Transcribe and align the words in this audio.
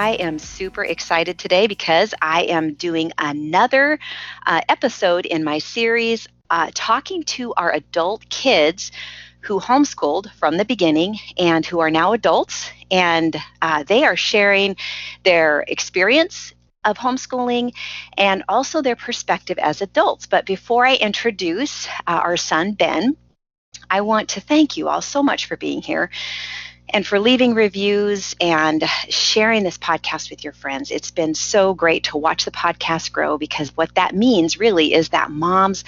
I 0.00 0.12
am 0.12 0.38
super 0.38 0.82
excited 0.82 1.38
today 1.38 1.66
because 1.66 2.14
I 2.22 2.44
am 2.44 2.72
doing 2.72 3.12
another 3.18 3.98
uh, 4.46 4.62
episode 4.66 5.26
in 5.26 5.44
my 5.44 5.58
series 5.58 6.26
uh, 6.48 6.70
talking 6.72 7.22
to 7.36 7.52
our 7.52 7.70
adult 7.70 8.26
kids 8.30 8.92
who 9.42 9.60
homeschooled 9.60 10.32
from 10.32 10.56
the 10.56 10.64
beginning 10.64 11.18
and 11.36 11.66
who 11.66 11.80
are 11.80 11.90
now 11.90 12.14
adults. 12.14 12.70
And 12.90 13.36
uh, 13.60 13.82
they 13.82 14.04
are 14.04 14.16
sharing 14.16 14.76
their 15.22 15.66
experience 15.68 16.54
of 16.82 16.96
homeschooling 16.96 17.74
and 18.16 18.42
also 18.48 18.80
their 18.80 18.96
perspective 18.96 19.58
as 19.58 19.82
adults. 19.82 20.24
But 20.24 20.46
before 20.46 20.86
I 20.86 20.94
introduce 20.94 21.86
uh, 22.06 22.20
our 22.24 22.38
son, 22.38 22.72
Ben, 22.72 23.18
I 23.90 24.00
want 24.00 24.30
to 24.30 24.40
thank 24.40 24.78
you 24.78 24.88
all 24.88 25.02
so 25.02 25.22
much 25.22 25.44
for 25.44 25.58
being 25.58 25.82
here 25.82 26.08
and 26.92 27.06
for 27.06 27.18
leaving 27.18 27.54
reviews 27.54 28.34
and 28.40 28.82
sharing 29.08 29.62
this 29.62 29.78
podcast 29.78 30.30
with 30.30 30.44
your 30.44 30.52
friends. 30.52 30.90
It's 30.90 31.10
been 31.10 31.34
so 31.34 31.74
great 31.74 32.04
to 32.04 32.16
watch 32.18 32.44
the 32.44 32.50
podcast 32.50 33.12
grow 33.12 33.38
because 33.38 33.76
what 33.76 33.94
that 33.94 34.14
means 34.14 34.58
really 34.58 34.92
is 34.92 35.10
that 35.10 35.30
moms 35.30 35.84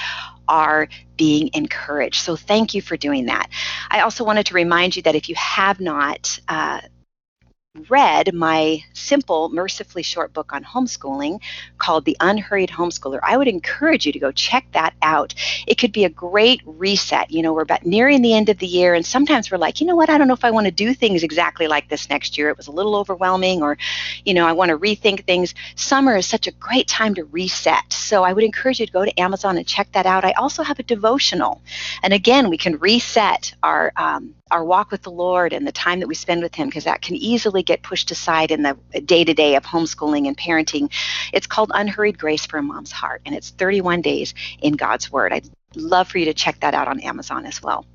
are 0.48 0.88
being 1.16 1.51
encouraged. 1.55 2.16
So 2.16 2.37
thank 2.37 2.74
you 2.74 2.83
for 2.83 2.96
doing 2.96 3.27
that. 3.27 3.48
I 3.91 4.01
also 4.01 4.24
wanted 4.24 4.46
to 4.46 4.55
remind 4.55 4.96
you 4.96 5.02
that 5.02 5.15
if 5.15 5.29
you 5.29 5.34
have 5.37 5.80
not 5.80 6.38
uh, 6.48 6.80
read 7.88 8.34
my 8.34 8.84
simple, 8.92 9.48
mercifully 9.48 10.02
short 10.02 10.32
book 10.34 10.52
on 10.52 10.62
homeschooling 10.62 11.40
called 11.78 12.04
The 12.04 12.16
Unhurried 12.20 12.68
Homeschooler, 12.68 13.18
I 13.22 13.38
would 13.38 13.48
encourage 13.48 14.04
you 14.04 14.12
to 14.12 14.18
go 14.18 14.30
check 14.30 14.66
that 14.72 14.92
out. 15.00 15.34
It 15.66 15.78
could 15.78 15.90
be 15.90 16.04
a 16.04 16.10
great 16.10 16.60
reset. 16.66 17.30
You 17.30 17.40
know, 17.42 17.54
we're 17.54 17.62
about 17.62 17.87
nearing 17.87 18.20
the 18.20 18.34
end 18.34 18.51
of 18.51 18.59
the 18.59 18.66
year, 18.66 18.92
and 18.92 19.06
sometimes 19.06 19.51
we're 19.51 19.56
like, 19.56 19.80
you 19.80 19.87
know 19.87 19.96
what, 19.96 20.10
I 20.10 20.18
don't 20.18 20.29
know 20.29 20.34
if 20.34 20.45
I 20.45 20.51
want 20.51 20.66
to 20.66 20.70
do 20.70 20.92
things 20.92 21.23
exactly 21.23 21.66
like 21.66 21.88
this 21.88 22.10
next 22.10 22.37
year. 22.37 22.51
It 22.51 22.59
was 22.59 22.66
a 22.66 22.73
little 22.73 22.95
overwhelming, 22.95 23.62
or, 23.62 23.79
you 24.26 24.34
know, 24.34 24.46
I 24.46 24.52
want 24.52 24.68
to 24.68 24.79
rethink 24.79 25.24
things. 25.24 25.54
Summer 25.74 26.16
is 26.16 26.26
such 26.26 26.46
a 26.46 26.52
great 26.52 26.88
time 26.88 27.14
to 27.14 27.24
reset. 27.24 27.90
So 27.90 28.23
I 28.23 28.34
would 28.34 28.45
encourage 28.45 28.80
you 28.80 28.86
to 28.86 28.92
go 28.92 29.07
to 29.07 29.20
Amazon 29.20 29.57
and 29.57 29.66
check 29.66 29.90
that 29.92 30.04
out. 30.04 30.26
I 30.26 30.32
also 30.32 30.62
have 30.62 30.79
a 30.79 30.82
devotional. 30.82 31.62
And 32.02 32.12
again, 32.12 32.51
we 32.51 32.59
can 32.59 32.76
reset 32.79 33.54
our 33.62 33.92
um, 33.96 34.34
our 34.51 34.64
walk 34.64 34.90
with 34.90 35.01
the 35.01 35.10
Lord 35.10 35.54
and 35.54 35.66
the 35.66 35.73
time 35.73 35.98
that 36.01 36.07
we 36.07 36.14
spend 36.14 36.42
with 36.42 36.54
Him, 36.54 36.68
because 36.68 36.84
that 36.84 37.01
can 37.01 37.16
easily 37.16 37.62
get 37.63 37.82
pushed 37.82 38.10
aside 38.10 38.51
in 38.51 38.63
the 38.63 38.77
day 39.05 39.24
to 39.24 39.35
day 39.35 39.57
of 39.57 39.65
homeschooling 39.65 40.27
and 40.27 40.37
parenting. 40.37 40.93
It's 41.32 41.46
called 41.46 41.73
Unhurried 41.74 42.19
Grace 42.19 42.46
for 42.46 42.59
a 42.59 42.63
Mom's 42.63 42.93
Heart, 42.93 43.23
and 43.27 43.35
it's 43.35 43.51
31 43.51 44.02
days 44.02 44.35
in 44.60 44.74
God's 44.74 45.10
Word. 45.10 45.32
I'd 45.32 45.49
love 45.74 46.09
for 46.09 46.19
you 46.19 46.27
to 46.27 46.35
check 46.35 46.60
that 46.60 46.74
out 46.74 46.88
on 46.88 47.01
Amazon 47.01 47.46
as 47.46 47.63
well. 47.63 47.87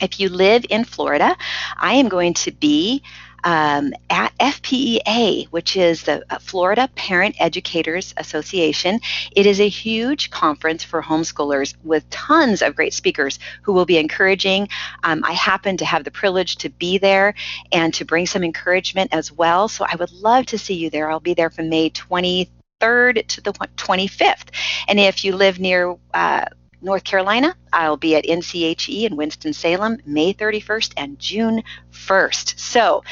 If 0.00 0.20
you 0.20 0.28
live 0.28 0.64
in 0.68 0.84
Florida, 0.84 1.36
I 1.76 1.94
am 1.94 2.08
going 2.08 2.34
to 2.34 2.52
be 2.52 3.02
um, 3.44 3.92
at 4.10 4.36
FPEA, 4.38 5.46
which 5.48 5.76
is 5.76 6.02
the 6.02 6.24
uh, 6.30 6.38
Florida 6.38 6.88
Parent 6.94 7.36
Educators 7.38 8.14
Association. 8.16 9.00
It 9.32 9.46
is 9.46 9.60
a 9.60 9.68
huge 9.68 10.30
conference 10.30 10.84
for 10.84 11.02
homeschoolers 11.02 11.74
with 11.84 12.08
tons 12.10 12.62
of 12.62 12.76
great 12.76 12.94
speakers 12.94 13.38
who 13.62 13.72
will 13.72 13.86
be 13.86 13.98
encouraging. 13.98 14.68
Um, 15.04 15.24
I 15.24 15.32
happen 15.32 15.76
to 15.78 15.84
have 15.84 16.04
the 16.04 16.10
privilege 16.10 16.56
to 16.56 16.70
be 16.70 16.98
there 16.98 17.34
and 17.72 17.92
to 17.94 18.04
bring 18.04 18.26
some 18.26 18.44
encouragement 18.44 19.12
as 19.12 19.32
well. 19.32 19.68
So 19.68 19.84
I 19.88 19.96
would 19.96 20.12
love 20.12 20.46
to 20.46 20.58
see 20.58 20.74
you 20.74 20.90
there. 20.90 21.10
I'll 21.10 21.20
be 21.20 21.34
there 21.34 21.50
from 21.50 21.68
May 21.68 21.90
23rd 21.90 23.26
to 23.26 23.40
the 23.40 23.52
25th. 23.52 24.50
And 24.88 24.98
if 24.98 25.24
you 25.24 25.34
live 25.34 25.58
near 25.58 25.96
uh, 26.14 26.46
North 26.80 27.04
Carolina, 27.04 27.56
I'll 27.72 27.96
be 27.96 28.14
at 28.14 28.24
NCHE 28.24 29.04
in 29.04 29.16
Winston-Salem 29.16 29.98
May 30.06 30.32
31st 30.32 30.92
and 30.96 31.18
June 31.18 31.62
1st. 31.92 32.58
So, 32.58 33.02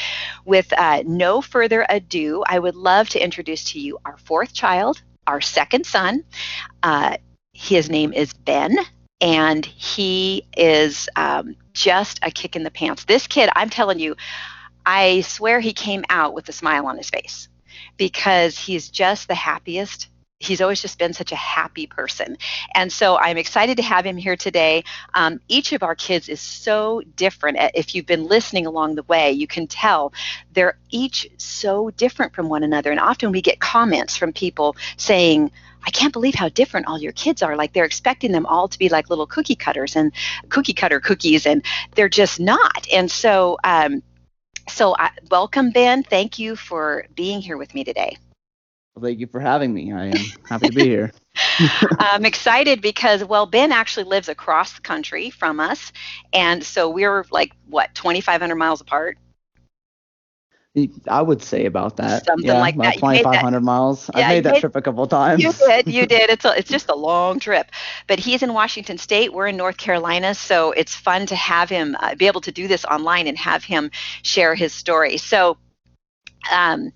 with 0.44 0.72
uh, 0.72 1.02
no 1.04 1.40
further 1.40 1.84
ado, 1.88 2.44
I 2.46 2.58
would 2.58 2.76
love 2.76 3.08
to 3.10 3.22
introduce 3.22 3.64
to 3.72 3.80
you 3.80 3.98
our 4.04 4.16
fourth 4.18 4.52
child, 4.52 5.02
our 5.26 5.40
second 5.40 5.86
son. 5.86 6.24
Uh, 6.82 7.16
his 7.52 7.90
name 7.90 8.12
is 8.12 8.32
Ben, 8.32 8.76
and 9.20 9.66
he 9.66 10.46
is 10.56 11.08
um, 11.16 11.56
just 11.72 12.20
a 12.22 12.30
kick 12.30 12.54
in 12.54 12.62
the 12.62 12.70
pants. 12.70 13.04
This 13.04 13.26
kid, 13.26 13.50
I'm 13.56 13.70
telling 13.70 13.98
you, 13.98 14.14
I 14.84 15.22
swear 15.22 15.58
he 15.58 15.72
came 15.72 16.04
out 16.08 16.34
with 16.34 16.48
a 16.48 16.52
smile 16.52 16.86
on 16.86 16.96
his 16.96 17.10
face 17.10 17.48
because 17.96 18.58
he's 18.58 18.88
just 18.88 19.26
the 19.26 19.34
happiest 19.34 20.08
he's 20.38 20.60
always 20.60 20.82
just 20.82 20.98
been 20.98 21.12
such 21.12 21.32
a 21.32 21.36
happy 21.36 21.86
person. 21.86 22.36
And 22.74 22.92
so 22.92 23.16
I'm 23.16 23.38
excited 23.38 23.76
to 23.78 23.82
have 23.82 24.04
him 24.04 24.16
here 24.16 24.36
today. 24.36 24.84
Um, 25.14 25.40
each 25.48 25.72
of 25.72 25.82
our 25.82 25.94
kids 25.94 26.28
is 26.28 26.40
so 26.40 27.02
different. 27.16 27.58
If 27.74 27.94
you've 27.94 28.06
been 28.06 28.26
listening 28.26 28.66
along 28.66 28.94
the 28.96 29.02
way, 29.04 29.32
you 29.32 29.46
can 29.46 29.66
tell 29.66 30.12
they're 30.52 30.78
each 30.90 31.28
so 31.38 31.90
different 31.90 32.34
from 32.34 32.48
one 32.48 32.62
another. 32.62 32.90
And 32.90 33.00
often 33.00 33.32
we 33.32 33.40
get 33.40 33.60
comments 33.60 34.16
from 34.16 34.32
people 34.32 34.76
saying, 34.96 35.50
I 35.86 35.90
can't 35.90 36.12
believe 36.12 36.34
how 36.34 36.48
different 36.48 36.86
all 36.86 37.00
your 37.00 37.12
kids 37.12 37.42
are. 37.42 37.56
Like 37.56 37.72
they're 37.72 37.84
expecting 37.84 38.32
them 38.32 38.44
all 38.44 38.68
to 38.68 38.78
be 38.78 38.88
like 38.88 39.08
little 39.08 39.26
cookie 39.26 39.54
cutters 39.54 39.96
and 39.96 40.12
cookie 40.48 40.74
cutter 40.74 41.00
cookies, 41.00 41.46
and 41.46 41.64
they're 41.94 42.08
just 42.08 42.40
not. 42.40 42.86
And 42.92 43.08
so, 43.08 43.56
um, 43.62 44.02
so 44.68 44.96
I, 44.98 45.10
welcome, 45.30 45.70
Ben. 45.70 46.02
Thank 46.02 46.40
you 46.40 46.56
for 46.56 47.06
being 47.14 47.40
here 47.40 47.56
with 47.56 47.72
me 47.72 47.84
today. 47.84 48.16
Well, 48.96 49.04
thank 49.04 49.20
you 49.20 49.26
for 49.26 49.40
having 49.40 49.74
me. 49.74 49.92
I 49.92 50.06
am 50.06 50.24
happy 50.48 50.68
to 50.68 50.72
be 50.72 50.84
here. 50.84 51.12
I'm 51.98 52.24
excited 52.24 52.80
because, 52.80 53.22
well, 53.22 53.44
Ben 53.44 53.70
actually 53.70 54.04
lives 54.04 54.30
across 54.30 54.72
the 54.72 54.80
country 54.80 55.28
from 55.28 55.60
us. 55.60 55.92
And 56.32 56.64
so 56.64 56.88
we're 56.88 57.26
like, 57.30 57.52
what, 57.68 57.94
2,500 57.94 58.54
miles 58.56 58.80
apart? 58.80 59.18
I 61.08 61.22
would 61.22 61.42
say 61.42 61.66
about 61.66 61.96
that. 61.98 62.24
Something 62.24 62.46
yeah, 62.46 62.60
like 62.60 62.74
about 62.74 62.94
that. 62.94 63.00
2,500 63.00 63.60
miles. 63.60 64.10
Yeah, 64.14 64.26
I 64.26 64.28
made 64.28 64.44
that 64.44 64.52
made, 64.52 64.60
trip 64.60 64.76
a 64.76 64.82
couple 64.82 65.06
times. 65.06 65.42
You 65.42 65.52
did. 65.52 65.88
You 65.88 66.06
did. 66.06 66.30
It's 66.30 66.44
a, 66.44 66.56
it's 66.56 66.70
just 66.70 66.88
a 66.88 66.94
long 66.94 67.38
trip. 67.38 67.70
But 68.06 68.18
he's 68.18 68.42
in 68.42 68.52
Washington 68.52 68.96
State. 68.96 69.32
We're 69.32 69.46
in 69.46 69.56
North 69.58 69.76
Carolina, 69.78 70.34
so 70.34 70.72
it's 70.72 70.94
fun 70.94 71.26
to 71.26 71.36
have 71.36 71.68
him 71.68 71.96
uh, 72.00 72.14
be 72.14 72.26
able 72.26 72.42
to 72.42 72.52
do 72.52 72.66
this 72.68 72.84
online 72.86 73.26
and 73.26 73.38
have 73.38 73.64
him 73.64 73.90
share 74.22 74.54
his 74.54 74.72
story. 74.72 75.18
So. 75.18 75.58
Um, 76.52 76.92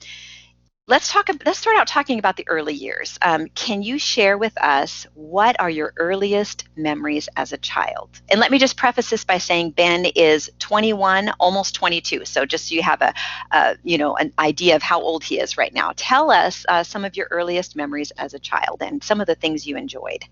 let's 0.91 1.11
talk 1.11 1.28
let's 1.47 1.61
start 1.61 1.77
out 1.77 1.87
talking 1.87 2.19
about 2.19 2.37
the 2.37 2.47
early 2.49 2.75
years. 2.75 3.17
Um, 3.23 3.47
can 3.55 3.81
you 3.81 3.97
share 3.97 4.37
with 4.37 4.61
us 4.61 5.06
what 5.15 5.59
are 5.61 5.71
your 5.71 5.95
earliest 5.97 6.65
memories 6.75 7.28
as 7.37 7.53
a 7.53 7.59
child? 7.59 8.21
And 8.28 8.41
let 8.41 8.51
me 8.51 8.59
just 8.59 8.77
preface 8.77 9.09
this 9.09 9.25
by 9.25 9.39
saying 9.39 9.71
ben 9.71 10.05
is 10.05 10.51
21 10.59 11.31
almost 11.39 11.77
22 11.77 12.25
so 12.25 12.45
just 12.45 12.69
so 12.69 12.75
you 12.75 12.83
have 12.83 13.01
a, 13.03 13.15
a 13.53 13.77
you 13.84 13.99
know 13.99 14.17
an 14.17 14.33
idea 14.39 14.75
of 14.75 14.83
how 14.83 15.01
old 15.01 15.23
he 15.23 15.39
is 15.39 15.56
right 15.56 15.73
now. 15.73 15.93
Tell 15.95 16.33
us 16.33 16.67
uh, 16.69 16.83
some 16.83 17.05
of 17.05 17.17
your 17.17 17.28
earliest 17.31 17.77
memories 17.77 18.11
as 18.19 18.34
a 18.34 18.41
child 18.41 18.83
and 18.83 19.03
some 19.03 19.21
of 19.21 19.28
the 19.28 19.37
things 19.37 19.67
you 19.67 19.77
enjoyed. 19.77 20.25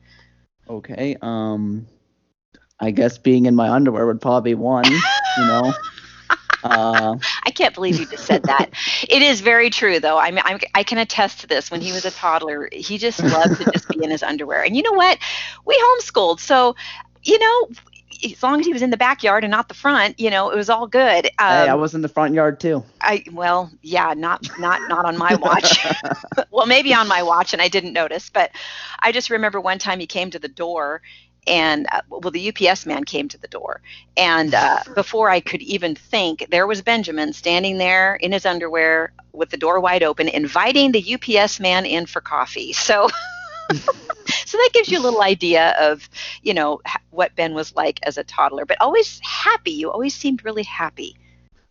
Okay 0.68 1.16
um 1.22 1.86
i 2.80 2.90
guess 2.90 3.16
being 3.16 3.46
in 3.46 3.54
my 3.54 3.70
underwear 3.70 4.06
would 4.06 4.20
probably 4.20 4.50
be 4.50 4.54
one 4.54 4.84
you 4.84 5.44
know 5.46 5.72
uh, 6.64 7.16
I 7.44 7.50
can't 7.50 7.74
believe 7.74 7.98
you 7.98 8.06
just 8.06 8.26
said 8.26 8.42
that. 8.44 8.70
it 9.08 9.22
is 9.22 9.40
very 9.40 9.70
true, 9.70 10.00
though. 10.00 10.18
I 10.18 10.30
mean, 10.30 10.42
I'm, 10.44 10.58
i 10.74 10.82
can 10.82 10.98
attest 10.98 11.40
to 11.40 11.46
this. 11.46 11.70
When 11.70 11.80
he 11.80 11.92
was 11.92 12.04
a 12.04 12.10
toddler, 12.10 12.68
he 12.72 12.98
just 12.98 13.22
loved 13.22 13.60
to 13.60 13.70
just 13.72 13.88
be 13.88 14.02
in 14.02 14.10
his 14.10 14.22
underwear. 14.22 14.64
And 14.64 14.76
you 14.76 14.82
know 14.82 14.92
what? 14.92 15.18
We 15.64 15.76
homeschooled, 15.78 16.40
so 16.40 16.76
you 17.22 17.38
know, 17.38 17.68
as 18.24 18.42
long 18.42 18.60
as 18.60 18.66
he 18.66 18.72
was 18.72 18.82
in 18.82 18.90
the 18.90 18.96
backyard 18.96 19.44
and 19.44 19.50
not 19.50 19.68
the 19.68 19.74
front, 19.74 20.18
you 20.18 20.30
know, 20.30 20.50
it 20.50 20.56
was 20.56 20.68
all 20.68 20.86
good. 20.86 21.26
Um, 21.38 21.48
hey, 21.48 21.68
I 21.68 21.74
was 21.74 21.94
in 21.94 22.02
the 22.02 22.08
front 22.08 22.34
yard 22.34 22.60
too. 22.60 22.84
I 23.00 23.24
well, 23.32 23.70
yeah, 23.82 24.14
not 24.16 24.48
not 24.58 24.88
not 24.88 25.04
on 25.04 25.16
my 25.16 25.34
watch. 25.36 25.78
well, 26.50 26.66
maybe 26.66 26.94
on 26.94 27.08
my 27.08 27.22
watch, 27.22 27.52
and 27.52 27.62
I 27.62 27.68
didn't 27.68 27.92
notice. 27.92 28.30
But 28.30 28.50
I 29.00 29.12
just 29.12 29.30
remember 29.30 29.60
one 29.60 29.78
time 29.78 30.00
he 30.00 30.06
came 30.06 30.30
to 30.30 30.38
the 30.38 30.48
door 30.48 31.02
and 31.48 31.86
uh, 31.92 32.02
well 32.08 32.30
the 32.30 32.48
ups 32.48 32.86
man 32.86 33.04
came 33.04 33.28
to 33.28 33.38
the 33.38 33.48
door. 33.48 33.80
And 34.16 34.54
uh, 34.54 34.80
before 34.94 35.30
i 35.30 35.40
could 35.40 35.62
even 35.62 35.94
think 35.94 36.46
there 36.50 36.66
was 36.66 36.82
benjamin 36.82 37.32
standing 37.32 37.78
there 37.78 38.16
in 38.16 38.32
his 38.32 38.46
underwear 38.46 39.12
with 39.32 39.50
the 39.50 39.56
door 39.56 39.80
wide 39.80 40.02
open 40.02 40.28
inviting 40.28 40.92
the 40.92 41.14
ups 41.14 41.60
man 41.60 41.86
in 41.86 42.06
for 42.06 42.20
coffee. 42.20 42.72
So 42.88 43.08
so 44.46 44.56
that 44.56 44.70
gives 44.72 44.88
you 44.90 44.98
a 44.98 45.02
little 45.02 45.22
idea 45.22 45.74
of 45.78 46.08
you 46.42 46.54
know 46.54 46.80
what 47.10 47.34
ben 47.36 47.52
was 47.54 47.74
like 47.76 48.00
as 48.02 48.16
a 48.16 48.24
toddler 48.24 48.64
but 48.64 48.80
always 48.80 49.20
happy. 49.22 49.72
You 49.72 49.90
always 49.90 50.14
seemed 50.14 50.44
really 50.44 50.62
happy 50.62 51.16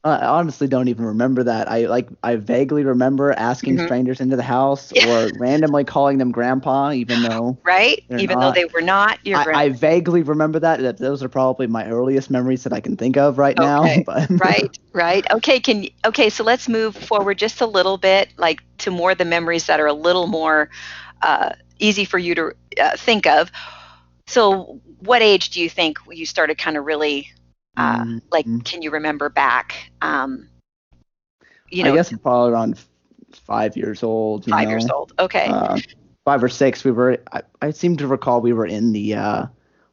I 0.04 0.26
honestly 0.26 0.68
don't 0.68 0.88
even 0.88 1.06
remember 1.06 1.44
that. 1.44 1.70
I 1.70 1.86
like 1.86 2.08
I 2.24 2.36
vaguely 2.36 2.84
remember 2.84 3.34
asking 3.34 3.76
mm-hmm. 3.76 3.86
strangers 3.86 4.22
into 4.22 4.36
the 4.36 4.44
house 4.44 4.94
or 4.94 5.30
randomly 5.38 5.84
calling 5.84 6.18
them 6.18 6.32
grandpa, 6.32 6.92
even 6.92 7.24
though 7.24 7.58
right, 7.64 8.04
even 8.12 8.40
not. 8.40 8.42
though 8.42 8.62
they 8.62 8.66
were 8.66 8.82
not 8.82 9.20
your. 9.26 9.38
I, 9.38 9.64
I, 9.64 9.70
vaguely 9.70 10.22
remember 10.22 10.60
that. 10.60 10.80
That 10.80 10.98
those 10.98 11.24
are 11.24 11.30
probably 11.30 11.68
my 11.68 11.88
earliest 11.88 12.30
memories 12.30 12.64
that 12.64 12.74
I 12.74 12.80
can 12.80 12.96
think 12.96 13.18
of 13.18 13.38
right 13.38 13.58
okay. 13.58 13.66
now. 13.66 14.04
But. 14.06 14.30
right, 14.40 14.80
right. 14.94 15.30
Okay, 15.32 15.60
can 15.60 15.88
okay. 16.06 16.30
So 16.30 16.44
let's 16.44 16.70
move 16.70 16.96
forward 16.96 17.38
just 17.38 17.60
a 17.60 17.68
little 17.68 17.98
bit, 17.98 18.30
like 18.38 18.62
to 18.80 18.92
more 18.92 19.14
the 19.14 19.26
memories 19.26 19.66
that 19.66 19.80
are 19.80 19.88
a 19.88 19.94
little 19.94 20.28
more 20.28 20.70
uh, 21.22 21.54
easy 21.80 22.06
for 22.06 22.20
you 22.20 22.36
to 22.36 22.54
uh, 22.80 22.96
think 22.98 23.26
of. 23.26 23.52
So, 24.28 24.80
what 25.00 25.22
age 25.22 25.50
do 25.50 25.62
you 25.62 25.70
think 25.70 25.98
you 26.12 26.26
started 26.26 26.58
kind 26.58 26.78
of 26.78 26.86
really 26.86 27.32
uh, 27.78 28.06
like, 28.32 28.46
mm-hmm. 28.46 28.60
can 28.60 28.82
you 28.82 28.92
remember 28.92 29.30
back? 29.30 29.92
Um, 30.02 30.50
you 31.70 31.84
know, 31.84 31.94
I 31.94 31.96
guess 31.96 32.12
probably 32.12 32.54
around 32.54 32.80
five 33.34 33.78
years 33.78 34.04
old. 34.04 34.46
five 34.46 34.66
know? 34.66 34.70
years 34.72 34.90
old. 34.90 35.14
Okay. 35.20 35.48
Uh, 35.48 35.80
five 36.26 36.44
or 36.44 36.50
six. 36.50 36.84
We 36.84 36.92
were. 36.92 37.18
I, 37.32 37.42
I 37.62 37.72
seem 37.72 37.98
to 37.98 38.08
recall 38.08 38.42
we 38.42 38.54
were 38.54 38.66
in 38.66 38.94
the 38.94 39.16
uh, 39.16 39.46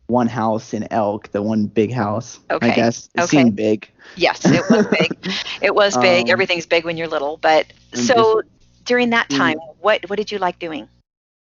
one 0.06 0.26
house 0.26 0.74
in 0.74 0.86
Elk, 0.92 1.30
the 1.32 1.42
one 1.42 1.66
big 1.66 1.92
house. 1.92 2.40
Okay. 2.50 2.70
I 2.70 2.74
guess 2.74 3.08
it 3.14 3.22
Okay. 3.22 3.38
seemed 3.38 3.56
big. 3.56 3.90
yes, 4.16 4.44
it 4.44 4.62
was 4.70 4.86
big. 4.86 5.16
it 5.62 5.74
was 5.74 5.96
big. 5.98 6.26
Um, 6.26 6.32
Everything's 6.32 6.66
big 6.66 6.84
when 6.84 6.96
you're 6.96 7.08
little. 7.08 7.36
But 7.38 7.66
so 7.92 8.42
during 8.84 9.10
that 9.10 9.28
Mm. 9.28 9.36
time, 9.36 9.58
what 9.80 10.08
what 10.08 10.16
did 10.16 10.30
you 10.30 10.38
like 10.38 10.58
doing? 10.58 10.88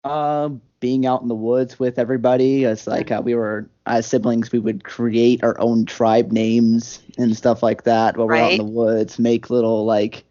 Um, 0.04 0.60
being 0.80 1.06
out 1.06 1.22
in 1.22 1.28
the 1.28 1.34
woods 1.34 1.78
with 1.78 1.98
everybody. 1.98 2.64
It's 2.64 2.86
like 2.86 3.10
uh, 3.10 3.22
we 3.24 3.34
were 3.34 3.68
as 3.86 4.06
siblings. 4.06 4.52
We 4.52 4.58
would 4.58 4.84
create 4.84 5.42
our 5.42 5.58
own 5.58 5.86
tribe 5.86 6.30
names 6.30 7.00
and 7.16 7.34
stuff 7.34 7.62
like 7.62 7.84
that 7.84 8.16
while 8.18 8.26
we're 8.28 8.36
out 8.36 8.52
in 8.52 8.58
the 8.58 8.64
woods. 8.64 9.18
Make 9.18 9.50
little 9.50 9.84
like. 9.84 10.24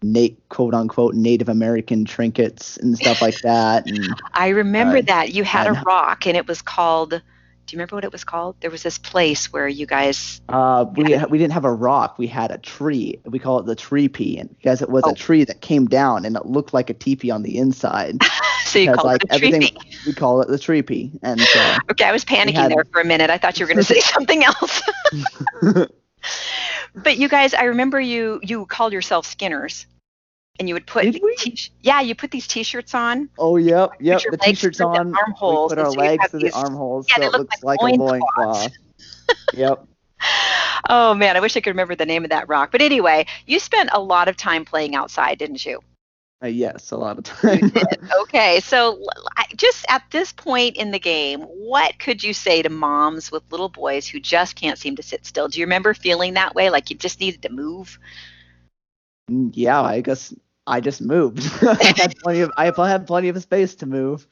Nate, 0.00 0.38
quote 0.48 0.74
unquote, 0.74 1.14
Native 1.16 1.48
American 1.48 2.04
trinkets 2.04 2.76
and 2.76 2.96
stuff 2.96 3.20
like 3.20 3.40
that. 3.40 3.84
And 3.90 4.14
I 4.32 4.50
remember 4.50 4.98
Uh, 4.98 5.02
that 5.06 5.34
you 5.34 5.42
had 5.42 5.66
a 5.66 5.72
rock, 5.72 6.24
and 6.24 6.36
it 6.36 6.46
was 6.46 6.62
called. 6.62 7.10
Do 7.10 7.16
you 7.74 7.78
remember 7.78 7.96
what 7.96 8.04
it 8.04 8.12
was 8.12 8.22
called? 8.22 8.54
There 8.60 8.70
was 8.70 8.84
this 8.84 8.96
place 8.96 9.52
where 9.52 9.66
you 9.66 9.86
guys. 9.86 10.40
Uh, 10.48 10.84
we 10.94 11.02
we 11.28 11.36
didn't 11.36 11.52
have 11.52 11.64
a 11.64 11.72
rock. 11.72 12.16
We 12.16 12.28
had 12.28 12.52
a 12.52 12.58
tree. 12.58 13.18
We 13.24 13.40
call 13.40 13.58
it 13.58 13.66
the 13.66 13.74
tree 13.74 14.06
pea, 14.08 14.38
and 14.38 14.48
because 14.56 14.82
it 14.82 14.88
was 14.88 15.02
Oh. 15.04 15.10
a 15.10 15.14
tree 15.16 15.42
that 15.42 15.62
came 15.62 15.86
down 15.86 16.24
and 16.24 16.36
it 16.36 16.46
looked 16.46 16.72
like 16.72 16.90
a 16.90 16.94
teepee 16.94 17.32
on 17.32 17.42
the 17.42 17.58
inside. 17.58 18.20
So 18.68 18.78
you 18.78 18.92
called 18.92 19.06
like 19.06 19.24
it 19.24 19.28
a 19.32 19.38
tree 19.38 19.76
we 20.06 20.12
call 20.12 20.40
it 20.42 20.48
the 20.48 20.58
tree 20.58 20.82
pea. 20.82 21.10
And 21.22 21.40
uh, 21.40 21.44
so, 21.44 21.78
Okay, 21.92 22.04
I 22.04 22.12
was 22.12 22.24
panicking 22.24 22.54
had- 22.54 22.70
there 22.72 22.84
for 22.92 23.00
a 23.00 23.04
minute. 23.04 23.30
I 23.30 23.38
thought 23.38 23.58
you 23.58 23.66
were 23.66 23.72
going 23.72 23.84
to 23.84 23.94
say 23.94 24.00
something 24.00 24.44
else. 24.44 24.82
but 26.94 27.18
you 27.18 27.28
guys, 27.28 27.54
I 27.54 27.64
remember 27.64 28.00
you 28.00 28.40
you 28.42 28.66
called 28.66 28.92
yourself 28.92 29.26
Skinners, 29.26 29.86
and 30.58 30.68
you 30.68 30.74
would 30.74 30.86
put 30.86 31.02
t- 31.38 31.70
yeah, 31.82 32.00
you 32.00 32.14
put 32.14 32.30
these 32.30 32.46
T-shirts 32.46 32.94
on. 32.94 33.28
oh 33.38 33.56
yep, 33.56 33.92
yep. 34.00 34.20
The 34.30 34.36
t-shirts 34.36 34.78
through 34.78 34.86
the 34.92 34.98
on. 35.00 35.14
armholes, 35.16 35.70
we 35.70 35.76
put 35.76 35.84
our 35.84 35.92
so 35.92 35.98
legs 35.98 36.30
through 36.30 36.40
these- 36.40 36.52
the 36.52 36.58
armholes, 36.58 37.06
yeah, 37.08 37.16
so 37.16 37.22
it 37.22 37.32
looks 37.38 37.62
like 37.62 37.80
like, 37.80 37.94
a 37.94 38.02
loincloth. 38.02 38.72
yep. 39.54 39.84
Oh 40.88 41.14
man, 41.14 41.36
I 41.36 41.40
wish 41.40 41.56
I 41.56 41.60
could 41.60 41.70
remember 41.70 41.94
the 41.94 42.06
name 42.06 42.24
of 42.24 42.30
that 42.30 42.48
rock. 42.48 42.72
But 42.72 42.80
anyway, 42.82 43.26
you 43.46 43.60
spent 43.60 43.90
a 43.92 44.00
lot 44.00 44.28
of 44.28 44.36
time 44.36 44.64
playing 44.64 44.94
outside, 44.94 45.38
didn't 45.38 45.64
you? 45.64 45.80
Uh, 46.42 46.46
yes, 46.46 46.90
a 46.92 46.96
lot 46.96 47.18
of 47.18 47.24
time. 47.24 47.72
Okay, 48.22 48.60
so 48.60 49.02
just 49.56 49.84
at 49.88 50.02
this 50.10 50.32
point 50.32 50.76
in 50.76 50.90
the 50.90 50.98
game, 50.98 51.40
what 51.42 51.98
could 51.98 52.22
you 52.22 52.32
say 52.32 52.62
to 52.62 52.68
moms 52.68 53.30
with 53.30 53.42
little 53.50 53.68
boys 53.68 54.06
who 54.06 54.20
just 54.20 54.54
can't 54.56 54.78
seem 54.78 54.96
to 54.96 55.02
sit 55.02 55.24
still? 55.26 55.48
Do 55.48 55.58
you 55.58 55.66
remember 55.66 55.94
feeling 55.94 56.34
that 56.34 56.54
way, 56.54 56.70
like 56.70 56.90
you 56.90 56.96
just 56.96 57.20
needed 57.20 57.42
to 57.42 57.50
move? 57.50 57.98
Mm, 59.30 59.50
yeah, 59.54 59.80
I 59.80 60.00
guess 60.00 60.34
I 60.66 60.80
just 60.80 61.00
moved. 61.00 61.40
I 61.62 61.94
had 61.96 62.14
plenty 62.22 62.40
of. 62.40 62.50
I 62.56 62.66
had 62.66 63.06
plenty 63.06 63.28
of 63.28 63.40
space 63.42 63.74
to 63.76 63.86
move. 63.86 64.26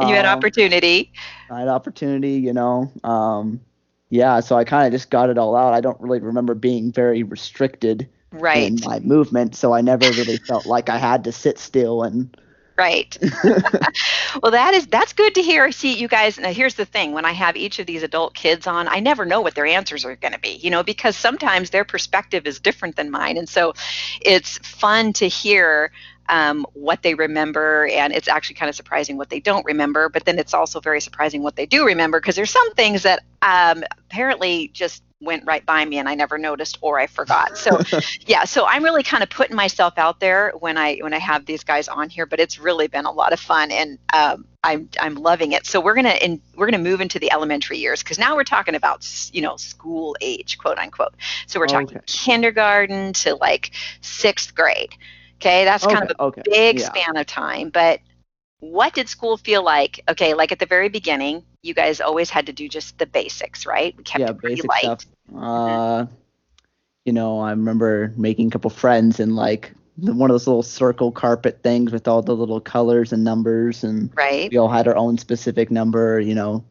And 0.00 0.08
you 0.08 0.16
had 0.16 0.24
Um, 0.24 0.38
opportunity. 0.38 1.12
I 1.50 1.60
had 1.60 1.68
opportunity, 1.68 2.32
you 2.34 2.52
know. 2.52 2.90
Um, 3.04 3.60
yeah, 4.10 4.40
so 4.40 4.56
I 4.56 4.64
kind 4.64 4.86
of 4.86 4.92
just 4.92 5.10
got 5.10 5.30
it 5.30 5.38
all 5.38 5.56
out. 5.56 5.74
I 5.74 5.80
don't 5.80 6.00
really 6.00 6.20
remember 6.20 6.54
being 6.54 6.92
very 6.92 7.22
restricted 7.22 8.08
Right, 8.32 8.74
in 8.74 8.80
my 8.80 9.00
movement, 9.00 9.54
so 9.56 9.72
I 9.72 9.80
never 9.80 10.12
really 10.12 10.38
felt 10.38 10.66
like 10.66 10.88
I 10.88 10.98
had 10.98 11.24
to 11.24 11.32
sit 11.32 11.58
still 11.58 12.02
and. 12.02 12.36
right. 12.76 13.16
well, 14.42 14.52
that 14.52 14.74
is 14.74 14.86
that's 14.86 15.12
good 15.14 15.34
to 15.36 15.42
hear. 15.42 15.72
See, 15.72 15.94
you 15.94 16.08
guys. 16.08 16.38
Now, 16.38 16.52
here's 16.52 16.74
the 16.74 16.84
thing: 16.84 17.12
when 17.12 17.24
I 17.24 17.32
have 17.32 17.56
each 17.56 17.78
of 17.78 17.86
these 17.86 18.02
adult 18.02 18.34
kids 18.34 18.66
on, 18.66 18.88
I 18.88 19.00
never 19.00 19.24
know 19.24 19.40
what 19.40 19.54
their 19.54 19.66
answers 19.66 20.04
are 20.04 20.16
going 20.16 20.34
to 20.34 20.40
be. 20.40 20.56
You 20.56 20.70
know, 20.70 20.82
because 20.82 21.16
sometimes 21.16 21.70
their 21.70 21.84
perspective 21.84 22.46
is 22.46 22.60
different 22.60 22.96
than 22.96 23.10
mine, 23.10 23.38
and 23.38 23.48
so 23.48 23.74
it's 24.20 24.58
fun 24.58 25.12
to 25.14 25.28
hear 25.28 25.90
um, 26.28 26.66
what 26.74 27.02
they 27.02 27.14
remember, 27.14 27.86
and 27.86 28.12
it's 28.12 28.28
actually 28.28 28.56
kind 28.56 28.68
of 28.68 28.76
surprising 28.76 29.16
what 29.16 29.30
they 29.30 29.40
don't 29.40 29.64
remember. 29.64 30.08
But 30.08 30.24
then 30.24 30.38
it's 30.38 30.54
also 30.54 30.80
very 30.80 31.00
surprising 31.00 31.42
what 31.42 31.56
they 31.56 31.66
do 31.66 31.86
remember, 31.86 32.20
because 32.20 32.36
there's 32.36 32.50
some 32.50 32.74
things 32.74 33.02
that 33.04 33.22
um, 33.42 33.84
apparently 34.10 34.68
just 34.68 35.02
went 35.20 35.44
right 35.46 35.64
by 35.66 35.84
me 35.84 35.98
and 35.98 36.08
I 36.08 36.14
never 36.14 36.38
noticed 36.38 36.78
or 36.80 36.98
I 36.98 37.06
forgot. 37.06 37.56
So 37.56 37.80
yeah, 38.26 38.44
so 38.44 38.66
I'm 38.66 38.84
really 38.84 39.02
kind 39.02 39.22
of 39.22 39.30
putting 39.30 39.56
myself 39.56 39.94
out 39.96 40.20
there 40.20 40.52
when 40.58 40.76
I 40.76 40.98
when 40.98 41.12
I 41.12 41.18
have 41.18 41.44
these 41.46 41.64
guys 41.64 41.88
on 41.88 42.08
here, 42.08 42.26
but 42.26 42.38
it's 42.40 42.58
really 42.58 42.86
been 42.86 43.04
a 43.04 43.10
lot 43.10 43.32
of 43.32 43.40
fun 43.40 43.70
and 43.70 43.98
um, 44.12 44.44
I'm 44.62 44.88
I'm 45.00 45.16
loving 45.16 45.52
it. 45.52 45.66
So 45.66 45.80
we're 45.80 45.94
gonna 45.94 46.16
in, 46.20 46.40
we're 46.56 46.66
gonna 46.66 46.82
move 46.82 47.00
into 47.00 47.18
the 47.18 47.32
elementary 47.32 47.78
years 47.78 48.02
because 48.02 48.18
now 48.18 48.36
we're 48.36 48.44
talking 48.44 48.74
about 48.74 49.06
you 49.32 49.42
know 49.42 49.56
school 49.56 50.16
age, 50.20 50.58
quote 50.58 50.78
unquote. 50.78 51.14
So 51.46 51.58
we're 51.58 51.66
talking 51.66 51.96
Okay. 51.96 52.00
kindergarten 52.06 53.12
to 53.14 53.34
like 53.36 53.72
sixth 54.00 54.54
grade. 54.54 54.94
Okay, 55.36 55.64
that's 55.64 55.86
kind 55.86 56.02
of 56.02 56.10
a 56.10 56.22
okay, 56.22 56.42
big 56.44 56.78
yeah. 56.80 56.86
span 56.86 57.16
of 57.16 57.26
time. 57.26 57.70
But 57.70 58.00
what 58.60 58.94
did 58.94 59.08
school 59.08 59.36
feel 59.36 59.62
like? 59.62 60.00
Okay, 60.08 60.34
like 60.34 60.52
at 60.52 60.58
the 60.58 60.66
very 60.66 60.88
beginning, 60.88 61.44
you 61.68 61.74
guys 61.74 62.00
always 62.00 62.30
had 62.30 62.46
to 62.46 62.52
do 62.52 62.68
just 62.68 62.98
the 62.98 63.06
basics, 63.06 63.66
right? 63.66 63.94
We 63.96 64.04
kept 64.04 64.20
yeah, 64.22 64.30
it 64.30 64.40
basic 64.42 64.68
light. 64.68 65.02
stuff. 65.02 65.06
Uh, 65.36 66.06
you 67.04 67.12
know, 67.12 67.40
I 67.40 67.50
remember 67.50 68.12
making 68.16 68.48
a 68.48 68.50
couple 68.50 68.70
friends 68.70 69.20
in 69.20 69.34
like 69.36 69.72
one 69.96 70.30
of 70.30 70.34
those 70.34 70.46
little 70.46 70.62
circle 70.62 71.10
carpet 71.12 71.60
things 71.62 71.92
with 71.92 72.08
all 72.08 72.22
the 72.22 72.34
little 72.34 72.60
colors 72.60 73.12
and 73.12 73.24
numbers, 73.24 73.84
and 73.84 74.10
Right. 74.16 74.50
we 74.50 74.58
all 74.58 74.68
had 74.68 74.88
our 74.88 74.96
own 74.96 75.18
specific 75.18 75.70
number. 75.70 76.20
You 76.20 76.34
know, 76.34 76.64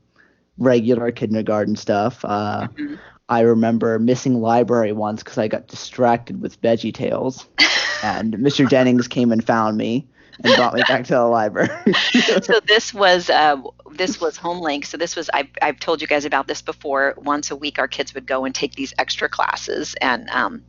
regular 0.57 1.11
kindergarten 1.11 1.75
stuff. 1.75 2.23
Uh, 2.25 2.67
Mhm. 2.77 2.99
I 3.29 3.41
remember 3.41 3.99
missing 3.99 4.41
library 4.41 4.93
once 4.93 5.23
because 5.23 5.37
I 5.37 5.47
got 5.47 5.67
distracted 5.67 6.41
with 6.41 6.61
Veggie 6.61 6.93
Tales, 6.93 7.47
and 8.03 8.37
Mr. 8.37 8.65
Jennings 8.65 9.07
came 9.07 9.31
and 9.31 9.43
found 9.43 9.77
me 9.77 10.07
and 10.43 10.55
brought 10.55 10.73
me 10.73 10.83
back 10.87 11.05
to 11.05 11.13
the 11.13 11.23
library. 11.23 11.93
so 12.41 12.59
this 12.65 12.93
was 12.93 13.29
uh, 13.29 13.61
this 13.91 14.19
was 14.19 14.37
HomeLink. 14.37 14.85
So 14.85 14.97
this 14.97 15.15
was 15.15 15.29
I've, 15.33 15.49
I've 15.61 15.79
told 15.79 16.01
you 16.01 16.07
guys 16.07 16.25
about 16.25 16.47
this 16.47 16.61
before. 16.61 17.15
Once 17.17 17.51
a 17.51 17.55
week, 17.55 17.79
our 17.79 17.87
kids 17.87 18.13
would 18.13 18.25
go 18.25 18.45
and 18.45 18.53
take 18.53 18.75
these 18.75 18.93
extra 18.97 19.29
classes, 19.29 19.95
and 20.01 20.29
um, 20.29 20.63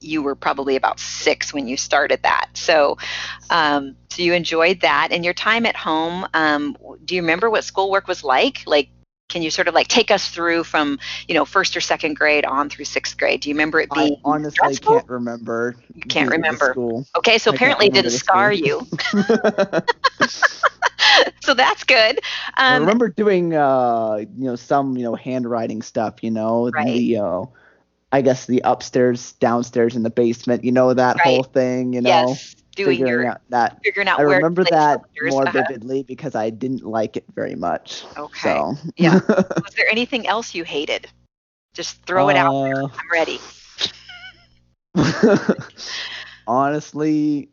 you 0.00 0.22
were 0.22 0.34
probably 0.34 0.76
about 0.76 0.98
six 0.98 1.52
when 1.52 1.68
you 1.68 1.76
started 1.76 2.22
that. 2.22 2.48
So 2.54 2.98
um, 3.50 3.96
so 4.10 4.22
you 4.22 4.32
enjoyed 4.34 4.80
that, 4.80 5.08
and 5.10 5.24
your 5.24 5.34
time 5.34 5.66
at 5.66 5.76
home. 5.76 6.26
Um, 6.34 6.76
do 7.04 7.14
you 7.14 7.22
remember 7.22 7.50
what 7.50 7.64
schoolwork 7.64 8.08
was 8.08 8.24
like? 8.24 8.62
Like. 8.66 8.88
Can 9.30 9.42
you 9.42 9.50
sort 9.50 9.68
of 9.68 9.74
like 9.74 9.88
take 9.88 10.10
us 10.10 10.28
through 10.28 10.64
from 10.64 10.98
you 11.28 11.34
know 11.34 11.46
first 11.46 11.76
or 11.76 11.80
second 11.80 12.14
grade 12.16 12.44
on 12.44 12.68
through 12.70 12.84
sixth 12.86 13.16
grade? 13.18 13.40
Do 13.40 13.48
you 13.50 13.54
remember 13.54 13.80
it 13.80 13.92
being? 13.92 14.12
I 14.24 14.24
honestly 14.24 14.78
stressful? 14.78 14.78
can't 14.78 15.08
remember. 15.08 15.76
You 15.94 16.04
can't 16.08 16.30
remember. 16.30 16.78
Okay, 17.16 17.38
so 17.38 17.50
I 17.50 17.54
apparently 17.54 17.88
it 17.88 17.92
didn't 17.92 18.10
scar 18.10 18.52
you. 18.52 18.86
so 21.40 21.54
that's 21.54 21.84
good. 21.84 22.20
I 22.68 22.72
Um, 22.72 22.76
remember 22.76 23.08
doing 23.08 23.54
uh 23.54 24.16
you 24.18 24.44
know 24.44 24.56
some 24.56 24.96
you 24.96 25.04
know 25.04 25.14
handwriting 25.14 25.82
stuff 25.82 26.22
you 26.22 26.30
know 26.30 26.70
Right. 26.74 27.02
the 27.02 27.16
uh, 27.18 27.44
I 28.12 28.22
guess 28.22 28.46
the 28.46 28.62
upstairs 28.64 29.32
downstairs 29.34 29.96
in 29.96 30.02
the 30.02 30.10
basement 30.10 30.64
you 30.64 30.72
know 30.72 30.92
that 30.94 31.16
Right. 31.24 31.40
whole 31.40 31.44
thing 31.44 31.92
you 31.94 32.00
know 32.02 32.42
yes, 32.42 32.54
doing 32.76 32.98
figuring 32.98 33.26
your 33.26 33.32
out 33.32 33.40
that 33.50 33.78
figuring 33.84 34.08
out 34.08 34.18
I 34.18 34.22
where 34.22 34.36
remember 34.36 34.64
that 34.64 35.00
more 35.22 35.42
Uh-huh. 35.44 35.52
vividly 35.52 36.02
because 36.02 36.34
I 36.34 36.50
didn't 36.50 36.84
like 36.84 37.16
it 37.16 37.24
very 37.34 37.54
much 37.54 38.04
Okay. 38.16 38.42
so 38.54 38.74
Yeah. 38.96 39.20
Was 39.28 39.74
there 39.76 39.88
anything 39.90 40.26
else 40.26 40.54
you 40.54 40.64
hated? 40.64 41.06
Just 41.74 42.02
throw 42.04 42.28
it 42.28 42.36
out. 42.36 42.54
Uh, 42.54 42.88
I'm 42.98 43.10
ready. 43.12 43.38
honestly 46.46 47.48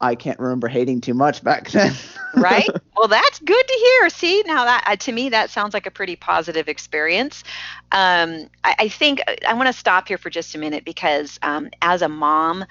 I 0.00 0.14
can't 0.14 0.38
remember 0.38 0.68
hating 0.68 1.00
too 1.00 1.14
much 1.14 1.42
back 1.44 1.70
then 1.70 1.92
Right? 2.34 2.68
well, 2.96 3.08
that's 3.08 3.38
good 3.40 3.66
to 3.68 3.74
hear. 3.74 4.08
See, 4.10 4.42
now 4.46 4.64
that 4.64 4.84
uh, 4.86 4.96
to 4.96 5.12
me 5.12 5.28
that 5.30 5.50
sounds 5.50 5.74
like 5.74 5.86
a 5.86 5.90
pretty 5.90 6.16
positive 6.16 6.68
experience. 6.68 7.44
Um, 7.92 8.48
I, 8.64 8.74
I 8.80 8.88
think 8.88 9.20
I 9.46 9.54
want 9.54 9.66
to 9.68 9.72
stop 9.72 10.08
here 10.08 10.18
for 10.18 10.30
just 10.30 10.54
a 10.54 10.58
minute 10.58 10.84
because 10.84 11.38
um, 11.42 11.68
as 11.82 12.02
a 12.02 12.08
mom, 12.08 12.64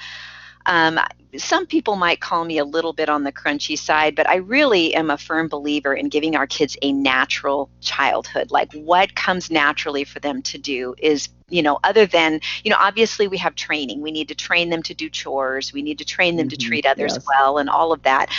um, 0.66 1.00
some 1.38 1.66
people 1.66 1.96
might 1.96 2.20
call 2.20 2.44
me 2.44 2.58
a 2.58 2.66
little 2.66 2.94
bit 2.94 3.10
on 3.10 3.24
the 3.24 3.32
crunchy 3.32 3.78
side, 3.78 4.16
but 4.16 4.28
I 4.28 4.36
really 4.36 4.94
am 4.94 5.10
a 5.10 5.18
firm 5.18 5.48
believer 5.48 5.94
in 5.94 6.10
giving 6.10 6.36
our 6.36 6.46
kids 6.46 6.78
a 6.82 6.92
natural 6.92 7.70
childhood. 7.82 8.52
Like 8.52 8.72
what 8.74 9.16
comes 9.16 9.50
naturally 9.50 10.04
for 10.04 10.20
them 10.20 10.42
to 10.44 10.58
do 10.58 10.94
is, 10.98 11.30
you 11.50 11.62
know, 11.62 11.80
other 11.84 12.06
than, 12.06 12.40
you 12.64 12.70
know, 12.72 12.78
obviously 12.80 13.28
we 13.28 13.38
have 13.38 13.56
training. 13.56 14.02
We 14.02 14.12
need 14.12 14.28
to 14.30 14.36
train 14.36 14.70
them 14.70 14.84
to 14.84 14.94
do 14.94 15.10
chores. 15.10 15.72
We 15.74 15.82
need 15.82 15.98
to 16.00 16.06
train 16.06 16.36
them 16.36 16.50
to 16.50 16.58
Mhm, 16.58 16.58
treat 16.58 16.86
others 16.86 17.18
yes. 17.18 17.26
well 17.28 17.58
and 17.58 17.70
all 17.70 17.92
of 17.94 18.04
that. 18.04 18.30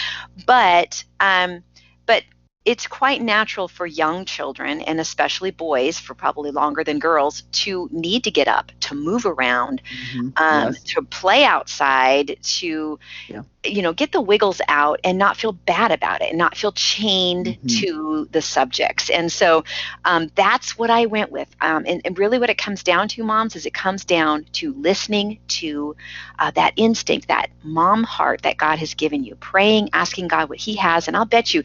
But, 0.46 1.04
um, 1.20 1.62
but 2.06 2.24
it's 2.64 2.86
quite 2.86 3.20
natural 3.20 3.66
for 3.68 3.86
young 3.86 4.24
children 4.24 4.80
and 4.82 5.00
especially 5.00 5.50
boys 5.50 5.98
for 5.98 6.14
probably 6.14 6.50
longer 6.50 6.84
than 6.84 6.98
girls 6.98 7.42
to 7.52 7.88
need 7.92 8.24
to 8.24 8.30
get 8.30 8.46
up 8.48 8.70
to 8.80 8.94
move 8.94 9.26
around 9.26 9.82
Mhm. 10.14 10.32
um, 10.36 10.72
Yes. 10.72 10.82
to 10.84 11.02
play 11.02 11.44
outside 11.44 12.36
to 12.42 12.98
Yeah. 13.28 13.42
you 13.64 13.82
know 13.82 13.92
get 13.92 14.12
the 14.12 14.20
wiggles 14.20 14.60
out 14.68 15.00
and 15.04 15.18
not 15.18 15.36
feel 15.36 15.52
bad 15.52 15.90
about 15.92 16.20
it 16.20 16.28
and 16.30 16.38
not 16.38 16.56
feel 16.56 16.72
chained 16.72 17.46
Mhm. 17.64 17.80
to 17.80 18.28
the 18.32 18.40
subjects 18.42 19.08
and 19.10 19.30
so 19.30 19.64
um, 20.04 20.30
that's 20.34 20.76
what 20.78 20.90
i 20.90 21.06
went 21.06 21.30
with 21.32 21.48
um, 21.60 21.84
and, 21.86 22.00
and 22.04 22.18
really 22.18 22.38
what 22.38 22.50
it 22.50 22.58
comes 22.58 22.82
down 22.82 23.08
to 23.08 23.22
moms 23.24 23.56
is 23.56 23.66
it 23.66 23.74
comes 23.74 24.04
down 24.04 24.44
to 24.52 24.72
listening 24.74 25.38
to 25.48 25.94
uh, 26.38 26.50
that 26.52 26.72
instinct 26.76 27.28
that 27.28 27.48
mom 27.62 28.02
heart 28.04 28.42
that 28.42 28.56
god 28.56 28.78
has 28.78 28.94
given 28.94 29.24
you 29.24 29.34
praying 29.36 29.88
asking 29.92 30.28
god 30.28 30.48
what 30.48 30.58
he 30.58 30.76
has 30.76 31.06
and 31.08 31.16
i'll 31.16 31.24
bet 31.24 31.52
you 31.54 31.62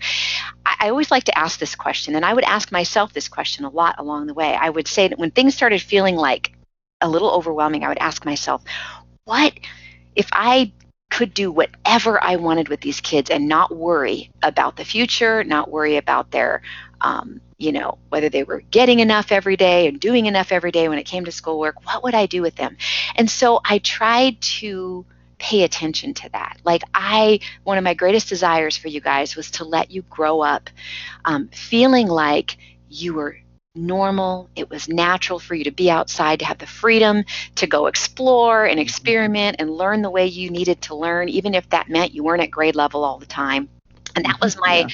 I, 0.79 0.86
I 0.87 0.89
always 0.89 1.11
like 1.11 1.25
to 1.25 1.37
ask 1.37 1.59
this 1.59 1.75
question 1.75 2.15
and 2.15 2.23
i 2.23 2.33
would 2.33 2.45
ask 2.45 2.71
myself 2.71 3.11
this 3.11 3.27
question 3.27 3.65
a 3.65 3.69
lot 3.69 3.95
along 3.97 4.27
the 4.27 4.33
way 4.33 4.55
i 4.55 4.69
would 4.69 4.87
say 4.87 5.07
that 5.07 5.19
when 5.19 5.31
things 5.31 5.53
started 5.53 5.81
feeling 5.81 6.15
like 6.15 6.53
a 7.01 7.09
little 7.09 7.29
overwhelming 7.29 7.83
i 7.83 7.89
would 7.89 7.97
ask 7.97 8.25
myself 8.25 8.63
what 9.25 9.53
if 10.15 10.29
i 10.31 10.71
could 11.09 11.33
do 11.33 11.51
whatever 11.51 12.21
I 12.23 12.35
wanted 12.35 12.69
with 12.69 12.81
these 12.81 13.01
kids 13.01 13.29
and 13.29 13.47
not 13.47 13.75
worry 13.75 14.29
about 14.43 14.75
the 14.75 14.85
future, 14.85 15.43
not 15.43 15.71
worry 15.71 15.97
about 15.97 16.31
their, 16.31 16.61
um, 17.01 17.39
you 17.57 17.71
know, 17.71 17.97
whether 18.09 18.29
they 18.29 18.43
were 18.43 18.61
getting 18.71 18.99
enough 18.99 19.31
every 19.31 19.55
day 19.55 19.87
and 19.87 19.99
doing 19.99 20.25
enough 20.25 20.51
every 20.51 20.71
day 20.71 20.89
when 20.89 20.99
it 20.99 21.05
came 21.05 21.25
to 21.25 21.31
schoolwork, 21.31 21.85
what 21.85 22.03
would 22.03 22.13
I 22.13 22.25
do 22.25 22.41
with 22.41 22.55
them? 22.55 22.77
And 23.15 23.29
so 23.31 23.61
I 23.63 23.79
tried 23.79 24.41
to 24.41 25.05
pay 25.39 25.63
attention 25.63 26.13
to 26.15 26.29
that. 26.29 26.57
Like, 26.63 26.83
I, 26.93 27.39
one 27.63 27.77
of 27.77 27.83
my 27.83 27.93
greatest 27.93 28.29
desires 28.29 28.75
for 28.75 28.87
you 28.87 29.01
guys 29.01 29.35
was 29.35 29.51
to 29.51 29.63
let 29.63 29.91
you 29.91 30.01
grow 30.03 30.41
up 30.41 30.69
um, 31.25 31.47
feeling 31.49 32.07
like 32.07 32.57
you 32.89 33.13
were 33.13 33.37
normal. 33.75 34.49
It 34.55 34.69
was 34.69 34.89
natural 34.89 35.39
for 35.39 35.53
you 35.53 35.63
to 35.65 35.71
be 35.71 35.89
outside, 35.91 36.39
to 36.39 36.45
have 36.45 36.57
the 36.57 36.65
freedom 36.65 37.23
to 37.55 37.67
go 37.67 37.85
explore 37.85 38.65
and 38.65 38.79
experiment 38.79 39.57
and 39.59 39.69
learn 39.69 40.01
the 40.01 40.09
way 40.09 40.25
you 40.25 40.49
needed 40.49 40.81
to 40.83 40.95
learn, 40.95 41.29
even 41.29 41.53
if 41.53 41.69
that 41.69 41.89
meant 41.89 42.13
you 42.13 42.23
weren't 42.23 42.41
at 42.41 42.51
grade 42.51 42.75
level 42.75 43.03
all 43.03 43.19
the 43.19 43.25
time. 43.25 43.69
And 44.15 44.25
that 44.25 44.41
was 44.41 44.57
my 44.57 44.79
Yeah. 44.79 44.87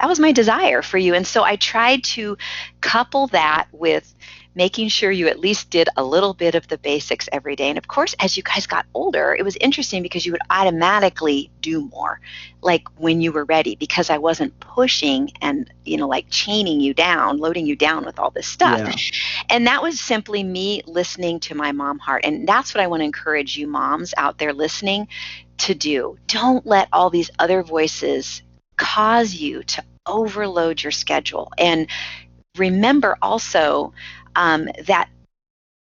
that 0.00 0.08
was 0.08 0.18
my 0.18 0.32
desire 0.32 0.80
for 0.80 0.96
you. 0.96 1.14
And 1.14 1.26
so 1.26 1.44
I 1.44 1.56
tried 1.56 2.02
to 2.04 2.38
couple 2.80 3.26
that 3.28 3.66
with 3.70 4.14
making 4.54 4.88
sure 4.88 5.10
you 5.10 5.28
at 5.28 5.38
least 5.38 5.70
did 5.70 5.88
a 5.96 6.04
little 6.04 6.34
bit 6.34 6.54
of 6.54 6.66
the 6.66 6.78
basics 6.78 7.28
every 7.30 7.54
day. 7.54 7.68
And 7.68 7.78
of 7.78 7.86
course, 7.86 8.14
as 8.18 8.36
you 8.36 8.42
guys 8.42 8.66
got 8.66 8.84
older, 8.94 9.34
it 9.38 9.44
was 9.44 9.56
interesting 9.56 10.02
because 10.02 10.26
you 10.26 10.32
would 10.32 10.40
automatically 10.50 11.50
do 11.60 11.88
more, 11.88 12.20
like 12.60 12.88
when 12.98 13.20
you 13.20 13.30
were 13.30 13.44
ready, 13.44 13.76
because 13.76 14.10
I 14.10 14.18
wasn't 14.18 14.58
pushing 14.58 15.30
and, 15.40 15.72
you 15.84 15.96
know, 15.96 16.08
like 16.08 16.26
chaining 16.30 16.80
you 16.80 16.92
down, 16.94 17.38
loading 17.38 17.64
you 17.64 17.76
down 17.76 18.04
with 18.04 18.18
all 18.18 18.30
this 18.30 18.48
stuff. 18.48 18.80
Yeah. 18.80 19.46
And 19.50 19.66
that 19.68 19.82
was 19.82 20.00
simply 20.00 20.42
me 20.42 20.82
listening 20.86 21.38
to 21.40 21.54
my 21.54 21.70
mom 21.70 21.98
heart. 22.00 22.24
And 22.24 22.48
that's 22.48 22.74
what 22.74 22.82
I 22.82 22.88
want 22.88 23.02
to 23.02 23.04
encourage 23.04 23.56
you 23.56 23.68
moms 23.68 24.14
out 24.16 24.38
there 24.38 24.52
listening 24.52 25.06
to 25.58 25.74
do. 25.74 26.18
Don't 26.26 26.66
let 26.66 26.88
all 26.92 27.10
these 27.10 27.30
other 27.38 27.62
voices 27.62 28.42
cause 28.76 29.34
you 29.34 29.62
to 29.62 29.84
overload 30.06 30.82
your 30.82 30.90
schedule. 30.90 31.52
And 31.56 31.86
remember 32.56 33.16
also 33.22 33.92
um, 34.36 34.68
that 34.86 35.08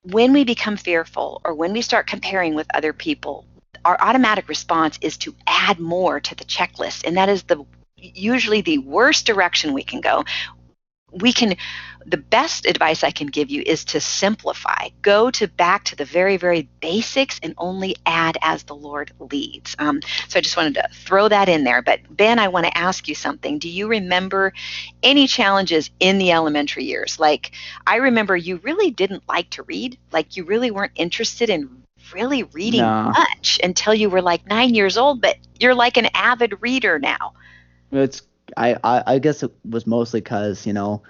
when 0.03 0.33
we 0.33 0.43
become 0.43 0.77
fearful 0.77 1.41
or 1.43 1.53
when 1.53 1.73
we 1.73 1.81
start 1.81 2.07
comparing 2.07 2.53
with 2.53 2.67
other 2.73 2.93
people, 2.93 3.45
our 3.83 3.97
automatic 3.99 4.47
response 4.47 4.97
is 5.01 5.17
to 5.17 5.35
add 5.47 5.79
more 5.79 6.19
to 6.19 6.35
the 6.35 6.45
checklist. 6.45 7.05
And 7.05 7.17
that 7.17 7.29
is 7.29 7.43
the 7.43 7.65
usually 7.97 8.61
the 8.61 8.77
worst 8.79 9.25
direction 9.25 9.73
we 9.73 9.83
can 9.83 10.01
go. 10.01 10.23
We 11.15 11.33
can 11.33 11.55
the 12.05 12.17
best 12.17 12.65
advice 12.67 13.03
I 13.03 13.11
can 13.11 13.27
give 13.27 13.49
you 13.49 13.63
is 13.65 13.83
to 13.85 13.99
simplify. 13.99 14.89
Go 15.01 15.31
to 15.31 15.47
back 15.47 15.85
to 15.85 15.95
the 15.95 16.05
very, 16.05 16.37
very 16.37 16.69
basics 16.79 17.39
and 17.41 17.53
only 17.57 17.95
add 18.05 18.37
as 18.41 18.63
the 18.63 18.75
Lord 18.75 19.11
leads. 19.31 19.75
Um, 19.79 20.01
so 20.27 20.37
I 20.37 20.41
just 20.41 20.55
wanted 20.55 20.75
to 20.75 20.87
throw 20.93 21.27
that 21.27 21.49
in 21.49 21.63
there. 21.63 21.81
But 21.81 22.01
Ben, 22.15 22.37
I 22.37 22.47
want 22.47 22.67
to 22.67 22.77
ask 22.77 23.07
you 23.07 23.15
something. 23.15 23.57
Do 23.57 23.69
you 23.69 23.87
remember 23.87 24.53
any 25.01 25.25
challenges 25.27 25.89
in 25.99 26.19
the 26.19 26.31
elementary 26.31 26.83
years? 26.83 27.19
Like 27.19 27.51
I 27.87 27.95
remember 27.97 28.37
you 28.37 28.57
really 28.57 28.91
didn't 28.91 29.23
like 29.27 29.49
to 29.51 29.63
read. 29.63 29.97
Like 30.11 30.37
you 30.37 30.43
really 30.43 30.69
weren't 30.71 30.93
interested 30.95 31.49
in 31.49 31.83
really 32.13 32.43
reading 32.43 32.81
No. 32.81 33.11
much 33.15 33.59
until 33.63 33.95
you 33.95 34.11
were 34.11 34.21
like 34.21 34.45
nine 34.45 34.75
years 34.75 34.95
old. 34.95 35.21
But 35.21 35.37
you're 35.59 35.75
like 35.75 35.97
an 35.97 36.09
avid 36.13 36.61
reader 36.61 36.99
now. 36.99 37.33
It's 37.91 38.21
I, 38.57 38.75
I 38.83 39.03
I 39.15 39.19
guess 39.19 39.43
it 39.43 39.51
was 39.67 39.85
mostly 39.87 40.21
because 40.21 40.65
you 40.65 40.73
know 40.73 41.03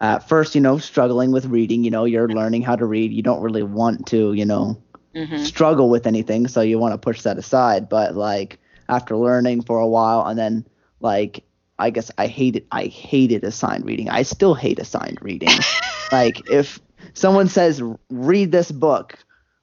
at 0.00 0.28
first 0.28 0.54
you 0.54 0.60
know 0.60 0.78
struggling 0.78 1.32
with 1.32 1.46
reading 1.46 1.84
you 1.84 1.90
know 1.90 2.04
you're 2.04 2.28
learning 2.28 2.62
how 2.62 2.76
to 2.76 2.86
read. 2.86 3.12
You 3.12 3.22
don't 3.22 3.42
really 3.42 3.62
want 3.62 4.06
to 4.08 4.32
you 4.32 4.44
know 4.44 4.80
hmm 5.14 5.48
struggle 5.48 5.88
with 5.90 6.06
anything 6.06 6.46
so 6.48 6.60
you 6.60 6.78
want 6.78 6.92
to 6.94 6.98
push 6.98 7.22
that 7.22 7.38
aside. 7.38 7.88
But 7.88 8.14
like 8.16 8.58
after 8.88 9.16
learning 9.16 9.62
for 9.62 9.78
a 9.78 9.88
while 9.88 10.26
and 10.26 10.38
then 10.38 10.66
like 11.00 11.44
I 11.78 11.90
guess 11.90 12.10
I 12.18 12.26
hated 12.26 12.66
I 12.72 12.86
hated 12.86 13.44
assigned 13.44 13.84
reading. 13.84 14.08
I 14.10 14.22
still 14.22 14.54
hate 14.54 14.78
assigned 14.78 15.18
reading. 15.22 15.66
Like 16.10 16.42
if 16.46 16.78
someone 17.14 17.48
says 17.48 17.82
read 18.10 18.52
this 18.52 18.70
book 18.70 19.18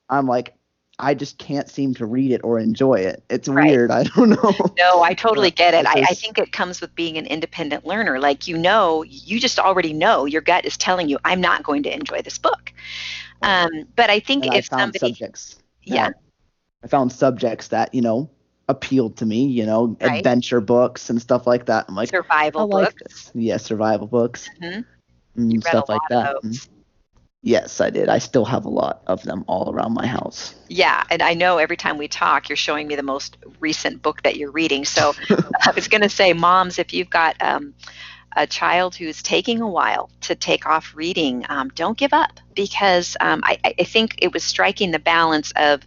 I'm 0.09 0.27
like 0.27 0.55
I 0.99 1.13
just 1.15 1.37
can't 1.39 1.69
seem 1.69 1.93
to 1.95 2.05
read 2.05 2.31
it 2.31 2.41
or 2.43 2.59
enjoy 2.59 2.95
it 2.95 3.23
it's 3.29 3.47
Right. 3.47 3.65
weird 3.67 3.91
I 3.99 4.03
don't 4.03 4.29
know 4.29 4.53
No, 4.77 5.01
I 5.01 5.13
totally 5.13 5.51
get 5.51 5.73
it. 5.73 5.85
I, 5.87 6.01
I 6.09 6.13
think 6.13 6.37
it 6.37 6.51
comes 6.51 6.81
with 6.81 6.93
being 6.95 7.17
an 7.17 7.25
independent 7.25 7.85
learner. 7.85 8.19
Like, 8.19 8.47
you 8.47 8.57
know, 8.57 9.03
you 9.03 9.39
just 9.39 9.59
already 9.59 9.93
know 9.93 10.25
your 10.25 10.41
gut 10.41 10.65
is 10.65 10.77
telling 10.77 11.09
you, 11.09 11.17
I'm 11.25 11.41
not 11.41 11.63
going 11.63 11.83
to 11.83 11.93
enjoy 11.93 12.21
this 12.21 12.37
book. 12.37 12.71
Um, 13.41 13.69
but 13.95 14.09
I 14.09 14.19
think 14.19 14.45
and 14.45 14.53
I 14.53 14.57
if 14.57 14.67
found 14.67 14.93
somebody, 14.95 15.13
subjects. 15.13 15.59
yeah, 15.83 16.07
that- 16.09 16.15
I 16.83 16.87
found 16.87 17.11
subjects 17.11 17.69
that 17.69 17.93
you 17.93 18.01
know 18.01 18.29
appealed 18.69 19.17
to 19.17 19.25
me. 19.25 19.45
You 19.47 19.65
know, 19.65 19.97
Right. 20.01 20.17
adventure 20.19 20.61
books 20.61 21.09
and 21.09 21.21
stuff 21.21 21.45
like 21.47 21.65
that. 21.65 21.85
I'm 21.87 21.95
like, 21.95 22.09
survival 22.09 22.67
like 22.67 22.97
books. 22.97 23.01
this. 23.25 23.31
Yeah, 23.35 23.57
survival 23.57 24.07
books 24.07 24.49
Mhm. 24.61 24.85
and 25.35 25.51
You 25.53 25.59
read 25.59 25.67
stuff 25.67 25.89
a 25.89 25.91
like 25.93 26.01
that. 26.09 26.35
of 26.35 26.43
those. 26.43 26.69
Yes, 27.45 27.81
I 27.81 27.89
did. 27.89 28.07
I 28.07 28.19
still 28.19 28.45
have 28.45 28.63
a 28.63 28.69
lot 28.69 29.01
of 29.05 29.21
them 29.23 29.43
all 29.47 29.69
around 29.73 29.93
my 29.93 30.07
house. 30.07 30.55
Yeah, 30.69 31.03
and 31.09 31.21
I 31.21 31.33
know 31.33 31.57
every 31.57 31.75
time 31.75 31.97
we 31.97 32.07
talk, 32.07 32.47
you're 32.47 32.55
showing 32.55 32.87
me 32.87 32.95
the 32.95 33.03
most 33.03 33.35
recent 33.59 34.01
book 34.01 34.23
that 34.23 34.37
you're 34.37 34.51
reading. 34.51 34.85
So 34.85 35.13
I 35.29 35.71
was 35.75 35.89
going 35.89 36.01
to 36.01 36.09
say, 36.09 36.31
moms, 36.31 36.79
if 36.79 36.93
you've 36.93 37.09
got 37.09 37.35
um, 37.41 37.73
a 38.37 38.47
child 38.47 38.95
who's 38.95 39.21
taking 39.21 39.59
a 39.59 39.67
while 39.67 40.09
to 40.21 40.35
take 40.35 40.65
off 40.65 40.93
reading, 40.95 41.45
um, 41.49 41.67
don't 41.75 41.97
give 41.97 42.13
up 42.13 42.39
because 42.55 43.17
um, 43.19 43.41
I, 43.43 43.59
I 43.77 43.83
think 43.83 44.15
it 44.19 44.31
was 44.31 44.45
striking 44.45 44.91
the 44.91 44.99
balance 44.99 45.51
of 45.57 45.81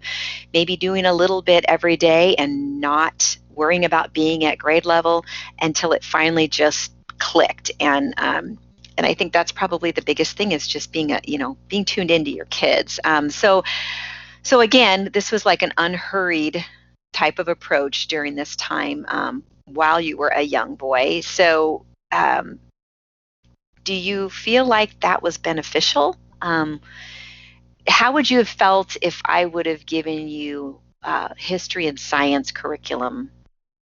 maybe 0.52 0.76
doing 0.76 1.06
a 1.06 1.14
little 1.14 1.40
bit 1.40 1.64
every 1.68 1.96
day 1.96 2.34
and 2.34 2.82
not 2.82 3.38
worrying 3.54 3.86
about 3.86 4.12
being 4.12 4.44
at 4.44 4.58
grade 4.58 4.84
level 4.84 5.24
until 5.62 5.92
it 5.92 6.04
finally 6.04 6.48
just 6.48 6.92
clicked. 7.18 7.70
And 7.80 8.12
um, 8.18 8.58
and 8.96 9.06
I 9.06 9.14
think 9.14 9.32
that's 9.32 9.52
probably 9.52 9.90
the 9.90 10.02
biggest 10.02 10.36
thing 10.36 10.52
is 10.52 10.66
just 10.66 10.92
being 10.92 11.12
a 11.12 11.20
you 11.24 11.38
know 11.38 11.56
being 11.68 11.84
tuned 11.84 12.10
into 12.10 12.30
your 12.30 12.46
kids. 12.46 12.98
Um, 13.04 13.30
so 13.30 13.64
so 14.42 14.60
again, 14.60 15.10
this 15.12 15.32
was 15.32 15.44
like 15.44 15.62
an 15.62 15.72
unhurried 15.76 16.64
type 17.12 17.40
of 17.40 17.48
approach 17.48 18.06
during 18.06 18.36
this 18.36 18.54
time 18.54 19.04
um, 19.08 19.42
while 19.64 20.00
you 20.00 20.16
were 20.16 20.28
a 20.28 20.42
young 20.42 20.76
boy. 20.76 21.20
So, 21.22 21.84
um, 22.12 22.60
do 23.82 23.92
you 23.92 24.30
feel 24.30 24.64
like 24.64 25.00
that 25.00 25.22
was 25.22 25.38
beneficial? 25.38 26.16
Um, 26.42 26.80
how 27.88 28.12
would 28.12 28.30
you 28.30 28.38
have 28.38 28.48
felt 28.48 28.96
if 29.02 29.20
I 29.24 29.46
would 29.46 29.66
have 29.66 29.84
given 29.86 30.28
you 30.28 30.80
uh, 31.02 31.30
history 31.36 31.86
and 31.86 31.98
science 31.98 32.52
curriculum? 32.52 33.30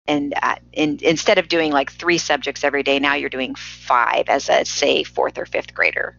And, 0.06 0.34
uh, 0.42 0.56
in, 0.72 0.98
instead 1.02 1.38
of 1.38 1.48
doing 1.48 1.72
like 1.72 1.92
three 1.92 2.18
subjects 2.18 2.64
every 2.64 2.82
day, 2.82 2.98
now 2.98 3.14
you're 3.14 3.30
doing 3.30 3.54
five 3.54 4.28
as 4.28 4.48
a, 4.48 4.64
say, 4.64 5.04
fourth 5.04 5.38
or 5.38 5.46
fifth 5.46 5.74
grader. 5.74 6.16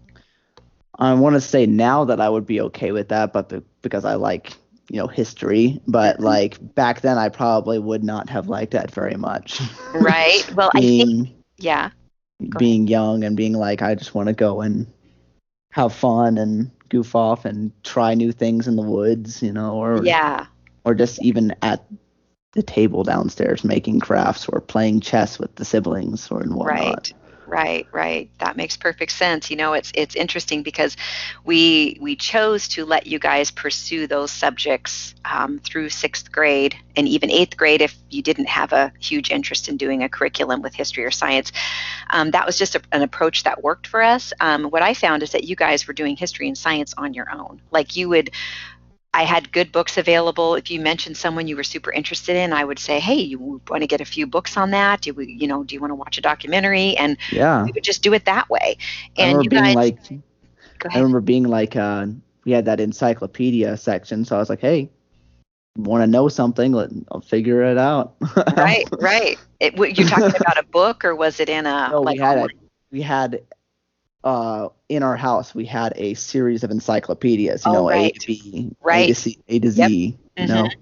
I 0.99 1.13
want 1.13 1.33
to 1.35 1.41
say 1.41 1.65
now 1.65 2.05
that 2.05 2.21
I 2.21 2.29
would 2.29 2.45
be 2.45 2.61
okay 2.61 2.91
with 2.91 3.09
that, 3.09 3.33
but 3.33 3.49
be- 3.49 3.61
because 3.81 4.05
I 4.05 4.15
like 4.15 4.53
you 4.89 4.97
know 4.97 5.07
history, 5.07 5.81
but 5.87 6.17
Mhm. 6.17 6.23
like 6.23 6.75
back 6.75 7.01
then 7.01 7.17
I 7.17 7.29
probably 7.29 7.79
would 7.79 8.03
not 8.03 8.29
have 8.29 8.47
liked 8.47 8.71
that 8.71 8.91
very 8.91 9.15
much. 9.15 9.59
Right. 9.93 10.47
Well, 10.55 10.71
I 10.75 10.81
think, 10.81 11.29
yeah. 11.57 11.89
Go 12.49 12.59
being 12.59 12.87
young 12.87 13.23
and 13.23 13.35
being 13.35 13.53
like 13.53 13.81
I 13.81 13.95
just 13.95 14.13
want 14.13 14.27
to 14.27 14.33
go 14.33 14.61
and 14.61 14.85
have 15.71 15.93
fun 15.93 16.37
and 16.37 16.69
goof 16.89 17.15
off 17.15 17.45
and 17.45 17.71
try 17.83 18.13
new 18.13 18.31
things 18.31 18.67
in 18.67 18.75
the 18.75 18.81
woods, 18.83 19.41
you 19.41 19.51
know, 19.51 19.73
or 19.75 20.05
Yeah. 20.05 20.45
or 20.85 20.93
just 20.93 21.21
even 21.23 21.55
at 21.61 21.83
the 22.53 22.63
table 22.63 23.03
downstairs 23.03 23.63
making 23.63 23.99
crafts 23.99 24.47
or 24.47 24.61
playing 24.61 25.01
chess 25.01 25.39
with 25.39 25.55
the 25.55 25.65
siblings 25.65 26.29
or 26.31 26.41
whatnot. 26.43 26.67
Right. 26.67 27.13
Right, 27.45 27.87
right. 27.91 28.29
That 28.39 28.57
makes 28.57 28.77
perfect 28.77 29.11
sense. 29.11 29.51
You 29.51 29.57
know, 29.57 29.73
it's 29.73 29.91
it's 29.93 30.15
interesting 30.15 30.63
because 30.63 30.95
we 31.43 31.97
we 32.01 32.15
chose 32.15 32.67
to 32.69 32.85
let 32.85 33.05
you 33.05 33.19
guys 33.19 33.51
pursue 33.51 34.07
those 34.07 34.31
subjects 34.31 35.13
um, 35.25 35.59
through 35.59 35.89
sixth 35.89 36.31
grade 36.31 36.75
and 36.95 37.07
even 37.07 37.29
eighth 37.29 37.57
grade 37.57 37.81
if 37.81 37.95
you 38.09 38.21
didn't 38.21 38.47
have 38.47 38.71
a 38.71 38.93
huge 38.99 39.29
interest 39.29 39.67
in 39.67 39.77
doing 39.77 40.03
a 40.03 40.09
curriculum 40.09 40.61
with 40.61 40.73
history 40.73 41.03
or 41.03 41.11
science. 41.11 41.51
Um, 42.11 42.31
that 42.31 42.45
was 42.45 42.57
just 42.57 42.75
a, 42.75 42.81
an 42.91 43.01
approach 43.01 43.43
that 43.43 43.61
worked 43.61 43.87
for 43.87 44.01
us. 44.01 44.33
Um, 44.39 44.65
what 44.65 44.81
I 44.81 44.93
found 44.93 45.21
is 45.21 45.31
that 45.31 45.43
you 45.43 45.55
guys 45.55 45.87
were 45.87 45.93
doing 45.93 46.15
history 46.15 46.47
and 46.47 46.57
science 46.57 46.93
on 46.97 47.13
your 47.13 47.29
own. 47.29 47.61
Like 47.71 47.95
you 47.95 48.09
would 48.09 48.31
I 49.13 49.23
had 49.23 49.51
good 49.51 49.71
books 49.71 49.97
available. 49.97 50.55
If 50.55 50.71
you 50.71 50.79
mentioned 50.79 51.17
someone 51.17 51.47
you 51.47 51.55
were 51.55 51.63
super 51.63 51.91
interested 51.91 52.35
in, 52.35 52.53
I 52.53 52.63
would 52.63 52.79
say, 52.79 52.99
"Hey, 52.99 53.15
you 53.15 53.61
want 53.69 53.81
to 53.81 53.87
get 53.87 54.01
a 54.01 54.05
few 54.05 54.25
books 54.27 54.57
on 54.57 54.71
that? 54.71 55.01
Do 55.01 55.13
we, 55.13 55.31
you 55.31 55.47
know, 55.47 55.63
do 55.63 55.75
you 55.75 55.81
want 55.81 55.91
to 55.91 55.95
watch 55.95 56.17
a 56.17 56.21
documentary?" 56.21 56.97
And 56.97 57.17
Yeah. 57.31 57.65
we 57.65 57.71
would 57.73 57.83
just 57.83 58.01
do 58.03 58.13
it 58.13 58.25
that 58.25 58.49
way. 58.49 58.77
I 59.19 59.23
And 59.23 59.31
remember 59.31 59.43
you 59.43 59.49
being 59.49 59.63
guys, 59.63 59.75
like, 59.75 59.97
go 60.79 60.89
I 60.93 60.97
ahead. 60.97 61.03
remember 61.03 61.21
being 61.21 61.43
like, 61.45 61.75
uh, 61.75 62.07
we 62.45 62.51
had 62.51 62.65
that 62.65 62.79
encyclopedia 62.79 63.77
section, 63.77 64.25
so 64.25 64.35
I 64.35 64.39
was 64.39 64.49
like, 64.49 64.61
hey, 64.61 64.89
want 65.77 66.01
to 66.03 66.07
know 66.07 66.27
something? 66.27 66.71
Let, 66.73 66.89
I'll 67.11 67.21
figure 67.21 67.63
it 67.63 67.77
out. 67.77 68.15
Right, 68.55 68.87
right. 68.99 69.37
It, 69.59 69.75
you're 69.97 70.07
talking 70.07 70.35
about 70.35 70.57
a 70.59 70.65
book, 70.71 71.05
or 71.05 71.15
was 71.15 71.39
it 71.39 71.49
in 71.49 71.65
a 71.65 71.89
No, 71.91 72.01
like 72.01 72.15
we 72.15 72.19
had 72.19 72.37
a, 72.37 72.47
we 72.91 73.01
had 73.01 73.41
uh 74.23 74.69
in 74.89 75.03
our 75.03 75.15
house 75.15 75.53
we 75.55 75.65
had 75.65 75.93
a 75.95 76.13
series 76.15 76.63
of 76.63 76.71
encyclopedias, 76.71 77.65
you 77.65 77.71
Oh, 77.71 77.73
know, 77.73 77.89
A 77.91 78.09
to 78.09 78.21
B, 78.25 78.71
A 78.91 79.03
Right. 79.03 79.05
to 79.05 79.15
C, 79.15 79.37
A 79.47 79.59
to 79.59 79.71
Yep. 79.75 79.91
Z, 79.91 80.17
you 80.37 80.45
know. 80.47 80.75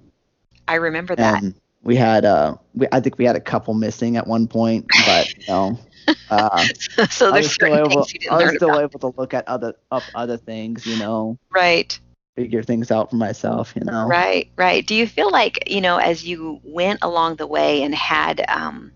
I 0.67 0.75
remember 0.75 1.15
that. 1.15 1.43
And 1.43 1.55
we 1.83 1.95
had 1.95 2.25
uh 2.25 2.55
we, 2.73 2.87
I 2.91 2.99
think 2.99 3.17
we 3.17 3.25
had 3.25 3.35
a 3.35 3.41
couple 3.41 3.73
missing 3.73 4.17
at 4.17 4.27
one 4.27 4.47
point, 4.47 4.87
but 4.93 5.31
you 5.37 5.43
know, 5.47 5.79
uh, 6.29 6.67
so 7.09 7.31
I 7.31 7.39
there's 7.39 7.41
was 7.41 7.53
still 7.53 7.75
able 7.75 7.89
things 7.89 8.13
you 8.13 8.19
didn't 8.19 8.37
I 8.37 8.41
was 8.41 8.51
still 8.53 8.77
about. 8.77 8.79
able 8.79 8.99
to 8.99 9.13
look 9.17 9.33
at 9.33 9.47
other 9.47 9.75
up 9.91 10.11
other 10.13 10.37
things, 10.37 10.85
you 10.85 10.95
know, 10.97 11.37
Right. 11.51 11.99
figure 12.35 12.63
things 12.63 12.91
out 12.91 13.09
for 13.09 13.15
myself, 13.17 13.73
you 13.75 13.83
know. 13.85 14.17
Right, 14.17 14.51
right. 14.57 14.85
Do 14.85 14.95
you 14.95 15.07
feel 15.07 15.29
like, 15.31 15.69
you 15.69 15.81
know, 15.81 15.97
as 15.97 16.25
you 16.25 16.59
went 16.63 16.99
along 17.01 17.35
the 17.37 17.47
way 17.47 17.83
and 17.83 17.93
had 17.93 18.43
um, 18.49 18.91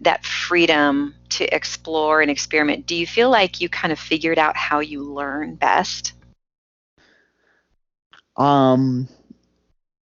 that 0.00 0.24
freedom 0.24 1.14
to 1.30 1.44
explore 1.54 2.20
and 2.20 2.30
experiment, 2.30 2.86
do 2.86 2.94
you 2.94 3.06
feel 3.06 3.30
like 3.30 3.60
you 3.60 3.68
kind 3.68 3.92
of 3.92 3.98
figured 3.98 4.38
out 4.38 4.56
how 4.56 4.80
you 4.80 5.02
learn 5.02 5.54
best? 5.54 6.12
Um, 8.36 9.08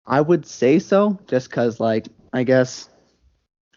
I 0.07 0.21
would 0.21 0.47
say 0.47 0.79
so, 0.79 1.19
just 1.27 1.49
because, 1.51 1.81
like, 1.81 2.07
I 2.33 2.45
guess 2.45 2.89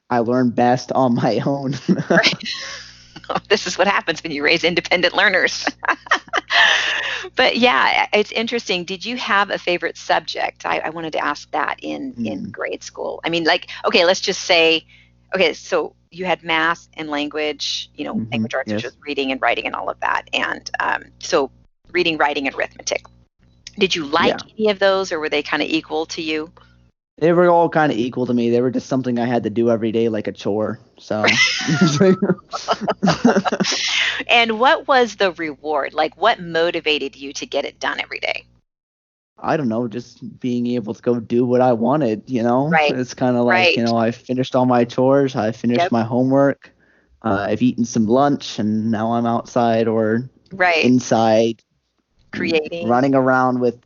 I 0.10 0.19
learn 0.19 0.50
best 0.51 0.91
on 0.91 1.15
my 1.15 1.39
own. 1.45 1.74
this 3.50 3.67
is 3.67 3.77
what 3.77 3.88
happens 3.88 4.22
when 4.24 4.31
you 4.31 4.43
raise 4.43 4.63
independent 4.63 5.13
learners. 5.13 5.65
but 7.36 7.57
yeah, 7.57 8.07
it's 8.13 8.31
interesting. 8.31 8.83
Did 8.83 9.05
you 9.05 9.17
have 9.17 9.50
a 9.50 9.57
favorite 9.57 9.98
subject? 9.98 10.65
I, 10.65 10.79
I 10.79 10.89
wanted 10.89 11.13
to 11.13 11.24
ask 11.24 11.50
that 11.51 11.77
in 11.81 12.15
in 12.24 12.43
Hmm. 12.43 12.51
grade 12.51 12.83
school. 12.83 13.22
I 13.24 13.29
mean, 13.29 13.43
like, 13.43 13.69
okay, 13.86 14.05
let's 14.05 14.22
just 14.22 14.41
say, 14.41 14.86
okay, 15.34 15.54
so 15.54 15.96
you 16.12 16.25
had 16.25 16.44
math 16.44 16.88
and 16.96 17.10
language, 17.10 17.90
you 17.96 18.06
know, 18.06 18.16
Mhm, 18.16 18.32
language 18.32 18.54
arts, 18.54 18.74
which 18.74 18.84
yes. 18.84 18.94
was 18.94 18.98
reading 19.06 19.32
and 19.32 19.42
writing 19.42 19.66
and 19.66 19.75
all 19.75 19.90
of 19.90 20.00
that, 20.02 20.30
and 20.34 20.70
um, 20.80 21.06
so 21.20 21.52
reading, 21.92 22.18
writing, 22.18 22.48
and 22.48 22.56
arithmetic. 22.56 23.04
Did 23.78 23.96
you 23.96 24.06
like 24.06 24.40
Yeah. 24.46 24.54
any 24.58 24.70
of 24.70 24.80
those, 24.80 25.12
or 25.12 25.20
were 25.20 25.30
they 25.30 25.42
kind 25.44 25.63
of 25.63 25.70
equal 25.70 26.06
to 26.08 26.22
you? 26.22 26.52
they 27.20 27.32
were 27.32 27.48
all 27.50 27.70
kind 27.70 27.92
of 27.92 27.98
equal 27.98 28.25
to 28.25 28.34
me. 28.34 28.50
They 28.50 28.62
were 28.62 28.72
just 28.72 28.88
something 28.88 29.20
I 29.20 29.25
had 29.25 29.44
to 29.44 29.50
do 29.50 29.70
every 29.70 29.92
day, 29.92 30.10
like 30.10 30.28
a 30.28 30.32
chore. 30.32 30.80
So, 30.98 31.24
And 34.28 34.60
what 34.60 34.88
was 34.88 35.16
the 35.16 35.32
reward? 35.32 35.94
Like, 35.94 36.18
what 36.18 36.40
motivated 36.40 37.16
you 37.16 37.34
to 37.34 37.46
get 37.46 37.66
it 37.66 37.80
done 37.80 38.00
every 38.02 38.20
day? 38.20 38.46
I 39.43 39.57
don't 39.57 39.67
know, 39.69 39.88
just 39.88 40.39
being 40.39 40.67
able 40.67 40.93
to 40.93 41.01
go 41.01 41.19
do 41.19 41.45
what 41.45 41.62
I 41.62 41.73
wanted, 41.73 42.23
you 42.27 42.43
know? 42.43 42.69
Right. 42.69 42.95
It's 42.95 43.13
kind 43.13 43.35
of 43.38 43.45
like, 43.45 43.75
you 43.77 43.83
know, 43.83 43.97
I 43.97 44.12
finished 44.12 44.55
all 44.55 44.65
my 44.65 44.85
chores, 44.85 45.35
I 45.35 45.51
finished 45.51 45.79
Yep. 45.83 45.91
my 45.91 46.03
homework, 46.03 46.71
uh, 47.23 47.45
I've 47.50 47.62
eaten 47.62 47.85
some 47.85 48.07
lunch, 48.07 48.59
and 48.59 48.91
now 48.91 49.13
I'm 49.13 49.25
outside 49.25 49.88
or 49.88 50.29
Right. 50.53 50.83
inside 50.85 51.62
Creating. 52.31 52.88
running 52.88 53.15
around 53.15 53.59
with 53.59 53.79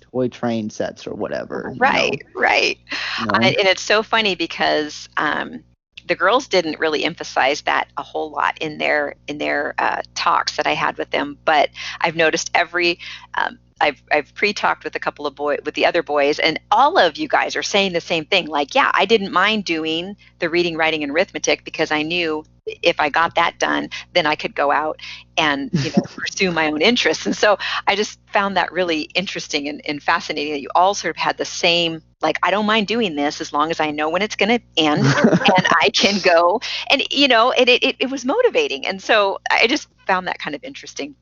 toy 0.00 0.28
train 0.28 0.70
sets 0.70 1.06
or 1.06 1.14
whatever. 1.14 1.72
you 1.74 1.74
know, 1.74 1.78
Right, 1.80 2.22
right. 2.34 2.78
you 3.16 3.26
know? 3.26 3.32
I, 3.34 3.50
and 3.58 3.68
it's 3.68 3.82
so 3.82 4.02
funny 4.02 4.34
because 4.34 5.08
um, 5.16 5.62
the 6.06 6.14
girls 6.14 6.48
didn't 6.48 6.78
really 6.78 7.04
emphasize 7.04 7.62
that 7.62 7.88
a 7.96 8.02
whole 8.02 8.30
lot 8.30 8.58
in 8.58 8.78
their 8.78 9.16
in 9.28 9.38
their 9.38 9.74
uh, 9.78 10.02
talks 10.14 10.56
that 10.56 10.66
I 10.66 10.74
had 10.74 10.98
with 10.98 11.10
them. 11.10 11.38
But 11.44 11.70
I've 12.00 12.16
noticed 12.16 12.50
every 12.54 12.98
um, 13.34 13.58
I've 13.80 14.02
I've 14.12 14.34
pre-talked 14.34 14.84
with 14.84 14.94
a 14.94 15.00
couple 15.00 15.26
of 15.26 15.34
boy 15.34 15.58
with 15.64 15.74
the 15.74 15.86
other 15.86 16.02
boys, 16.02 16.38
and 16.38 16.58
all 16.70 16.98
of 16.98 17.16
you 17.16 17.28
guys 17.28 17.56
are 17.56 17.62
saying 17.62 17.92
the 17.92 18.00
same 18.00 18.24
thing. 18.24 18.46
Like, 18.46 18.74
yeah, 18.74 18.90
I 18.94 19.04
didn't 19.06 19.32
mind 19.32 19.64
doing 19.64 20.16
the 20.38 20.48
reading, 20.48 20.76
writing, 20.76 21.02
and 21.02 21.12
arithmetic 21.12 21.64
because 21.64 21.90
I 21.90 22.02
knew 22.02 22.44
if 22.66 23.00
I 23.00 23.08
got 23.08 23.34
that 23.34 23.58
done, 23.58 23.90
then 24.12 24.26
I 24.26 24.34
could 24.34 24.54
go 24.54 24.70
out 24.70 25.00
and 25.36 25.70
you 25.72 25.90
know 25.90 26.02
pursue 26.16 26.50
my 26.52 26.68
own 26.68 26.82
interests. 26.82 27.26
And 27.26 27.36
so 27.36 27.58
I 27.86 27.96
just 27.96 28.18
found 28.32 28.56
that 28.56 28.72
really 28.72 29.02
interesting 29.14 29.68
and, 29.68 29.80
and 29.86 30.02
fascinating 30.02 30.52
that 30.52 30.60
you 30.60 30.68
all 30.74 30.94
sort 30.94 31.16
of 31.16 31.16
had 31.16 31.38
the 31.38 31.44
same 31.44 32.02
like 32.20 32.38
I 32.42 32.50
don't 32.50 32.66
mind 32.66 32.86
doing 32.86 33.16
this 33.16 33.40
as 33.40 33.52
long 33.52 33.70
as 33.70 33.80
I 33.80 33.90
know 33.90 34.08
when 34.08 34.22
it's 34.22 34.36
going 34.36 34.48
to 34.48 34.64
end 34.76 35.04
and 35.04 35.66
I 35.80 35.90
can 35.92 36.20
go 36.20 36.60
and 36.88 37.02
you 37.10 37.28
know 37.28 37.50
and 37.52 37.68
it, 37.68 37.82
it, 37.82 37.96
it 37.98 38.10
was 38.10 38.24
motivating 38.24 38.86
and 38.86 39.02
so 39.02 39.40
I 39.50 39.66
just 39.66 39.88
found 40.06 40.28
that 40.28 40.38
kind 40.38 40.54
of 40.54 40.62
interesting. 40.62 41.14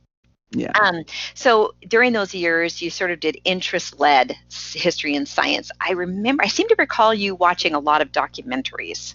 yeah. 0.51 0.73
Um, 0.83 1.05
so 1.35 1.75
during 1.87 2.13
those 2.13 2.35
years, 2.35 2.83
you 2.83 2.91
sort 2.91 3.11
of 3.11 3.21
did 3.21 3.39
interest-led 3.45 4.37
history 4.73 5.15
and 5.15 5.29
science. 5.29 5.71
I 5.81 5.93
remember, 5.93 6.43
I 6.43 6.49
seem 6.49 6.67
to 6.69 6.75
recall 6.79 7.15
you 7.15 7.35
watching 7.35 7.75
a 7.75 7.79
lot 7.79 8.03
of 8.03 8.11
documentaries. 8.11 9.15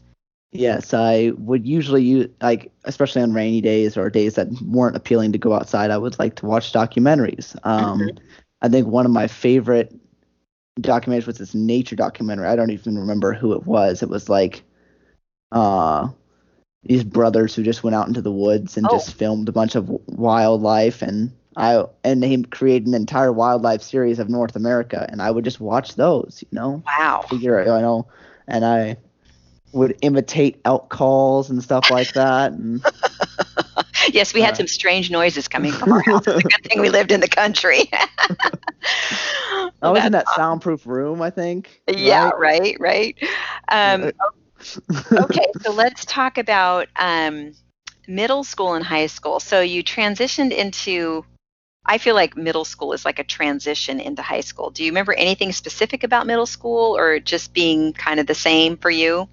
Yes, 0.58 0.94
I 0.94 1.32
would 1.38 1.66
usually 1.68 2.04
use 2.04 2.30
like 2.42 2.72
especially 2.86 3.22
on 3.22 3.34
rainy 3.34 3.62
days 3.62 3.98
or 3.98 4.10
days 4.10 4.36
that 4.36 4.48
weren't 4.62 4.96
appealing 4.96 5.34
to 5.34 5.38
go 5.38 5.54
outside. 5.54 5.92
I 5.92 5.98
would 5.98 6.18
like 6.20 6.36
to 6.38 6.46
watch 6.46 6.72
documentaries. 6.72 7.56
Um, 7.66 8.12
Mm-hmm. 8.12 8.18
I 8.62 8.70
think 8.70 8.88
one 8.88 9.06
of 9.06 9.12
my 9.12 9.28
favorite 9.28 9.94
documentaries 10.80 11.28
was 11.28 11.38
this 11.38 11.54
nature 11.56 11.96
documentary. 11.96 12.48
I 12.48 12.56
don't 12.56 12.72
even 12.72 12.98
remember 12.98 13.34
who 13.34 13.54
it 13.54 13.66
was. 13.66 14.02
It 14.04 14.10
was 14.10 14.30
like 14.30 14.64
uh 15.52 16.08
these 16.84 17.04
brothers 17.04 17.56
who 17.56 17.64
just 17.64 17.84
went 17.84 17.96
out 17.96 18.08
into 18.08 18.22
the 18.22 18.32
woods 18.32 18.78
and 18.78 18.90
Oh. 18.90 18.90
just 18.90 19.14
filmed 19.14 19.50
a 19.50 19.54
bunch 19.54 19.76
of 19.76 19.90
wildlife 20.08 21.02
and 21.02 21.32
I 21.56 21.86
and 22.04 22.22
they 22.24 22.38
created 22.44 22.88
an 22.88 22.94
entire 22.94 23.32
wildlife 23.32 23.82
series 23.82 24.20
of 24.20 24.30
North 24.30 24.56
America 24.56 25.06
and 25.10 25.22
I 25.22 25.32
would 25.32 25.44
just 25.46 25.60
watch 25.60 25.96
those, 25.96 26.44
you 26.44 26.56
know 26.56 26.84
Wow. 26.86 27.26
figure 27.30 27.60
you 27.60 27.66
know, 27.68 28.08
and 28.48 28.66
I 28.66 28.98
would 29.72 29.98
imitate 30.02 30.62
elk 30.66 30.90
calls 30.90 31.50
and 31.50 31.62
stuff 31.64 31.90
like 31.90 32.14
that. 32.14 32.52
And 32.54 32.82
Yes, 34.12 34.34
we 34.34 34.42
had 34.42 34.54
Uh, 34.54 34.56
some 34.56 34.68
strange 34.68 35.10
noises 35.12 35.48
coming 35.48 35.72
from 35.72 35.92
our 35.92 36.02
house. 36.02 36.28
It's 36.28 36.40
a 36.40 36.44
good 36.44 36.64
thing 36.64 36.80
we 36.82 36.90
lived 36.90 37.12
in 37.12 37.20
the 37.20 37.28
country. 37.28 37.90
I 39.82 39.92
was 39.92 40.06
in 40.06 40.12
that 40.14 40.30
soundproof 40.30 40.86
room, 40.86 41.22
I 41.22 41.30
think. 41.30 41.82
Yeah, 41.88 42.32
right? 42.36 42.38
right, 42.38 42.78
right. 42.80 43.18
Um, 43.70 44.12
okay, 45.20 45.46
so 45.62 45.72
let's 45.72 46.06
talk 46.06 46.38
about 46.38 46.88
um, 46.96 47.54
middle 48.08 48.44
school 48.44 48.74
and 48.74 48.84
high 48.86 49.08
school. 49.08 49.40
So 49.40 49.62
you 49.62 49.84
transitioned 49.84 50.52
into, 50.52 51.26
I 51.86 51.98
feel 51.98 52.16
like 52.16 52.36
middle 52.36 52.66
school 52.66 52.94
is 52.94 53.06
like 53.06 53.20
a 53.20 53.24
transition 53.24 54.00
into 54.00 54.22
high 54.22 54.42
school. 54.42 54.72
Do 54.72 54.84
you 54.84 54.92
remember 54.92 55.14
anything 55.14 55.52
specific 55.52 56.04
about 56.04 56.26
middle 56.26 56.46
school 56.46 56.98
or 56.98 57.20
just 57.20 57.54
being 57.54 57.94
kind 57.94 58.20
of 58.20 58.28
the 58.28 58.36
same 58.36 58.78
for 58.78 58.90
you? 58.90 59.28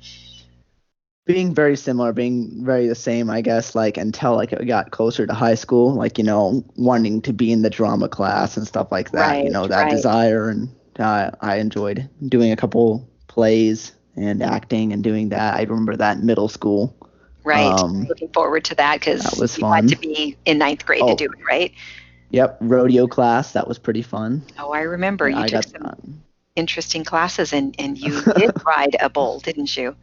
being 1.25 1.55
very 1.55 1.77
similar, 1.77 2.13
being 2.13 2.65
very 2.65 2.89
the 2.89 2.95
same, 2.95 3.31
I 3.31 3.41
guess. 3.43 3.75
Like 3.75 3.97
until 3.97 4.35
like 4.35 4.53
it 4.53 4.65
got 4.67 4.91
closer 4.91 5.27
to 5.27 5.33
high 5.33 5.55
school, 5.55 5.95
like 5.95 6.19
you 6.19 6.25
know, 6.25 6.65
wanting 6.77 7.23
to 7.23 7.33
be 7.33 7.53
in 7.53 7.63
the 7.63 7.71
drama 7.71 8.09
class 8.09 8.57
and 8.57 8.67
stuff 8.67 8.91
like 8.91 9.13
that. 9.13 9.45
you 9.45 9.51
know, 9.51 9.67
that 9.67 9.83
right. 9.83 9.91
desire, 9.91 10.49
and 10.49 10.69
uh, 10.99 11.31
I 11.41 11.57
enjoyed 11.57 12.09
doing 12.29 12.51
a 12.53 12.57
couple 12.57 13.09
plays 13.29 13.93
and 14.17 14.43
acting 14.43 14.93
and 14.93 15.03
doing 15.03 15.31
that. 15.31 15.55
I 15.55 15.63
remember 15.63 15.97
that 15.97 16.19
in 16.19 16.27
middle 16.27 16.49
school. 16.49 16.95
Right. 17.45 17.67
Um, 17.67 18.05
Looking 18.05 18.29
forward 18.29 18.65
to 18.67 18.75
that 18.77 19.01
because 19.01 19.59
you 19.59 19.67
had 19.67 19.89
to 19.89 19.97
be 19.97 20.37
in 20.45 20.59
ninth 20.59 20.85
grade 20.87 21.01
to 21.01 21.07
Oh. 21.07 21.17
do 21.17 21.25
it, 21.25 21.45
right? 21.49 21.73
Yep, 22.33 22.59
rodeo 22.63 23.07
class. 23.07 23.53
That 23.53 23.69
was 23.69 23.79
pretty 23.79 24.03
fun. 24.03 24.43
Oh, 24.59 24.73
I 24.73 24.81
remember 24.83 25.29
you 25.29 25.37
I 25.37 25.49
took 25.49 25.65
some 25.65 26.23
interesting 26.57 27.05
classes 27.05 27.53
and, 27.53 27.75
and 27.79 27.99
you 27.99 28.23
did 28.37 28.53
ride 28.67 28.97
a 29.01 29.09
bull, 29.11 29.41
didn't 29.41 29.77
you? 29.77 29.97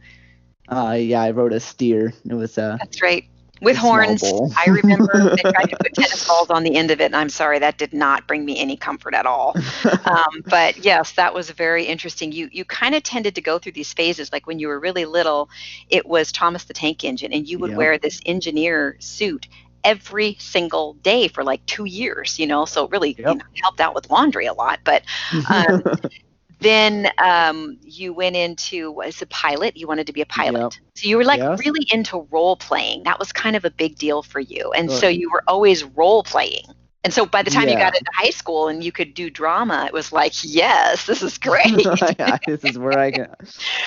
Uh, 0.68 0.96
yeah, 0.98 1.22
I 1.22 1.30
rode 1.32 1.52
a 1.52 1.60
steer. 1.60 2.12
It 2.28 2.34
was 2.34 2.56
uh, 2.58 2.78
That's 2.78 3.02
right. 3.02 3.24
with 3.60 3.76
a 3.76 3.80
horns. 3.80 4.22
I 4.56 4.68
remember 4.70 5.12
they 5.36 5.42
tried 5.52 5.70
to 5.70 5.76
put 5.76 5.94
tennis 5.94 6.26
balls 6.26 6.50
on 6.50 6.62
the 6.62 6.76
end 6.76 6.90
of 6.92 7.00
it, 7.00 7.06
and 7.06 7.16
I'm 7.16 7.28
sorry, 7.28 7.58
that 7.58 7.78
did 7.78 7.92
not 7.92 8.28
bring 8.28 8.44
me 8.44 8.58
any 8.58 8.76
comfort 8.76 9.14
at 9.14 9.26
all. 9.26 9.56
Um, 10.06 10.42
but 10.48 10.78
yes, 10.78 11.12
that 11.12 11.34
was 11.34 11.50
very 11.50 11.84
interesting. 11.84 12.32
You 12.32 12.48
you 12.52 12.64
kind 12.64 12.94
of 12.94 13.02
tended 13.02 13.34
to 13.36 13.40
go 13.42 13.58
through 13.58 13.72
these 13.72 13.92
phases. 13.92 14.32
Like 14.32 14.46
when 14.46 14.58
you 14.58 14.68
were 14.68 14.80
really 14.80 15.04
little, 15.04 15.50
it 15.90 16.06
was 16.06 16.32
Thomas 16.32 16.64
the 16.64 16.72
Tank 16.74 17.04
Engine, 17.04 17.32
and 17.32 17.46
you 17.48 17.58
would 17.58 17.70
Yep. 17.70 17.76
wear 17.76 17.98
this 17.98 18.20
engineer 18.26 18.96
suit 18.98 19.46
every 19.84 20.36
single 20.38 20.94
day 20.94 21.28
for 21.28 21.44
like 21.44 21.64
two 21.66 21.84
years. 21.84 22.38
You 22.38 22.46
know, 22.46 22.64
so 22.64 22.84
it 22.84 22.90
really 22.90 23.18
you 23.24 23.36
know, 23.36 23.44
helped 23.62 23.80
out 23.80 23.94
with 23.94 24.10
laundry 24.10 24.46
a 24.46 24.52
lot. 24.54 24.80
But 24.84 25.02
um, 25.50 25.82
then 26.60 27.08
um, 27.18 27.78
you 27.82 28.12
went 28.12 28.36
into 28.36 29.02
as 29.02 29.20
a 29.22 29.26
pilot. 29.26 29.76
You 29.76 29.86
wanted 29.86 30.06
to 30.06 30.12
be 30.12 30.20
a 30.22 30.26
pilot, 30.26 30.62
Yep. 30.62 30.72
so 30.94 31.08
you 31.08 31.16
were 31.16 31.24
like 31.24 31.42
Yes. 31.42 31.60
really 31.64 31.86
into 31.92 32.26
role 32.30 32.56
playing. 32.56 33.04
That 33.04 33.18
was 33.18 33.32
kind 33.32 33.56
of 33.56 33.64
a 33.64 33.70
big 33.70 33.96
deal 33.96 34.22
for 34.22 34.40
you, 34.40 34.72
and 34.72 34.90
so 34.90 35.08
you 35.08 35.30
were 35.30 35.42
always 35.46 35.84
role 35.84 36.22
playing. 36.22 36.64
And 37.04 37.12
so 37.12 37.24
by 37.26 37.42
the 37.42 37.50
time 37.50 37.68
you 37.68 37.76
got 37.76 37.94
into 37.94 38.10
high 38.14 38.30
school 38.30 38.68
and 38.68 38.82
you 38.84 38.92
could 38.92 39.14
do 39.14 39.30
drama, 39.30 39.84
it 39.86 39.92
was 39.92 40.12
like, 40.12 40.32
yes, 40.42 41.06
this 41.06 41.22
is 41.22 41.38
great. 41.38 41.88
Yeah, 42.18 42.36
this 42.46 42.64
is 42.64 42.78
where 42.78 42.98
I 42.98 43.10
can. 43.12 43.28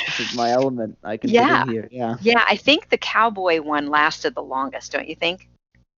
This 0.05 0.19
is 0.19 0.31
my 0.31 0.51
element. 0.51 0.97
I 1.03 1.17
can 1.17 1.31
Yeah. 1.31 1.63
here. 1.63 1.87
Yeah, 1.91 2.15
yeah, 2.19 2.43
I 2.47 2.55
think 2.57 2.89
the 2.89 2.97
cowboy 2.97 3.61
one 3.61 3.87
lasted 3.87 4.35
the 4.35 4.43
longest, 4.43 4.91
don't 4.91 5.07
you 5.07 5.15
think? 5.15 5.47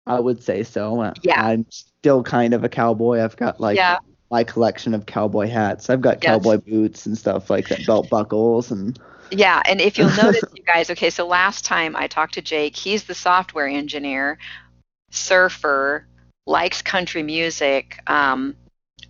I 0.05 0.19
would 0.19 0.43
say 0.43 0.63
so. 0.63 1.01
Uh, 1.01 1.13
Yeah. 1.21 1.41
I'm 1.43 1.65
still 1.69 2.23
kind 2.23 2.53
of 2.53 2.63
a 2.63 2.69
cowboy. 2.69 3.21
I've 3.21 3.37
got 3.37 3.59
like 3.59 3.77
yeah, 3.77 3.97
my 4.29 4.43
collection 4.43 4.93
of 4.93 5.05
cowboy 5.05 5.47
hats. 5.47 5.89
I've 5.89 6.01
got 6.01 6.23
Yes. 6.23 6.31
cowboy 6.31 6.57
boots 6.57 7.05
and 7.05 7.17
stuff 7.17 7.49
like 7.49 7.69
that, 7.69 7.85
belt 7.85 8.09
buckles 8.09 8.71
and 8.71 8.99
yeah. 9.31 9.61
And 9.65 9.79
if 9.79 9.97
you'll 9.97 10.09
notice, 10.15 10.43
you 10.53 10.63
guys, 10.63 10.89
okay, 10.89 11.09
so 11.09 11.25
last 11.25 11.65
time 11.65 11.95
I 11.95 12.07
talked 12.07 12.33
to 12.35 12.41
Jake, 12.41 12.75
he's 12.75 13.03
the 13.03 13.15
software 13.15 13.67
engineer, 13.67 14.37
surfer, 15.11 16.05
likes 16.45 16.81
country 16.81 17.23
music, 17.23 17.99
um, 18.07 18.55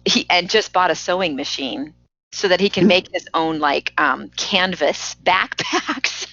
he 0.06 0.26
and 0.30 0.50
just 0.50 0.74
bought 0.74 0.92
a 0.92 0.96
sewing 0.96 1.36
machine 1.36 1.94
so 2.32 2.48
that 2.48 2.60
he 2.60 2.70
can 2.70 2.88
make 2.96 3.08
his 3.14 3.28
own 3.34 3.60
like 3.60 3.94
um, 3.98 4.30
canvas 4.38 5.16
backpacks. 5.24 6.28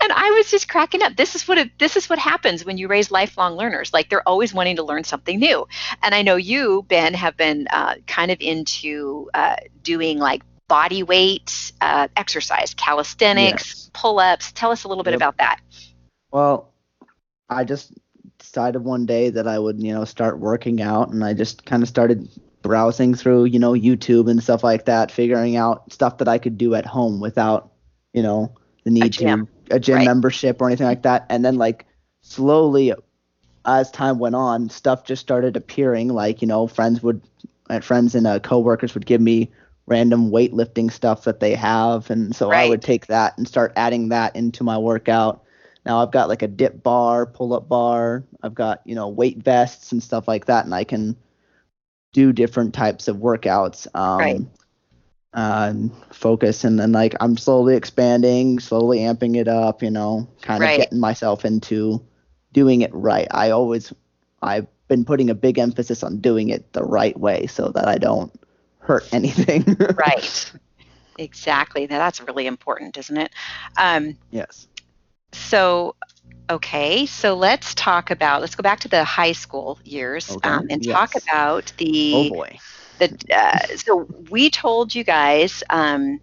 and 0.00 0.12
I 0.12 0.30
was 0.36 0.50
just 0.50 0.68
cracking 0.68 1.02
up. 1.02 1.16
This 1.16 1.34
is 1.34 1.46
what 1.48 1.58
it, 1.58 1.78
this 1.78 1.96
is 1.96 2.08
what 2.08 2.18
happens 2.18 2.64
when 2.64 2.78
you 2.78 2.88
raise 2.88 3.10
lifelong 3.10 3.54
learners. 3.54 3.92
Like 3.92 4.10
they're 4.10 4.26
always 4.28 4.52
wanting 4.54 4.76
to 4.76 4.82
learn 4.82 5.04
something 5.04 5.38
new. 5.38 5.66
And 6.02 6.14
I 6.14 6.22
know 6.22 6.36
you, 6.36 6.84
Ben, 6.88 7.14
have 7.14 7.36
been 7.36 7.66
uh, 7.72 7.96
kind 8.06 8.30
of 8.30 8.40
into 8.40 9.30
uh, 9.34 9.56
doing 9.82 10.18
like 10.18 10.42
body 10.68 11.02
weight 11.02 11.72
uh, 11.80 12.08
exercise, 12.16 12.74
calisthenics, 12.74 13.64
Yes. 13.64 13.90
pull-ups. 13.92 14.52
Tell 14.52 14.70
us 14.70 14.84
a 14.84 14.88
little 14.88 15.04
bit 15.04 15.12
Yep. 15.12 15.18
about 15.18 15.36
that. 15.38 15.60
Well, 16.30 16.72
I 17.48 17.64
just 17.64 17.92
decided 18.38 18.82
one 18.82 19.06
day 19.06 19.30
that 19.30 19.46
I 19.46 19.58
would, 19.58 19.80
you 19.82 19.92
know, 19.92 20.04
start 20.04 20.38
working 20.38 20.80
out, 20.80 21.10
and 21.10 21.22
I 21.24 21.34
just 21.34 21.64
kind 21.66 21.82
of 21.82 21.88
started 21.88 22.28
browsing 22.62 23.14
through, 23.14 23.44
you 23.44 23.58
know, 23.58 23.72
YouTube 23.72 24.30
and 24.30 24.42
stuff 24.42 24.64
like 24.64 24.86
that, 24.86 25.12
figuring 25.12 25.56
out 25.56 25.92
stuff 25.92 26.18
that 26.18 26.28
I 26.28 26.38
could 26.38 26.56
do 26.56 26.74
at 26.74 26.86
home 26.86 27.20
without, 27.20 27.72
you 28.14 28.22
know, 28.22 28.54
the 28.84 28.90
need 28.90 29.12
gym, 29.12 29.48
to 29.68 29.76
a 29.76 29.80
gym 29.80 29.96
right. 29.96 30.04
membership 30.04 30.60
or 30.60 30.68
anything 30.68 30.86
like 30.86 31.02
that. 31.02 31.26
And 31.28 31.44
then 31.44 31.56
like 31.56 31.86
slowly 32.22 32.92
as 33.66 33.90
time 33.90 34.18
went 34.18 34.34
on, 34.34 34.68
stuff 34.68 35.04
just 35.04 35.22
started 35.22 35.56
appearing. 35.56 36.08
Like, 36.08 36.42
you 36.42 36.48
know, 36.48 36.66
friends 36.66 37.02
would 37.02 37.22
friends 37.82 38.14
and 38.14 38.26
uh, 38.26 38.38
coworkers 38.40 38.94
would 38.94 39.06
give 39.06 39.20
me 39.20 39.50
random 39.86 40.30
weightlifting 40.30 40.90
stuff 40.90 41.24
that 41.24 41.40
they 41.40 41.54
have, 41.54 42.10
and 42.10 42.34
so 42.34 42.50
I 42.50 42.68
would 42.68 42.82
take 42.82 43.06
that 43.06 43.36
and 43.36 43.46
start 43.46 43.72
adding 43.76 44.08
that 44.10 44.34
into 44.36 44.64
my 44.64 44.78
workout. 44.78 45.42
Now 45.84 46.02
I've 46.02 46.10
got 46.10 46.28
like 46.28 46.42
a 46.42 46.48
dip 46.48 46.82
bar, 46.82 47.26
pull 47.26 47.52
up 47.52 47.68
bar. 47.68 48.24
I've 48.42 48.54
got 48.54 48.82
you 48.84 48.94
know 48.94 49.08
weight 49.08 49.38
vests 49.38 49.92
and 49.92 50.02
stuff 50.02 50.28
like 50.28 50.46
that, 50.46 50.64
and 50.64 50.74
I 50.74 50.84
can 50.84 51.16
do 52.12 52.32
different 52.32 52.74
types 52.74 53.08
of 53.08 53.16
workouts. 53.16 53.86
Um, 53.94 54.18
Right. 54.18 54.40
Um, 55.34 55.90
focus 56.12 56.64
and 56.64 56.78
then 56.78 56.92
like 56.92 57.14
I'm 57.20 57.36
slowly 57.36 57.76
expanding, 57.76 58.58
slowly 58.60 59.00
amping 59.00 59.36
it 59.36 59.48
up, 59.48 59.82
you 59.82 59.90
know, 59.90 60.28
kind 60.42 60.64
of 60.64 60.70
Right. 60.70 60.76
getting 60.76 61.00
myself 61.00 61.44
into 61.44 62.02
doing 62.52 62.82
it 62.82 62.90
right. 62.94 63.28
I 63.30 63.50
always 63.50 63.92
I've 64.42 64.66
been 64.88 65.04
putting 65.04 65.30
a 65.30 65.34
big 65.34 65.58
emphasis 65.58 66.02
on 66.02 66.18
doing 66.20 66.50
it 66.50 66.72
the 66.72 66.84
right 66.84 67.18
way 67.18 67.46
so 67.46 67.68
that 67.70 67.88
I 67.88 67.98
don't 67.98 68.32
hurt 68.78 69.08
anything. 69.12 69.64
Right. 69.96 70.52
exactly. 71.18 71.86
Now, 71.86 71.98
that's 71.98 72.20
really 72.20 72.46
important, 72.46 72.96
isn't 72.98 73.16
it? 73.16 73.32
Um, 73.76 74.16
yes. 74.30 74.68
so, 75.32 75.94
okay. 76.50 77.06
So 77.06 77.34
let's 77.34 77.74
talk 77.74 78.10
about. 78.10 78.40
Let's 78.40 78.54
go 78.54 78.62
back 78.62 78.80
to 78.80 78.88
the 78.88 79.04
high 79.04 79.32
school 79.32 79.78
years 79.84 80.36
Okay, 80.36 80.50
um, 80.50 80.66
and 80.70 80.82
talk 80.82 81.14
about 81.16 81.72
the 81.78 82.12
Oh 82.12 82.24
boy. 82.24 82.60
The. 82.98 83.16
Uh, 83.34 83.76
so 83.76 84.08
we 84.30 84.50
told 84.50 84.94
you 84.94 85.04
guys 85.04 85.62
um, 85.70 86.20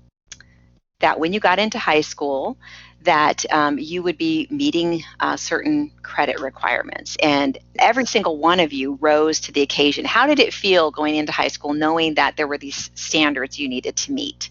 that 1.00 1.20
when 1.20 1.34
you 1.34 1.40
got 1.40 1.60
into 1.60 1.80
high 1.80 2.02
school, 2.02 2.58
that 3.04 3.46
um, 3.52 3.80
you 3.80 4.04
would 4.04 4.18
be 4.18 4.48
meeting 4.50 5.04
uh, 5.20 5.36
certain 5.36 5.92
credit 6.04 6.40
requirements, 6.40 7.18
and 7.22 7.58
every 7.80 8.06
single 8.06 8.38
one 8.38 8.60
of 8.60 8.72
you 8.74 8.98
rose 9.02 9.40
to 9.42 9.52
the 9.52 9.62
occasion. 9.62 10.06
How 10.06 10.28
did 10.28 10.40
it 10.40 10.54
feel 10.54 10.92
going 10.92 11.16
into 11.16 11.32
high 11.32 11.48
school, 11.48 11.74
knowing 11.74 12.16
that 12.16 12.38
there 12.38 12.48
were 12.48 12.58
these 12.58 12.92
standards 12.96 13.60
you 13.60 13.68
needed 13.68 13.96
to 13.98 14.12
meet? 14.12 14.50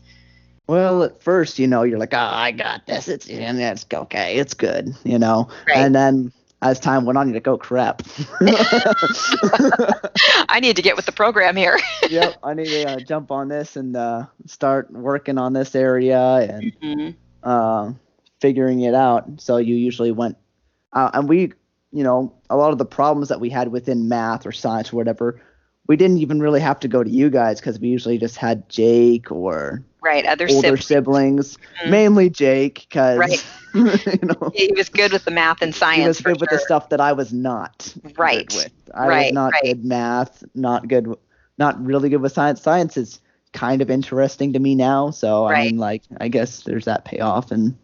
Well, 0.66 1.02
at 1.02 1.20
first, 1.20 1.58
you 1.58 1.66
know, 1.66 1.82
you're 1.82 1.98
like, 1.98 2.14
"Oh, 2.14 2.18
I 2.18 2.52
got 2.52 2.86
this. 2.86 3.08
It's 3.08 3.28
and 3.28 3.60
it's 3.60 3.86
okay. 3.92 4.36
It's 4.36 4.54
good," 4.54 4.94
you 5.04 5.18
know. 5.18 5.48
Right. 5.66 5.78
And 5.78 5.94
then 5.94 6.32
as 6.62 6.78
time 6.78 7.04
went 7.06 7.16
on, 7.18 7.28
you're 7.28 7.34
like, 7.34 7.48
"Oh 7.48 7.56
crap." 7.58 8.02
I 10.48 10.60
need 10.60 10.76
to 10.76 10.82
get 10.82 10.96
with 10.96 11.06
the 11.06 11.12
program 11.12 11.56
here. 11.56 11.78
yep, 12.10 12.36
I 12.42 12.54
need 12.54 12.66
to 12.66 12.88
uh, 12.88 13.00
jump 13.00 13.30
on 13.30 13.48
this 13.48 13.76
and 13.76 13.96
uh, 13.96 14.26
start 14.46 14.90
working 14.92 15.38
on 15.38 15.52
this 15.52 15.74
area 15.74 16.20
and 16.36 16.72
Mhm. 16.82 17.14
uh, 17.42 17.92
figuring 18.40 18.80
it 18.80 18.94
out. 18.94 19.40
So 19.40 19.56
you 19.56 19.74
usually 19.74 20.12
went, 20.12 20.36
uh, 20.92 21.10
and 21.14 21.28
we, 21.28 21.52
you 21.92 22.04
know, 22.04 22.34
a 22.50 22.56
lot 22.56 22.72
of 22.72 22.78
the 22.78 22.84
problems 22.84 23.28
that 23.28 23.40
we 23.40 23.48
had 23.50 23.68
within 23.68 24.08
math 24.08 24.46
or 24.46 24.52
science 24.52 24.92
or 24.92 24.96
whatever, 24.96 25.40
we 25.86 25.96
didn't 25.96 26.18
even 26.18 26.40
really 26.40 26.60
have 26.60 26.80
to 26.80 26.88
go 26.88 27.02
to 27.02 27.10
you 27.10 27.30
guys 27.30 27.60
because 27.60 27.78
we 27.80 27.88
usually 27.88 28.18
just 28.18 28.36
had 28.36 28.68
Jake 28.68 29.30
or 29.32 29.82
Right, 30.02 30.24
other 30.26 30.48
older 30.48 30.76
siblings. 30.76 30.86
siblings, 30.86 31.58
Mhm. 31.84 31.90
mainly 31.90 32.30
Jake, 32.30 32.86
because 32.88 33.18
Right. 33.18 33.44
you 33.74 34.18
know 34.22 34.50
He 34.54 34.72
was 34.76 34.88
good 34.88 35.12
with 35.12 35.24
the 35.24 35.30
math 35.30 35.62
and 35.62 35.74
science. 35.74 36.02
he 36.02 36.08
was 36.08 36.20
good 36.20 36.40
with 36.40 36.50
the 36.50 36.58
stuff 36.58 36.88
that 36.90 37.00
I 37.00 37.12
was 37.12 37.32
not 37.32 37.94
good 38.02 38.18
Right. 38.18 38.52
with. 38.52 38.72
I 38.94 39.06
Right, 39.08 39.26
was 39.26 39.32
not 39.32 39.52
right. 39.52 39.62
good 39.64 39.84
math, 39.84 40.42
not 40.54 40.88
good, 40.88 41.14
not 41.58 41.84
really 41.84 42.08
good 42.08 42.20
with 42.22 42.32
science. 42.32 42.60
Science 42.62 42.96
is 42.96 43.20
kind 43.52 43.82
of 43.82 43.90
interesting 43.90 44.52
to 44.52 44.58
me 44.58 44.74
now, 44.74 45.10
so 45.10 45.46
I 45.46 45.50
Right. 45.50 45.70
mean, 45.70 45.76
like, 45.78 46.02
I 46.20 46.28
guess 46.28 46.62
there's 46.62 46.84
that 46.86 47.04
payoff. 47.04 47.50
And 47.50 47.76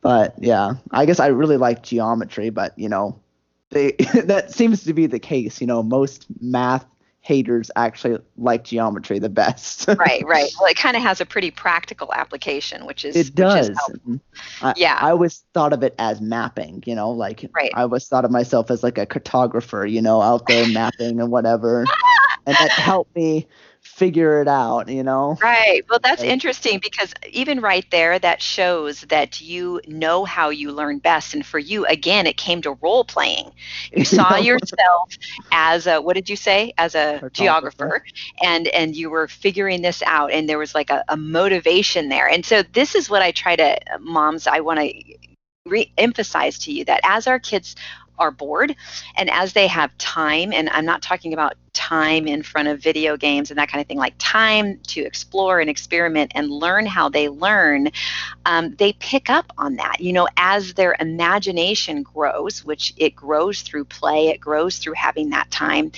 but 0.00 0.34
yeah, 0.38 0.74
I 0.90 1.06
guess 1.06 1.20
I 1.20 1.28
really 1.28 1.56
like 1.56 1.82
geometry, 1.82 2.50
but 2.50 2.76
you 2.78 2.88
know, 2.88 3.18
they 3.70 3.92
that 4.24 4.50
seems 4.52 4.84
to 4.84 4.92
be 4.94 5.06
the 5.06 5.18
case. 5.20 5.60
You 5.60 5.66
know, 5.66 5.82
most 5.82 6.26
math 6.40 6.86
haters 7.22 7.70
actually 7.76 8.18
like 8.36 8.64
geometry 8.64 9.18
the 9.20 9.28
best. 9.28 9.86
right, 9.98 10.24
right. 10.26 10.50
Well, 10.60 10.68
it 10.68 10.76
kind 10.76 10.96
of 10.96 11.02
has 11.02 11.20
a 11.20 11.26
pretty 11.26 11.52
practical 11.52 12.12
application, 12.12 12.84
which 12.84 13.04
is 13.04 13.14
It 13.16 13.34
does. 13.34 13.70
is 13.70 13.76
helpful. 13.78 14.00
Mm-hmm. 14.00 14.66
I, 14.66 14.74
Yeah. 14.76 14.98
I 15.00 15.10
always 15.10 15.44
thought 15.54 15.72
of 15.72 15.84
it 15.84 15.94
as 15.98 16.20
mapping, 16.20 16.82
you 16.84 16.96
know, 16.96 17.10
like 17.12 17.48
Right. 17.54 17.70
I 17.74 17.82
always 17.82 18.08
thought 18.08 18.24
of 18.24 18.32
myself 18.32 18.70
as 18.72 18.82
like 18.82 18.98
a 18.98 19.06
cartographer, 19.06 19.88
you 19.88 20.02
know, 20.02 20.20
out 20.20 20.46
there 20.48 20.66
mapping 20.68 21.20
and 21.20 21.30
whatever. 21.30 21.84
and 22.46 22.56
that 22.56 22.70
helped 22.70 23.14
me 23.14 23.46
figure 23.82 24.40
it 24.40 24.48
out, 24.48 24.88
you 24.88 25.02
know. 25.02 25.36
Right. 25.42 25.82
Well, 25.90 25.98
that's 26.02 26.22
Like- 26.22 26.30
interesting 26.30 26.78
because 26.82 27.12
even 27.30 27.60
right 27.60 27.84
there, 27.90 28.18
that 28.18 28.40
shows 28.40 29.02
that 29.02 29.40
you 29.40 29.80
know 29.86 30.24
how 30.24 30.50
you 30.50 30.72
learn 30.72 30.98
best. 30.98 31.34
And 31.34 31.44
for 31.44 31.58
you, 31.58 31.84
again, 31.86 32.26
it 32.26 32.36
came 32.36 32.62
to 32.62 32.72
role 32.80 33.04
playing. 33.04 33.50
You 33.94 34.04
saw 34.04 34.36
yourself 34.36 35.12
as 35.52 35.86
a 35.86 36.00
what 36.00 36.14
did 36.14 36.28
you 36.30 36.36
say? 36.36 36.72
As 36.78 36.94
a 36.94 37.28
geographer, 37.32 38.02
and 38.42 38.68
and 38.68 38.96
you 38.96 39.10
were 39.10 39.28
figuring 39.28 39.82
this 39.82 40.02
out, 40.06 40.32
and 40.32 40.48
there 40.48 40.58
was 40.58 40.74
like 40.74 40.90
a, 40.90 41.04
a 41.08 41.16
motivation 41.16 42.08
there. 42.08 42.28
And 42.28 42.44
so 42.44 42.62
this 42.62 42.94
is 42.94 43.10
what 43.10 43.20
I 43.22 43.32
try 43.32 43.54
to, 43.56 43.76
uh, 43.94 43.98
moms, 43.98 44.46
I 44.46 44.60
want 44.60 44.80
to 44.80 44.92
re-emphasize 45.66 46.58
to 46.60 46.72
you 46.72 46.84
that 46.86 47.00
as 47.04 47.26
our 47.26 47.38
kids 47.38 47.76
are 48.18 48.30
bored. 48.30 48.74
And 49.16 49.30
as 49.30 49.52
they 49.52 49.66
have 49.66 49.96
time 49.98 50.52
and 50.52 50.68
i'm 50.70 50.84
not 50.84 51.02
talking 51.02 51.32
about 51.32 51.54
time 51.72 52.26
in 52.26 52.42
front 52.42 52.68
of 52.68 52.78
video 52.80 53.16
games 53.16 53.50
and 53.50 53.58
that 53.58 53.68
kind 53.68 53.80
of 53.80 53.88
thing 53.88 53.96
like 53.96 54.14
time 54.18 54.78
to 54.80 55.00
explore 55.00 55.60
and 55.60 55.70
experiment 55.70 56.30
and 56.34 56.50
learn 56.50 56.84
how 56.84 57.08
they 57.08 57.28
learn 57.28 57.88
um, 58.44 58.74
they 58.76 58.92
pick 58.94 59.30
up 59.30 59.52
on 59.56 59.76
that. 59.76 60.00
You 60.00 60.12
know 60.12 60.28
as 60.36 60.74
their 60.74 60.96
imagination 61.00 62.02
grows 62.02 62.64
which 62.64 62.92
it 62.96 63.16
grows 63.16 63.62
through 63.62 63.84
play 63.86 64.28
it 64.28 64.40
grows 64.40 64.78
through 64.78 64.94
having 64.94 65.30
that 65.30 65.50
time 65.50 65.92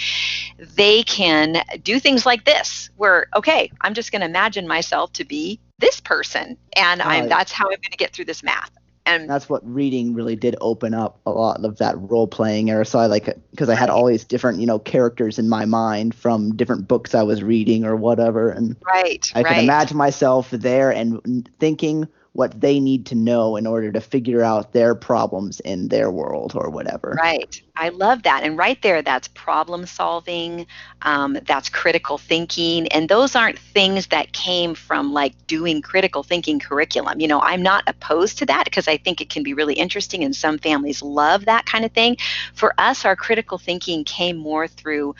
they 0.58 1.02
can 1.02 1.64
do 1.82 1.98
things 1.98 2.24
like 2.24 2.44
this 2.44 2.90
where 2.96 3.26
okay 3.34 3.70
i'm 3.80 3.94
just 3.94 4.12
going 4.12 4.20
to 4.20 4.26
imagine 4.26 4.66
myself 4.68 5.12
to 5.14 5.24
be 5.24 5.58
this 5.78 6.00
person 6.00 6.56
and 6.76 7.02
i'm 7.02 7.28
that's 7.28 7.52
how 7.52 7.64
i'm 7.64 7.70
going 7.70 7.90
to 7.90 7.96
get 7.96 8.12
through 8.12 8.24
this 8.24 8.42
math 8.42 8.70
And 9.06 9.28
that's 9.28 9.48
what 9.48 9.60
reading 9.64 10.14
really 10.14 10.34
did 10.34 10.56
open 10.62 10.94
up 10.94 11.20
a 11.26 11.30
lot 11.30 11.62
of 11.62 11.76
that 11.78 11.94
role 11.98 12.26
playing 12.26 12.70
era. 12.70 12.86
So 12.86 12.98
I 12.98 13.06
like 13.06 13.36
because 13.50 13.68
I 13.68 13.74
had 13.74 13.90
all 13.90 14.06
these 14.06 14.24
different 14.24 14.60
you 14.60 14.66
know 14.66 14.78
characters 14.78 15.38
in 15.38 15.48
my 15.48 15.66
mind 15.66 16.14
from 16.14 16.56
different 16.56 16.88
books 16.88 17.14
I 17.14 17.22
was 17.22 17.42
reading 17.42 17.84
or 17.84 17.96
whatever, 17.96 18.50
and 18.50 18.76
right, 18.86 19.30
I 19.34 19.42
right. 19.42 19.54
could 19.54 19.64
imagine 19.64 19.96
myself 19.98 20.50
there 20.50 20.90
and 20.90 21.48
thinking 21.58 22.08
what 22.34 22.60
they 22.60 22.80
need 22.80 23.06
to 23.06 23.14
know 23.14 23.54
in 23.54 23.64
order 23.64 23.92
to 23.92 24.00
figure 24.00 24.42
out 24.42 24.72
their 24.72 24.92
problems 24.96 25.60
in 25.60 25.86
their 25.86 26.10
world 26.10 26.52
or 26.56 26.68
whatever. 26.68 27.16
Right. 27.16 27.62
I 27.76 27.90
love 27.90 28.24
that. 28.24 28.42
And 28.42 28.58
right 28.58 28.80
there, 28.82 29.02
that's 29.02 29.28
problem 29.28 29.86
solving, 29.86 30.66
um, 31.02 31.38
that's 31.46 31.68
critical 31.68 32.18
thinking. 32.18 32.88
And 32.88 33.08
those 33.08 33.36
aren't 33.36 33.60
things 33.60 34.08
that 34.08 34.32
came 34.32 34.74
from 34.74 35.12
like 35.12 35.46
doing 35.46 35.80
critical 35.80 36.24
thinking 36.24 36.58
curriculum. 36.58 37.20
You 37.20 37.28
know, 37.28 37.40
I'm 37.40 37.62
not 37.62 37.84
opposed 37.86 38.38
to 38.38 38.46
that 38.46 38.64
because 38.64 38.88
I 38.88 38.96
think 38.96 39.20
it 39.20 39.30
can 39.30 39.44
be 39.44 39.54
really 39.54 39.74
interesting 39.74 40.24
and 40.24 40.34
some 40.34 40.58
families 40.58 41.02
love 41.02 41.44
that 41.44 41.66
kind 41.66 41.84
of 41.84 41.92
thing. 41.92 42.16
For 42.52 42.74
us, 42.78 43.04
our 43.04 43.14
critical 43.14 43.58
thinking 43.58 44.02
came 44.02 44.36
more 44.36 44.66
through. 44.66 45.14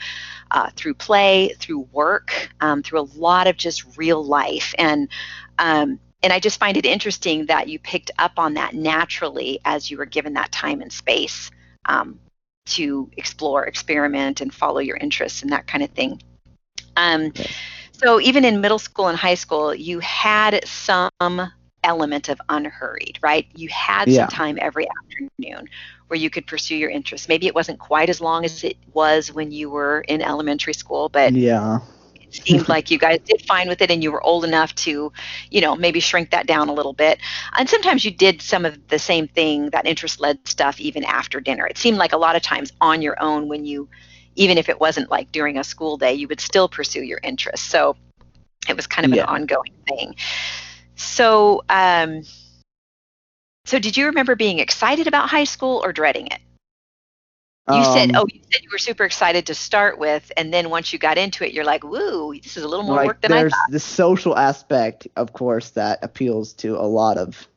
Uh, 0.51 0.69
through 0.75 0.93
play, 0.93 1.53
through 1.59 1.79
work, 1.91 2.51
um, 2.61 2.83
through 2.83 2.99
a 2.99 3.09
lot 3.17 3.47
of 3.47 3.57
just 3.57 3.97
real 3.97 4.23
life, 4.23 4.75
and 4.77 5.09
um, 5.57 5.99
and 6.25 6.33
I 6.33 6.39
just 6.39 6.59
find 6.59 6.75
it 6.75 6.87
interesting 6.87 7.45
that 7.45 7.69
you 7.69 7.77
picked 7.77 8.09
up 8.17 8.33
on 8.37 8.55
that 8.55 8.73
naturally 8.73 9.59
as 9.63 9.91
you 9.91 9.97
were 9.97 10.07
given 10.07 10.33
that 10.33 10.51
time 10.51 10.81
and 10.81 10.91
space 10.91 11.51
um, 11.85 12.19
to 12.65 13.11
explore, 13.15 13.65
experiment, 13.65 14.41
and 14.41 14.51
follow 14.51 14.79
your 14.79 14.97
interests 14.97 15.43
and 15.43 15.51
that 15.51 15.67
kind 15.67 15.83
of 15.83 15.91
thing. 15.91 16.19
Um, 16.97 17.31
so 17.91 18.19
even 18.19 18.43
in 18.43 18.59
middle 18.59 18.79
school 18.79 19.07
and 19.07 19.15
high 19.15 19.35
school, 19.35 19.75
you 19.75 19.99
had 19.99 20.67
some 20.67 21.11
element 21.83 22.29
of 22.29 22.41
unhurried, 22.49 23.19
right? 23.21 23.45
You 23.53 23.69
had 23.69 24.09
Yeah. 24.09 24.21
some 24.21 24.29
time 24.29 24.57
every 24.59 24.87
afternoon 24.89 25.69
where 26.07 26.17
you 26.17 26.31
could 26.31 26.47
pursue 26.47 26.75
your 26.75 26.89
interests. 26.89 27.29
Maybe 27.29 27.45
it 27.45 27.53
wasn't 27.53 27.77
quite 27.77 28.09
as 28.09 28.19
long 28.19 28.45
as 28.45 28.63
it 28.63 28.77
was 28.93 29.31
when 29.31 29.51
you 29.51 29.69
were 29.69 30.01
in 30.07 30.23
elementary 30.23 30.73
school, 30.73 31.07
but 31.07 31.33
Yeah. 31.33 31.81
It 32.25 32.33
seemed 32.33 32.67
like 32.67 32.91
you 32.91 32.97
guys 32.97 33.19
did 33.25 33.41
fine 33.47 33.67
with 33.67 33.81
it 33.81 33.91
and 33.91 34.03
you 34.03 34.11
were 34.11 34.23
old 34.23 34.45
enough 34.45 34.73
to, 34.75 35.11
you 35.51 35.61
know, 35.61 35.75
maybe 35.75 35.99
shrink 35.99 36.31
that 36.31 36.47
down 36.47 36.69
a 36.69 36.73
little 36.73 36.93
bit. 36.93 37.19
And 37.57 37.69
sometimes 37.69 38.05
you 38.05 38.11
did 38.11 38.41
some 38.41 38.65
of 38.65 38.87
the 38.89 38.99
same 38.99 39.27
thing, 39.27 39.69
that 39.71 39.87
interest 39.87 40.19
led 40.19 40.47
stuff, 40.47 40.79
even 40.79 41.03
after 41.05 41.39
dinner. 41.39 41.67
It 41.67 41.77
seemed 41.77 41.97
like 41.97 42.13
a 42.13 42.17
lot 42.17 42.35
of 42.35 42.41
times 42.41 42.71
on 42.81 43.01
your 43.01 43.21
own 43.21 43.47
when 43.47 43.65
you, 43.65 43.89
even 44.35 44.57
if 44.57 44.69
it 44.69 44.79
wasn't 44.79 45.11
like 45.11 45.31
during 45.31 45.57
a 45.57 45.63
school 45.63 45.97
day, 45.97 46.13
you 46.13 46.27
would 46.27 46.41
still 46.41 46.67
pursue 46.69 47.03
your 47.03 47.19
interests. 47.23 47.67
So 47.67 47.95
it 48.67 48.75
was 48.75 48.87
kind 48.87 49.05
of 49.05 49.13
Yeah. 49.13 49.23
an 49.23 49.27
ongoing 49.27 49.73
thing. 49.87 50.15
So, 50.95 51.63
um, 51.69 52.23
so 53.65 53.79
did 53.79 53.97
you 53.97 54.07
remember 54.07 54.35
being 54.35 54.59
excited 54.59 55.07
about 55.07 55.29
high 55.29 55.45
school 55.45 55.81
or 55.83 55.93
dreading 55.93 56.27
it? 56.27 56.39
You 57.73 57.83
said, 57.83 58.11
Um, 58.11 58.21
oh, 58.21 58.27
you 58.31 58.41
said 58.51 58.61
you 58.61 58.69
were 58.71 58.77
super 58.77 59.03
excited 59.05 59.47
to 59.47 59.55
start 59.55 59.97
with, 59.97 60.31
and 60.37 60.53
then 60.53 60.69
once 60.69 60.93
you 60.93 60.99
got 60.99 61.17
into 61.17 61.43
it, 61.43 61.51
you're 61.51 61.65
like, 61.65 61.83
woo, 61.83 62.35
this 62.35 62.57
is 62.57 62.63
a 62.63 62.67
little 62.67 62.85
more 62.85 62.97
like 62.97 63.07
work 63.07 63.21
than 63.21 63.31
I 63.31 63.37
thought. 63.37 63.49
there's 63.49 63.53
the 63.71 63.79
social 63.79 64.37
aspect, 64.37 65.07
of 65.15 65.33
course, 65.33 65.71
that 65.71 65.97
appeals 66.03 66.53
to 66.53 66.75
a 66.77 66.85
lot 66.85 67.17
of 67.17 67.47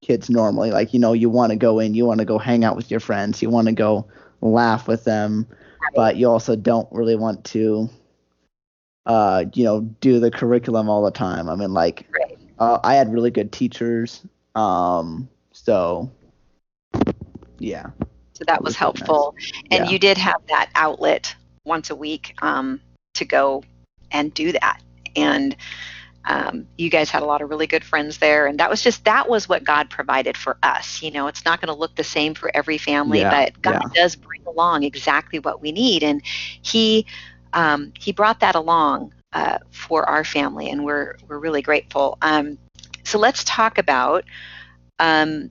kids 0.00 0.30
normally. 0.30 0.70
Like 0.70 0.94
you 0.94 0.98
know, 1.00 1.12
you 1.12 1.28
want 1.28 1.50
to 1.50 1.56
go 1.56 1.80
in, 1.80 1.94
you 1.94 2.06
want 2.06 2.20
to 2.20 2.24
go 2.24 2.38
hang 2.38 2.64
out 2.64 2.76
with 2.76 2.90
your 2.90 3.00
friends, 3.00 3.42
you 3.42 3.50
want 3.50 3.66
to 3.68 3.74
go 3.74 4.06
laugh 4.40 4.88
with 4.88 5.04
them, 5.04 5.46
but 5.94 6.16
you 6.16 6.30
also 6.30 6.56
don't 6.56 6.88
really 6.90 7.16
want 7.16 7.44
to, 7.44 7.90
uh, 9.04 9.44
you 9.52 9.64
know, 9.64 9.82
do 10.00 10.18
the 10.18 10.30
curriculum 10.30 10.88
all 10.88 11.04
the 11.04 11.10
time. 11.10 11.50
I 11.50 11.56
mean, 11.56 11.74
like 11.74 12.06
Right. 12.10 12.38
uh, 12.58 12.78
I 12.82 12.94
had 12.94 13.12
really 13.12 13.30
good 13.30 13.52
teachers, 13.52 14.22
um, 14.54 15.28
so 15.52 16.10
yeah, 17.58 17.90
So 18.42 18.52
that 18.52 18.64
was 18.64 18.74
really 18.74 18.78
helpful. 18.78 19.34
And 19.70 19.84
Yeah. 19.84 19.90
you 19.92 19.98
did 19.98 20.18
have 20.18 20.46
that 20.48 20.70
outlet 20.74 21.34
once 21.64 21.90
a 21.90 21.94
week 21.94 22.34
um, 22.42 22.80
to 23.14 23.24
go 23.24 23.62
and 24.10 24.34
do 24.34 24.52
that. 24.52 24.82
And 25.14 25.54
um, 26.24 26.66
you 26.76 26.90
guys 26.90 27.10
had 27.10 27.22
a 27.22 27.26
lot 27.26 27.42
of 27.42 27.50
really 27.50 27.66
good 27.66 27.84
friends 27.84 28.18
there. 28.18 28.46
And 28.46 28.58
that 28.58 28.70
was 28.70 28.82
just, 28.82 29.04
that 29.04 29.28
was 29.28 29.48
what 29.48 29.64
God 29.64 29.90
provided 29.90 30.36
for 30.36 30.56
us. 30.62 31.02
You 31.02 31.10
know, 31.10 31.28
it's 31.28 31.44
not 31.44 31.60
going 31.60 31.72
to 31.72 31.78
look 31.78 31.94
the 31.94 32.04
same 32.04 32.34
for 32.34 32.50
every 32.54 32.78
family, 32.78 33.20
Yeah, 33.20 33.30
but 33.30 33.62
God 33.62 33.92
does 33.94 34.16
bring 34.16 34.42
along 34.46 34.84
exactly 34.84 35.38
what 35.38 35.60
we 35.60 35.72
need. 35.72 36.02
And 36.02 36.20
He, 36.24 37.06
um, 37.52 37.92
he 37.98 38.12
brought 38.12 38.40
that 38.40 38.54
along 38.54 39.12
uh, 39.32 39.58
for 39.70 40.08
our 40.08 40.24
family, 40.24 40.70
and 40.70 40.84
we're, 40.84 41.16
we're 41.28 41.38
really 41.38 41.62
grateful. 41.62 42.18
Um, 42.22 42.58
so 43.04 43.18
let's 43.18 43.44
talk 43.44 43.78
about 43.78 44.24
um, 44.98 45.50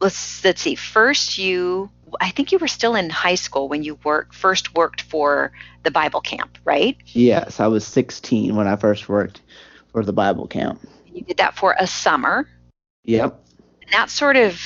let's 0.00 0.44
let's 0.44 0.62
see. 0.62 0.74
First, 0.74 1.38
you 1.38 1.90
I 2.20 2.30
think 2.30 2.52
you 2.52 2.58
were 2.58 2.68
still 2.68 2.94
in 2.96 3.10
high 3.10 3.34
school 3.36 3.68
when 3.68 3.82
you 3.82 3.96
worked 4.04 4.34
first 4.34 4.74
worked 4.74 5.02
for 5.02 5.52
the 5.82 5.90
Bible 5.90 6.20
camp, 6.20 6.58
right? 6.64 6.96
yes, 7.06 7.60
I 7.60 7.66
was 7.68 7.86
16 7.86 8.54
when 8.56 8.66
I 8.66 8.76
first 8.76 9.08
worked 9.08 9.40
for 9.92 10.04
the 10.04 10.12
Bible 10.12 10.46
camp. 10.46 10.80
You 11.12 11.22
did 11.22 11.36
that 11.38 11.56
for 11.56 11.74
a 11.78 11.86
summer, 11.86 12.48
Yep. 13.04 13.38
and 13.82 13.92
that 13.92 14.10
sort 14.10 14.36
of 14.36 14.60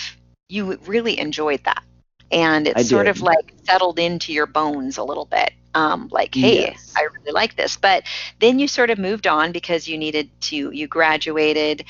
you 0.49 0.77
really 0.87 1.19
enjoyed 1.19 1.63
that, 1.65 1.83
and 2.31 2.67
it 2.67 2.77
I 2.77 2.83
sort 2.83 3.07
did. 3.07 3.11
of 3.17 3.23
like 3.23 3.53
settled 3.65 3.99
into 3.99 4.33
your 4.33 4.47
bones 4.47 4.99
a 4.99 5.05
little 5.05 5.25
bit. 5.27 5.53
Um, 5.77 6.09
like, 6.13 6.35
hey, 6.37 6.61
Yes. 6.61 6.93
I 6.97 7.03
really 7.03 7.33
like 7.33 7.57
this. 7.57 7.77
But 7.77 8.05
then 8.39 8.61
you 8.61 8.69
sort 8.69 8.91
of 8.91 8.99
moved 8.99 9.27
on 9.27 9.51
because 9.51 9.89
you 9.89 9.99
needed 9.99 10.31
to. 10.43 10.71
You 10.71 10.87
graduated, 10.87 11.85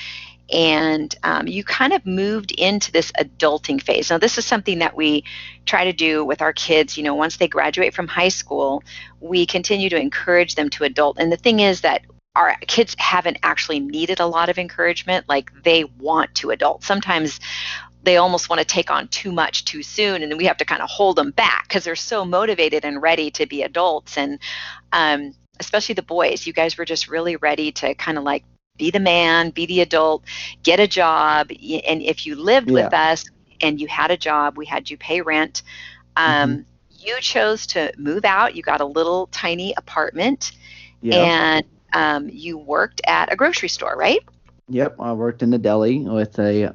and 0.53 1.15
um, 1.23 1.47
you 1.47 1.65
kind 1.65 1.93
of 1.93 2.05
moved 2.05 2.53
into 2.53 2.93
this 2.93 3.13
adulting 3.13 3.83
phase. 3.83 4.11
Now, 4.11 4.19
this 4.19 4.37
is 4.37 4.45
something 4.45 4.79
that 4.81 4.97
we 4.97 5.25
try 5.65 5.85
to 5.85 5.93
do 5.93 6.25
with 6.25 6.43
our 6.43 6.53
kids. 6.53 6.97
You 6.97 7.03
know, 7.03 7.15
once 7.15 7.37
they 7.39 7.49
graduate 7.49 7.95
from 7.95 8.09
high 8.09 8.29
school, 8.29 8.83
we 9.21 9.47
continue 9.47 9.89
to 9.91 9.99
encourage 9.99 10.55
them 10.55 10.69
to 10.71 10.85
adult. 10.85 11.19
And 11.19 11.33
the 11.33 11.37
thing 11.37 11.61
is 11.61 11.81
that 11.81 12.03
our 12.37 12.57
kids 12.67 12.95
haven't 12.99 13.39
actually 13.43 13.81
needed 13.81 14.21
a 14.21 14.27
lot 14.27 14.49
of 14.49 14.59
encouragement. 14.59 15.29
Like 15.29 15.51
they 15.63 15.85
want 15.85 16.35
to 16.37 16.51
adult. 16.51 16.85
Sometimes 16.85 17.41
they 18.03 18.19
almost 18.19 18.51
want 18.51 18.59
to 18.59 18.67
take 18.67 18.91
on 18.91 19.09
too 19.09 19.33
much 19.33 19.65
too 19.65 19.83
soon, 19.83 20.23
and 20.23 20.37
we 20.37 20.45
have 20.45 20.59
to 20.59 20.65
kind 20.65 20.83
of 20.83 20.91
hold 20.91 21.17
them 21.17 21.31
back 21.31 21.69
because 21.69 21.85
they're 21.85 21.97
so 21.97 22.25
motivated 22.25 22.85
and 22.85 23.01
ready 23.01 23.31
to 23.31 23.47
be 23.47 23.63
adults. 23.63 24.19
And 24.19 24.39
um, 24.93 25.33
especially 25.59 25.95
the 25.95 26.03
boys, 26.03 26.47
you 26.47 26.53
guys 26.53 26.77
were 26.77 26.85
just 26.85 27.09
really 27.09 27.37
ready 27.37 27.73
to 27.73 27.95
kind 27.95 28.19
of 28.19 28.25
like 28.25 28.45
be 28.77 28.91
the 28.91 28.99
man, 29.01 29.51
be 29.51 29.67
the 29.67 29.81
adult, 29.81 30.25
get 30.63 30.81
a 30.81 30.87
job. 30.89 31.51
And 31.51 32.03
if 32.03 32.27
you 32.27 32.35
lived 32.35 32.71
with 32.73 32.93
us 32.93 33.25
and 33.61 33.81
you 33.81 33.87
had 33.87 34.11
a 34.11 34.17
job, 34.17 34.57
we 34.57 34.67
had 34.67 34.91
you 34.91 34.97
pay 34.97 35.21
rent. 35.21 35.63
Um, 36.17 36.65
You 36.99 37.21
chose 37.21 37.67
to 37.69 37.93
move 37.99 38.25
out. 38.25 38.55
You 38.55 38.63
got 38.63 38.81
a 38.81 38.85
little 38.87 39.27
tiny 39.29 39.75
apartment 39.77 40.53
and 41.11 41.65
um, 41.93 42.29
you 42.31 42.57
worked 42.59 43.01
at 43.07 43.33
a 43.33 43.37
grocery 43.37 43.69
store, 43.69 43.95
right? 43.97 44.21
Yep, 44.69 44.97
I 45.01 45.13
worked 45.13 45.43
in 45.43 45.51
the 45.51 45.59
deli 45.59 46.01
with 46.01 46.39
a 46.39 46.75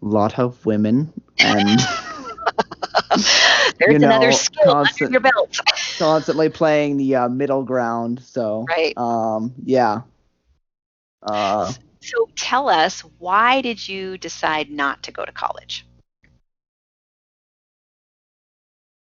lot 0.00 0.38
of 0.38 0.64
women 0.66 1.12
and 1.38 1.80
There's 3.78 3.94
You 3.94 3.98
know, 3.98 4.08
another 4.08 4.32
skill 4.32 4.72
constant- 4.72 5.10
under 5.10 5.12
your 5.12 5.20
belt. 5.20 5.58
constantly 5.98 6.48
playing 6.48 6.96
the 6.96 7.14
uh, 7.16 7.28
middle 7.28 7.62
ground. 7.62 8.20
So, 8.22 8.66
Right. 8.68 8.96
um, 8.96 9.52
yeah. 9.64 10.02
Uh, 11.22 11.72
So 12.00 12.28
tell 12.36 12.68
us, 12.68 13.00
why 13.18 13.60
did 13.62 13.86
you 13.88 14.16
decide 14.18 14.70
not 14.70 15.02
to 15.04 15.12
go 15.12 15.24
to 15.24 15.32
college? 15.32 15.86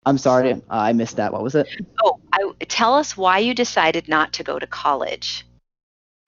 I'm 0.04 0.18
sorry, 0.18 0.60
I 0.68 0.92
missed 0.92 1.16
that. 1.16 1.32
What 1.32 1.42
was 1.42 1.54
it? 1.54 1.68
Oh, 2.02 2.18
I, 2.32 2.50
tell 2.68 2.94
us 2.94 3.16
why 3.16 3.38
you 3.38 3.54
decided 3.54 4.08
not 4.08 4.32
to 4.34 4.42
go 4.42 4.58
to 4.58 4.66
college. 4.66 5.46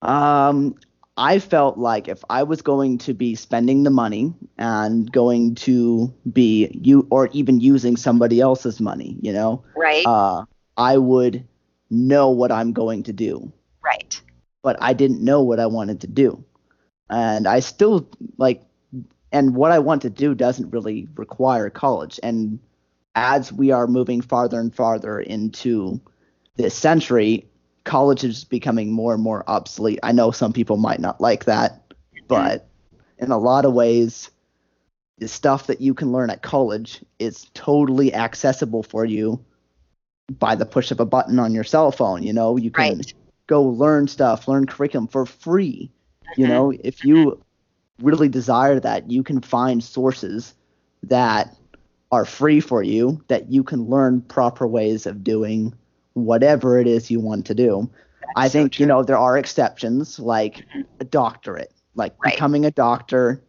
Um, 0.01 0.77
I 1.17 1.39
felt 1.41 1.77
like 1.77 2.09
if 2.09 2.25
I 2.31 2.45
was 2.45 2.63
going 2.63 2.99
to 2.99 3.15
be 3.15 3.35
spending 3.35 3.83
the 3.83 3.91
money 3.91 4.33
and 4.59 5.11
going 5.11 5.57
to 5.57 6.13
be 6.33 6.71
you 6.83 7.07
or 7.11 7.29
even 7.33 7.61
using 7.61 7.97
somebody 7.97 8.41
else's 8.41 8.81
money, 8.81 9.17
you 9.21 9.33
know, 9.33 9.65
Right. 9.77 10.07
uh, 10.07 10.45
I 10.77 10.99
would 10.99 11.45
know 11.91 12.31
what 12.31 12.53
I'm 12.53 12.73
going 12.73 13.05
to 13.05 13.13
do. 13.13 13.53
But 14.65 14.79
I 14.81 14.95
didn't 14.95 15.23
know 15.23 15.43
what 15.43 15.61
I 15.61 15.67
wanted 15.67 16.01
to 16.01 16.09
do. 16.09 16.43
And 17.11 17.47
I 17.47 17.61
still 17.61 18.09
like 18.39 18.63
and 19.31 19.55
what 19.55 19.71
I 19.71 19.79
want 19.79 20.03
to 20.03 20.11
do 20.11 20.35
doesn't 20.35 20.71
really 20.71 21.07
require 21.17 21.69
college. 21.69 22.19
And 22.23 22.59
as 23.15 23.53
we 23.53 23.71
are 23.71 23.87
moving 23.87 24.23
farther 24.23 24.59
and 24.59 24.75
farther 24.75 25.21
into 25.21 26.01
this 26.57 26.75
century, 26.75 27.47
college 27.85 28.25
is 28.25 28.45
becoming 28.45 28.91
more 28.91 29.13
and 29.13 29.23
more 29.23 29.45
obsolete. 29.49 29.99
I 30.03 30.13
know 30.13 30.31
some 30.31 30.53
people 30.53 30.79
might 30.79 31.01
not 31.01 31.21
like 31.21 31.45
that, 31.45 31.93
but 32.27 32.69
in 33.19 33.31
a 33.31 33.39
lot 33.39 33.65
of 33.65 33.75
ways, 33.75 34.31
the 35.19 35.29
stuff 35.29 35.67
that 35.67 35.81
you 35.81 35.95
can 35.95 36.11
learn 36.11 36.31
at 36.31 36.43
college 36.43 37.05
is 37.19 37.51
totally 37.55 38.15
accessible 38.15 38.83
for 38.83 39.05
you 39.05 39.45
by 40.39 40.55
the 40.55 40.67
push 40.67 40.91
of 40.91 41.01
a 41.01 41.07
button 41.07 41.39
on 41.39 41.53
your 41.53 41.65
cell 41.65 41.93
phone. 41.93 42.23
You 42.23 42.33
know, 42.33 42.57
you 42.57 42.71
can 42.71 42.99
Right. 42.99 43.15
Go 43.47 43.63
learn 43.63 44.09
stuff, 44.09 44.49
learn 44.49 44.67
curriculum 44.67 45.09
for 45.09 45.27
free. 45.27 45.91
You 46.37 46.49
know, 46.49 46.73
if 46.83 47.05
you 47.05 47.41
really 48.01 48.29
desire 48.29 48.81
that, 48.81 49.11
you 49.11 49.23
can 49.23 49.41
find 49.41 49.85
sources 49.85 50.55
that 51.05 51.55
are 52.11 52.25
free 52.25 52.61
for 52.61 52.83
you 52.83 53.23
that 53.29 53.51
you 53.51 53.63
can 53.63 53.85
learn 53.85 54.21
proper 54.23 54.67
ways 54.67 55.07
of 55.07 55.23
doing 55.23 55.75
whatever 56.15 56.79
it 56.79 56.87
is 56.87 57.11
you 57.11 57.21
want 57.21 57.47
to 57.47 57.55
do. 57.55 57.91
That's 58.21 58.33
I 58.37 58.49
think, 58.49 58.75
so 58.75 58.81
you 58.81 58.87
know, 58.87 59.03
there 59.03 59.19
are 59.19 59.37
exceptions 59.37 60.19
like 60.19 60.57
mm-hmm. 60.57 60.83
a 61.01 61.05
doctorate, 61.05 61.73
like 61.95 62.15
right. 62.25 62.33
becoming 62.33 62.65
a 62.65 62.71
doctor 62.71 63.43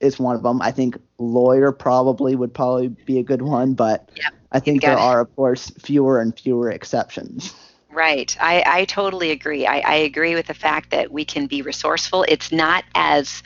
is 0.00 0.18
one 0.18 0.36
of 0.36 0.42
them. 0.42 0.62
I 0.62 0.70
think 0.70 0.96
lawyer 1.18 1.72
probably 1.72 2.36
would 2.36 2.54
probably 2.54 2.88
be 2.88 3.18
a 3.18 3.22
good 3.22 3.42
one, 3.42 3.74
but 3.74 4.10
yep. 4.16 4.32
I 4.52 4.60
think 4.60 4.82
there 4.82 4.96
are, 4.96 5.20
of 5.20 5.34
course, 5.34 5.70
fewer 5.78 6.20
and 6.20 6.38
fewer 6.38 6.70
exceptions. 6.70 7.54
Right. 7.90 8.36
I, 8.40 8.62
I 8.66 8.84
totally 8.84 9.30
agree. 9.30 9.66
I, 9.66 9.78
I 9.80 9.94
agree 9.96 10.34
with 10.34 10.46
the 10.46 10.54
fact 10.54 10.90
that 10.90 11.10
we 11.10 11.24
can 11.24 11.46
be 11.46 11.62
resourceful. 11.62 12.24
It's 12.28 12.52
not 12.52 12.84
as 12.94 13.42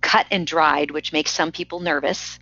cut 0.00 0.26
and 0.30 0.46
dried, 0.46 0.90
which 0.90 1.12
makes 1.12 1.30
some 1.32 1.52
people 1.52 1.80
nervous. 1.80 2.38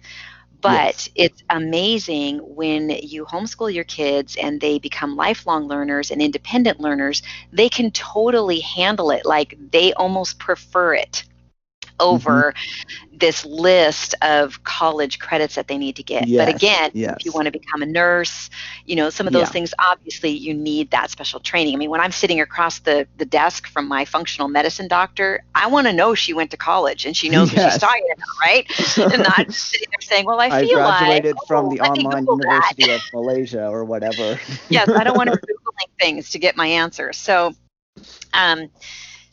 But 0.61 1.09
yes. 1.09 1.09
it's 1.15 1.43
amazing 1.51 2.39
when 2.39 2.91
you 2.91 3.25
homeschool 3.25 3.73
your 3.73 3.85
kids 3.85 4.37
and 4.37 4.61
they 4.61 4.79
become 4.79 5.17
lifelong 5.17 5.69
learners 5.69 6.11
and 6.11 6.23
independent 6.23 6.81
learners, 6.81 7.23
they 7.53 7.69
can 7.69 7.91
totally 7.93 8.61
handle 8.61 9.11
it. 9.11 9.25
Like 9.27 9.57
they 9.71 9.93
almost 9.95 10.39
prefer 10.39 10.95
it 10.95 11.25
over 12.03 12.53
mm-hmm. 12.53 13.17
this 13.19 13.45
list 13.45 14.15
of 14.21 14.63
college 14.65 15.19
credits 15.19 15.55
that 15.55 15.69
they 15.69 15.79
need 15.79 15.97
to 15.97 16.03
get. 16.03 16.27
Yes, 16.27 16.45
but 16.45 16.55
again, 16.55 16.91
yes. 16.93 17.17
if 17.19 17.25
you 17.25 17.33
want 17.33 17.47
to 17.47 17.53
become 17.53 17.83
a 17.83 17.87
nurse, 17.87 18.51
you 18.85 18.97
know, 18.97 19.09
some 19.11 19.27
of 19.27 19.33
those 19.33 19.43
yeah. 19.43 19.53
things 19.53 19.75
obviously 19.79 20.31
you 20.31 20.53
need 20.53 20.91
that 20.91 21.11
special 21.11 21.41
training. 21.41 21.75
I 21.75 21.79
mean, 21.79 21.91
when 21.91 22.01
I'm 22.01 22.13
sitting 22.13 22.41
across 22.41 22.81
the, 22.81 23.07
the 23.17 23.25
desk 23.25 23.69
from 23.69 23.89
my 23.89 24.05
functional 24.05 24.49
medicine 24.49 24.89
doctor, 24.89 25.45
I 25.55 25.69
want 25.69 25.87
to 25.87 25.93
know 25.93 26.15
she 26.15 26.33
went 26.33 26.51
to 26.51 26.57
college 26.57 27.07
and 27.07 27.17
she 27.17 27.29
knows 27.29 27.53
yes. 27.53 27.63
what 27.63 27.73
she's 27.73 27.81
talking 27.81 28.09
about, 28.13 28.29
right? 28.41 29.13
and 29.15 29.23
not 29.23 29.53
sitting 29.53 29.89
there 29.91 30.01
saying, 30.01 30.27
Well, 30.27 30.41
I 30.41 30.65
feel 30.65 30.79
like. 30.79 30.93
I 30.93 30.99
graduated 30.99 31.37
like, 31.37 31.47
from 31.47 31.67
oh, 31.67 31.71
the 31.71 31.81
online 31.81 32.27
university 32.27 32.87
that. 32.87 32.97
of 32.97 33.03
Malaysia 33.15 33.67
or 33.69 33.85
whatever. 33.85 34.39
yes, 34.69 34.89
I 34.89 35.05
don't 35.05 35.17
want 35.17 35.31
to 35.31 35.39
be 35.47 35.53
Googling 35.53 36.01
things 36.01 36.31
to 36.31 36.39
get 36.39 36.57
my 36.57 36.67
answers. 36.67 37.17
So 37.17 37.55
um 38.33 38.71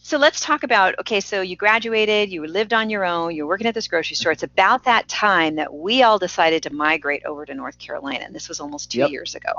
so 0.09 0.17
let's 0.17 0.39
talk 0.39 0.63
about 0.63 0.97
okay, 0.97 1.19
so 1.19 1.41
you 1.41 1.55
graduated, 1.55 2.31
you 2.31 2.43
lived 2.47 2.73
on 2.73 2.89
your 2.89 3.05
own, 3.05 3.35
you're 3.35 3.45
working 3.45 3.67
at 3.67 3.75
this 3.75 3.87
grocery 3.87 4.15
store. 4.15 4.31
It's 4.31 4.41
about 4.41 4.83
that 4.85 5.07
time 5.07 5.55
that 5.57 5.71
we 5.71 6.01
all 6.01 6.17
decided 6.17 6.63
to 6.63 6.73
migrate 6.73 7.23
over 7.25 7.45
to 7.45 7.53
North 7.53 7.77
Carolina. 7.77 8.25
And 8.25 8.33
this 8.33 8.49
was 8.49 8.59
almost 8.59 8.91
two 8.91 8.99
yep. 8.99 9.11
years 9.11 9.35
ago. 9.35 9.51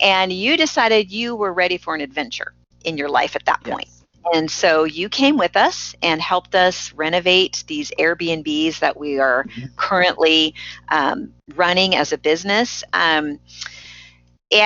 And 0.00 0.32
you 0.32 0.56
decided 0.56 1.12
you 1.12 1.36
were 1.36 1.52
ready 1.52 1.76
for 1.76 1.94
an 1.94 2.00
adventure 2.00 2.54
in 2.86 2.96
your 2.96 3.10
life 3.10 3.36
at 3.36 3.44
that 3.44 3.62
point. 3.64 3.88
And 4.32 4.50
so 4.50 4.84
you 4.84 5.10
came 5.10 5.36
with 5.36 5.56
us 5.56 5.94
and 6.00 6.22
helped 6.22 6.54
us 6.54 6.94
renovate 6.94 7.62
these 7.66 7.90
Airbnbs 7.98 8.78
that 8.78 8.98
we 8.98 9.18
are 9.18 9.44
mm-hmm. 9.44 9.66
currently 9.76 10.54
um, 10.88 11.34
running 11.54 11.96
as 11.96 12.14
a 12.14 12.18
business. 12.18 12.82
Um, 12.94 13.40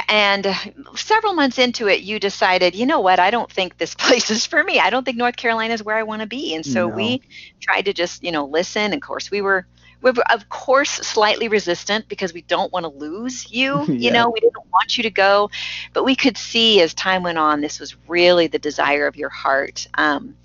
and 0.09 0.47
several 0.95 1.35
months 1.35 1.59
into 1.59 1.89
it 1.89 2.01
you 2.01 2.19
decided 2.19 2.75
you 2.75 2.87
know 2.87 3.01
what? 3.01 3.19
I 3.19 3.31
don't 3.31 3.51
think 3.51 3.79
this 3.79 3.95
place 4.07 4.31
is 4.31 4.47
for 4.47 4.63
me. 4.63 4.79
I 4.79 4.91
don't 4.91 5.05
think 5.05 5.17
north 5.17 5.37
carolina 5.37 5.75
is 5.75 5.83
where 5.83 5.97
i 5.97 6.03
want 6.03 6.23
to 6.23 6.27
be. 6.27 6.55
And 6.55 6.65
so 6.65 6.89
no. 6.89 6.95
we 6.95 7.23
tried 7.61 7.83
to 7.83 7.93
just 7.93 8.23
you 8.23 8.33
know 8.33 8.47
listen. 8.47 8.93
Of 8.93 9.01
course 9.01 9.31
we 9.31 9.41
were 9.41 9.67
we 10.03 10.11
were 10.11 10.33
of 10.33 10.49
course 10.49 10.91
slightly 10.91 11.49
resistant 11.49 12.09
because 12.09 12.33
we 12.33 12.43
don't 12.43 12.73
want 12.73 12.85
to 12.85 12.91
lose 12.91 13.51
you. 13.51 13.85
You 13.97 14.11
know 14.11 14.31
we 14.31 14.41
didn't 14.41 14.71
want 14.73 14.97
you 14.97 15.03
to 15.05 15.11
go. 15.11 15.51
But 15.93 16.05
we 16.05 16.15
could 16.15 16.37
see 16.37 16.81
as 16.81 16.95
time 16.95 17.23
went 17.23 17.39
on 17.39 17.61
this 17.61 17.81
was 17.81 17.97
really 18.09 18.47
the 18.47 18.59
desire 18.59 19.07
of 19.07 19.17
your 19.17 19.31
heart. 19.31 19.87
Um, 19.95 20.37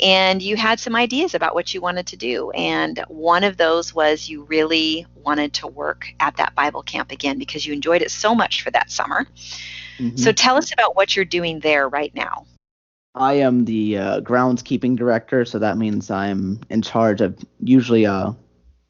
and 0.00 0.42
you 0.42 0.56
had 0.56 0.78
some 0.78 0.94
ideas 0.94 1.34
about 1.34 1.54
what 1.54 1.72
you 1.72 1.80
wanted 1.80 2.06
to 2.08 2.16
do. 2.16 2.50
And 2.50 3.02
one 3.08 3.44
of 3.44 3.56
those 3.56 3.94
was 3.94 4.28
you 4.28 4.44
really 4.44 5.06
wanted 5.14 5.54
to 5.54 5.66
work 5.66 6.12
at 6.20 6.36
that 6.36 6.54
Bible 6.54 6.82
camp 6.82 7.10
again 7.10 7.38
because 7.38 7.66
you 7.66 7.72
enjoyed 7.72 8.02
it 8.02 8.10
so 8.10 8.34
much 8.34 8.62
for 8.62 8.70
that 8.72 8.90
summer. 8.90 9.26
Mm-hmm. 9.98 10.16
So 10.16 10.32
tell 10.32 10.56
us 10.56 10.72
about 10.72 10.96
what 10.96 11.16
you're 11.16 11.24
doing 11.24 11.60
there 11.60 11.88
right 11.88 12.14
now. 12.14 12.46
I 13.14 13.34
am 13.34 13.64
the 13.64 13.96
uh, 13.96 14.20
groundskeeping 14.20 14.96
director, 14.96 15.46
so 15.46 15.58
that 15.58 15.78
means 15.78 16.10
I'm 16.10 16.60
in 16.68 16.82
charge 16.82 17.22
of 17.22 17.38
usually 17.60 18.04
uh, 18.04 18.32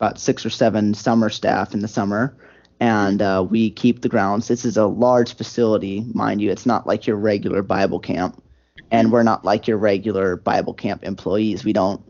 about 0.01 0.19
six 0.19 0.45
or 0.45 0.51
seven 0.51 0.95
summer 0.95 1.31
staff 1.31 1.73
in 1.75 1.81
the 1.81 1.87
summer, 1.87 2.37
and 2.81 3.23
uh, 3.23 3.47
we 3.49 3.71
keep 3.71 4.03
the 4.03 4.09
grounds. 4.09 4.49
This 4.49 4.65
is 4.65 4.77
a 4.77 4.87
large 4.87 5.37
facility, 5.37 6.05
mind 6.13 6.41
you. 6.41 6.51
It's 6.51 6.67
not 6.67 6.89
like 6.89 7.07
your 7.07 7.15
regular 7.15 7.63
Bible 7.63 8.01
camp 8.01 8.43
and 8.91 9.13
we're 9.13 9.23
not 9.23 9.45
like 9.45 9.67
your 9.67 9.79
regular 9.79 10.37
Bible 10.37 10.75
camp 10.75 11.05
employees. 11.05 11.65
We 11.65 11.73
don't 11.73 12.03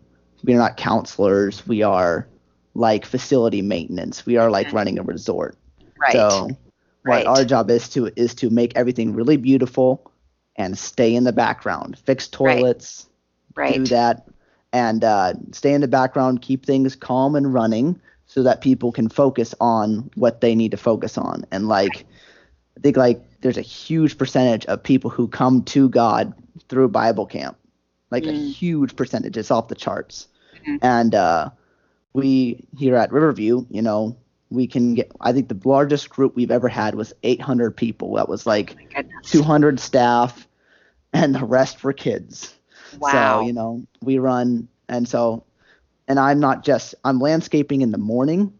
we're 0.44 0.58
not 0.58 0.76
counselors. 0.76 1.66
We 1.66 1.82
are 1.82 2.28
like 2.74 3.04
facility 3.04 3.62
maintenance. 3.62 4.26
We 4.26 4.36
are 4.36 4.50
like 4.50 4.72
running 4.72 4.98
a 4.98 5.02
resort. 5.02 5.56
Right. 5.98 6.12
So 6.12 6.50
right. 7.04 7.24
what 7.24 7.38
our 7.38 7.44
job 7.44 7.70
is 7.70 7.88
to 7.90 8.10
is 8.16 8.34
to 8.36 8.50
make 8.50 8.76
everything 8.76 9.14
really 9.14 9.36
beautiful 9.36 10.10
and 10.56 10.76
stay 10.76 11.14
in 11.14 11.24
the 11.24 11.32
background. 11.32 11.98
Fix 12.04 12.28
toilets. 12.28 13.08
Right. 13.54 13.74
Do 13.74 13.86
that 13.86 14.28
and 14.72 15.04
uh, 15.04 15.32
stay 15.52 15.72
in 15.72 15.80
the 15.80 15.88
background, 15.88 16.42
keep 16.42 16.66
things 16.66 16.94
calm 16.94 17.34
and 17.34 17.52
running 17.54 17.98
so 18.26 18.42
that 18.42 18.60
people 18.60 18.92
can 18.92 19.08
focus 19.08 19.54
on 19.60 20.10
what 20.16 20.40
they 20.40 20.54
need 20.54 20.72
to 20.72 20.76
focus 20.76 21.16
on. 21.16 21.46
And 21.50 21.68
like 21.68 22.04
I 22.76 22.80
think 22.80 22.96
like 22.96 23.22
there's 23.40 23.58
a 23.58 23.62
huge 23.62 24.18
percentage 24.18 24.66
of 24.66 24.82
people 24.82 25.10
who 25.10 25.28
come 25.28 25.62
to 25.64 25.88
God 25.88 26.32
through 26.68 26.88
Bible 26.88 27.26
camp, 27.26 27.56
like 28.10 28.24
mm. 28.24 28.30
a 28.30 28.50
huge 28.50 28.96
percentage. 28.96 29.36
It's 29.36 29.50
off 29.50 29.68
the 29.68 29.74
charts. 29.74 30.28
Mm-hmm. 30.66 30.76
And 30.82 31.14
uh, 31.14 31.50
we 32.12 32.66
here 32.76 32.96
at 32.96 33.12
Riverview, 33.12 33.66
you 33.70 33.82
know, 33.82 34.16
we 34.50 34.66
can 34.66 34.94
get. 34.94 35.12
I 35.20 35.32
think 35.32 35.48
the 35.48 35.60
largest 35.68 36.08
group 36.10 36.36
we've 36.36 36.50
ever 36.50 36.68
had 36.68 36.94
was 36.94 37.12
800 37.22 37.76
people. 37.76 38.14
That 38.14 38.28
was 38.28 38.46
like 38.46 38.76
oh 38.96 39.02
200 39.22 39.80
staff, 39.80 40.46
and 41.12 41.34
the 41.34 41.44
rest 41.44 41.82
were 41.82 41.92
kids. 41.92 42.54
Wow. 42.98 43.40
So 43.40 43.46
you 43.46 43.52
know, 43.52 43.86
we 44.02 44.18
run, 44.18 44.68
and 44.88 45.08
so, 45.08 45.44
and 46.08 46.18
I'm 46.18 46.40
not 46.40 46.64
just 46.64 46.94
I'm 47.04 47.18
landscaping 47.18 47.82
in 47.82 47.92
the 47.92 47.98
morning 47.98 48.52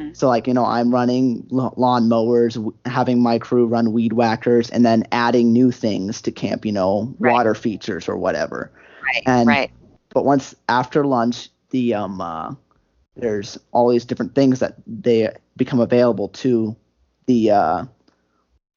Mm-hmm. 0.00 0.14
So 0.14 0.28
like 0.28 0.46
you 0.46 0.54
know 0.54 0.64
I'm 0.64 0.92
running 0.92 1.46
lawn 1.50 2.08
mowers, 2.08 2.58
having 2.86 3.22
my 3.22 3.38
crew 3.38 3.66
run 3.66 3.92
weed 3.92 4.14
whackers, 4.14 4.70
and 4.70 4.84
then 4.84 5.04
adding 5.12 5.52
new 5.52 5.70
things 5.70 6.22
to 6.22 6.32
camp. 6.32 6.64
You 6.64 6.72
know 6.72 7.14
right. 7.18 7.32
water 7.32 7.54
features 7.54 8.08
or 8.08 8.16
whatever. 8.16 8.72
Right. 9.04 9.22
And, 9.26 9.46
right. 9.46 9.70
But 10.12 10.24
once 10.24 10.54
after 10.68 11.04
lunch, 11.04 11.50
the 11.70 11.94
um 11.94 12.20
uh, 12.20 12.54
there's 13.16 13.58
all 13.72 13.90
these 13.90 14.04
different 14.04 14.34
things 14.34 14.58
that 14.60 14.76
they 14.86 15.28
become 15.56 15.80
available 15.80 16.28
to 16.28 16.76
the 17.26 17.50
uh 17.50 17.84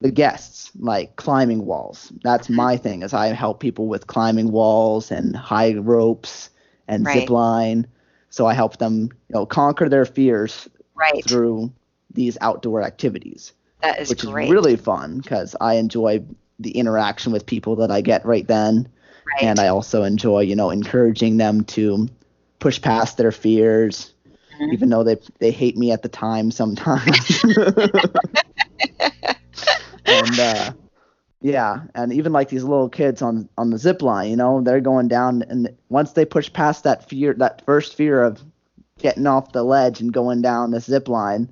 the 0.01 0.11
guests 0.11 0.71
like 0.79 1.15
climbing 1.15 1.65
walls 1.65 2.11
that's 2.23 2.47
mm-hmm. 2.47 2.57
my 2.57 2.77
thing 2.77 3.03
is 3.03 3.13
i 3.13 3.27
help 3.27 3.59
people 3.59 3.87
with 3.87 4.07
climbing 4.07 4.51
walls 4.51 5.11
and 5.11 5.35
high 5.35 5.73
ropes 5.75 6.49
and 6.87 7.05
right. 7.05 7.21
zip 7.21 7.29
line 7.29 7.87
so 8.29 8.45
i 8.45 8.53
help 8.53 8.77
them 8.77 9.03
you 9.29 9.33
know 9.33 9.45
conquer 9.45 9.87
their 9.87 10.05
fears 10.05 10.67
right. 11.11 11.27
through 11.27 11.71
these 12.11 12.37
outdoor 12.41 12.81
activities. 12.83 13.53
That 13.81 13.99
is 13.99 14.09
which 14.09 14.25
great. 14.25 14.45
is 14.45 14.51
really 14.51 14.75
fun 14.75 15.19
because 15.19 15.55
I 15.59 15.75
enjoy 15.75 16.23
the 16.59 16.71
interaction 16.71 17.33
with 17.33 17.45
people 17.45 17.75
that 17.77 17.91
I 17.91 18.01
get 18.01 18.25
right 18.25 18.47
then, 18.47 18.87
right. 19.25 19.43
and 19.43 19.59
I 19.59 19.67
also 19.67 20.03
enjoy 20.03 20.41
you 20.41 20.55
know 20.55 20.69
encouraging 20.69 21.37
them 21.37 21.65
to 21.65 22.07
push 22.59 22.81
past 22.81 23.17
their 23.17 23.31
fears, 23.31 24.13
mm-hmm. 24.53 24.73
even 24.73 24.89
though 24.89 25.03
they 25.03 25.17
they 25.39 25.51
hate 25.51 25.77
me 25.77 25.91
at 25.91 26.01
the 26.01 26.09
time 26.09 26.49
sometimes. 26.51 27.43
and 30.05 30.39
uh, 30.39 30.71
yeah, 31.41 31.81
and 31.93 32.13
even 32.13 32.31
like 32.31 32.47
these 32.47 32.63
little 32.63 32.87
kids 32.89 33.21
on 33.21 33.49
on 33.57 33.69
the 33.69 33.77
zip 33.77 34.01
line, 34.01 34.29
you 34.29 34.37
know, 34.37 34.61
they're 34.61 34.79
going 34.79 35.09
down, 35.09 35.43
and 35.43 35.75
once 35.89 36.13
they 36.13 36.23
push 36.23 36.51
past 36.53 36.85
that 36.85 37.09
fear, 37.09 37.33
that 37.33 37.65
first 37.65 37.95
fear 37.95 38.23
of 38.23 38.41
getting 38.99 39.27
off 39.27 39.51
the 39.51 39.63
ledge 39.63 40.01
and 40.01 40.13
going 40.13 40.41
down 40.41 40.71
the 40.71 40.79
zip 40.79 41.07
line, 41.07 41.49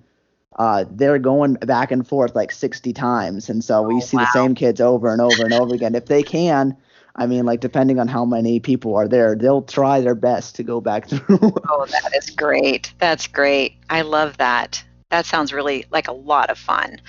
uh, 0.57 0.85
they're 0.91 1.19
going 1.19 1.53
back 1.55 1.91
and 1.91 2.07
forth 2.07 2.35
like 2.35 2.51
60 2.51 2.93
times. 2.93 3.49
And 3.49 3.63
so 3.63 3.81
we 3.83 3.95
oh, 3.95 3.99
see 3.99 4.17
wow. 4.17 4.23
the 4.23 4.31
same 4.31 4.55
kids 4.55 4.81
over 4.81 5.11
and 5.11 5.21
over 5.21 5.43
and 5.43 5.53
over 5.53 5.73
again. 5.73 5.95
If 5.95 6.07
they 6.07 6.23
can, 6.23 6.75
I 7.15 7.25
mean, 7.25 7.45
like 7.45 7.59
depending 7.59 7.99
on 7.99 8.07
how 8.07 8.25
many 8.25 8.59
people 8.59 8.95
are 8.95 9.07
there, 9.07 9.35
they'll 9.35 9.61
try 9.61 10.01
their 10.01 10.15
best 10.15 10.55
to 10.55 10.63
go 10.63 10.81
back 10.81 11.07
through. 11.09 11.53
oh, 11.69 11.85
that 11.85 12.11
is 12.15 12.29
great. 12.29 12.93
That's 12.99 13.27
great. 13.27 13.75
I 13.89 14.01
love 14.01 14.37
that. 14.37 14.83
That 15.09 15.25
sounds 15.25 15.51
really 15.51 15.85
like 15.91 16.07
a 16.07 16.13
lot 16.13 16.49
of 16.49 16.57
fun. 16.57 17.01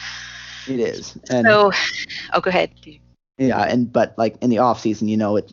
It 0.68 0.80
is. 0.80 1.16
And, 1.30 1.46
so, 1.46 1.72
oh, 2.32 2.40
go 2.40 2.48
ahead. 2.48 2.70
Yeah, 3.38 3.62
and 3.62 3.92
but 3.92 4.16
like 4.16 4.36
in 4.40 4.50
the 4.50 4.58
off 4.58 4.80
season, 4.80 5.08
you 5.08 5.16
know, 5.16 5.36
it 5.36 5.52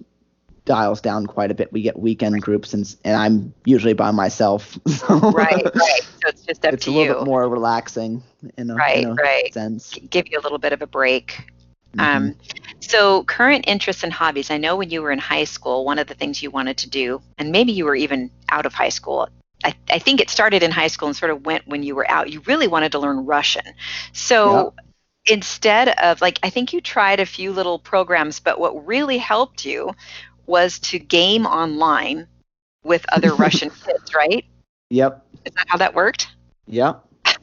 dials 0.69 1.01
down 1.01 1.25
quite 1.25 1.51
a 1.51 1.53
bit. 1.55 1.73
We 1.73 1.81
get 1.81 1.99
weekend 1.99 2.41
groups, 2.41 2.73
and 2.73 2.95
and 3.03 3.17
I'm 3.17 3.53
usually 3.65 3.93
by 3.93 4.11
myself. 4.11 4.79
So 4.87 5.19
right, 5.31 5.65
right. 5.65 6.01
So 6.21 6.29
it's 6.29 6.43
just 6.43 6.65
up 6.65 6.73
it's 6.75 6.85
to 6.85 6.91
you. 6.91 7.01
It's 7.01 7.09
a 7.09 7.11
little 7.11 7.25
bit 7.25 7.29
more 7.29 7.49
relaxing 7.49 8.23
in 8.57 8.69
a, 8.69 8.75
right, 8.75 9.03
in 9.03 9.09
a 9.09 9.13
right. 9.15 9.53
sense. 9.53 9.95
Give 10.09 10.27
you 10.29 10.39
a 10.39 10.43
little 10.43 10.59
bit 10.59 10.71
of 10.71 10.81
a 10.81 10.87
break. 10.87 11.51
Mm-hmm. 11.97 11.99
Um, 11.99 12.35
So, 12.81 13.23
current 13.23 13.65
interests 13.67 14.03
and 14.03 14.13
hobbies. 14.13 14.51
I 14.51 14.57
know 14.57 14.75
when 14.77 14.89
you 14.91 15.01
were 15.01 15.11
in 15.11 15.19
high 15.19 15.45
school, 15.45 15.85
one 15.85 15.99
of 15.99 16.07
the 16.07 16.13
things 16.13 16.41
you 16.43 16.51
wanted 16.51 16.77
to 16.77 16.89
do, 16.89 17.21
and 17.37 17.51
maybe 17.51 17.71
you 17.71 17.85
were 17.85 17.95
even 17.95 18.29
out 18.49 18.65
of 18.65 18.73
high 18.73 18.89
school. 18.89 19.27
I, 19.63 19.73
I 19.89 19.99
think 19.99 20.21
it 20.21 20.29
started 20.29 20.63
in 20.63 20.71
high 20.71 20.87
school 20.87 21.07
and 21.07 21.17
sort 21.17 21.31
of 21.31 21.45
went 21.45 21.67
when 21.67 21.83
you 21.83 21.95
were 21.95 22.09
out. 22.09 22.29
You 22.29 22.41
really 22.45 22.67
wanted 22.67 22.91
to 22.93 22.99
learn 22.99 23.25
Russian. 23.25 23.65
So, 24.13 24.73
Yep. 24.75 24.85
instead 25.37 25.89
of 25.89 26.21
like, 26.21 26.39
I 26.43 26.49
think 26.49 26.73
you 26.73 26.79
tried 26.81 27.19
a 27.19 27.25
few 27.25 27.51
little 27.51 27.79
programs, 27.79 28.39
but 28.39 28.59
what 28.59 28.85
really 28.87 29.17
helped 29.17 29.65
you 29.65 29.93
was 30.49 30.79
to 30.79 30.99
game 30.99 31.45
online 31.45 32.27
with 32.83 33.05
other 33.13 33.33
Russian 33.35 33.69
kids, 33.69 34.13
right? 34.13 34.43
Yep. 34.89 35.25
Is 35.45 35.53
that 35.53 35.65
how 35.67 35.77
that 35.77 35.93
worked? 35.95 36.27
Yep. 36.67 37.05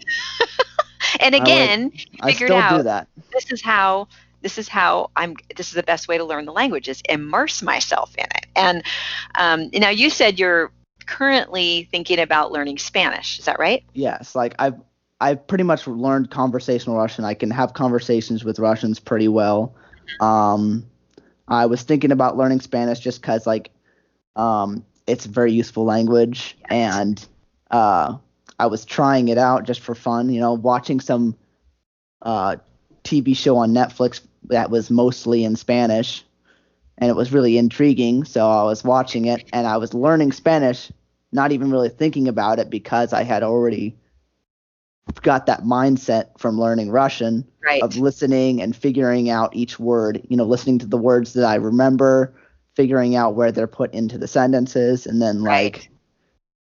And 1.21 1.35
again, 1.35 1.93
I 2.21 2.33
Figured 2.33 2.51
out. 2.51 2.85
that. 2.85 3.09
this 3.33 3.51
is 3.51 3.63
how 3.63 4.09
this 4.43 4.59
is 4.59 4.69
how 4.69 5.11
I'm 5.17 5.35
this 5.57 5.69
is 5.69 5.75
the 5.75 5.83
best 5.83 6.09
way 6.09 6.19
to 6.19 6.25
learn 6.25 6.45
the 6.45 6.53
language 6.53 6.89
is 6.89 7.03
immerse 7.09 7.63
myself 7.63 8.15
in 8.19 8.25
it. 8.25 8.47
And 8.55 8.83
um, 9.37 9.71
now 9.73 9.89
you 9.89 10.11
said 10.11 10.39
you're 10.39 10.71
currently 11.07 11.89
thinking 11.91 12.19
about 12.19 12.53
learning 12.53 12.79
Spanish. 12.79 13.39
Is 13.39 13.47
that 13.47 13.59
right? 13.59 13.85
Yes, 13.95 14.35
like 14.35 14.55
I've 14.59 14.75
I've 15.21 15.47
pretty 15.47 15.65
much 15.65 15.87
learned 15.87 16.31
conversational 16.31 16.97
Russian. 16.97 17.25
I 17.25 17.35
can 17.35 17.51
have 17.51 17.73
conversations 17.73 18.45
with 18.45 18.59
Russians 18.59 19.01
pretty 19.01 19.29
well. 19.29 19.75
Um, 20.21 20.85
I 21.49 21.67
was 21.67 21.83
thinking 21.83 22.13
about 22.13 22.37
learning 22.37 22.61
Spanish 22.61 23.01
just 23.01 23.21
because 23.21 23.47
like 23.47 23.71
um, 24.35 24.85
it's 25.07 25.27
a 25.27 25.31
very 25.31 25.53
useful 25.53 25.85
language, 25.85 26.57
and 26.69 27.25
uh, 27.71 28.17
I 28.59 28.67
was 28.67 28.85
trying 28.85 29.29
it 29.29 29.39
out 29.39 29.65
just 29.65 29.81
for 29.81 29.95
fun. 29.95 30.29
You 30.29 30.41
know, 30.41 30.55
watching 30.55 31.01
some 31.01 31.37
uh, 32.23 32.57
TV 33.05 33.37
show 33.37 33.57
on 33.57 33.73
Netflix 33.73 34.21
that 34.45 34.71
was 34.71 34.91
mostly 34.91 35.45
in 35.45 35.57
Spanish, 35.57 36.25
and 36.99 37.11
it 37.11 37.17
was 37.17 37.33
really 37.33 37.59
intriguing. 37.59 38.25
So 38.25 38.49
I 38.49 38.65
was 38.65 38.83
watching 38.85 39.27
it, 39.27 39.49
and 39.53 39.67
I 39.67 39.77
was 39.77 39.95
learning 39.95 40.33
Spanish 40.33 40.91
not 41.33 41.53
even 41.53 41.71
really 41.71 41.89
thinking 41.89 42.29
about 42.29 42.59
it 42.59 42.71
because 42.71 43.13
I 43.13 43.23
had 43.23 43.43
already 43.43 43.97
got 45.23 45.47
that 45.47 45.63
mindset 45.63 46.39
from 46.39 46.59
learning 46.59 46.91
Russian 46.91 47.45
Right. 47.65 47.83
of 47.83 47.97
listening 47.97 48.63
and 48.63 48.75
figuring 48.75 49.29
out 49.29 49.55
each 49.55 49.79
word, 49.79 50.25
you 50.29 50.37
know, 50.37 50.45
listening 50.45 50.79
to 50.81 50.87
the 50.87 50.97
words 50.99 51.33
that 51.35 51.45
I 51.45 51.57
remember, 51.57 52.35
figuring 52.75 53.17
out 53.17 53.35
where 53.35 53.51
they're 53.51 53.67
put 53.67 53.93
into 53.93 54.19
the 54.19 54.29
sentences, 54.29 55.07
and 55.07 55.21
then 55.21 55.43
like 55.43 55.75
Right. 55.75 55.89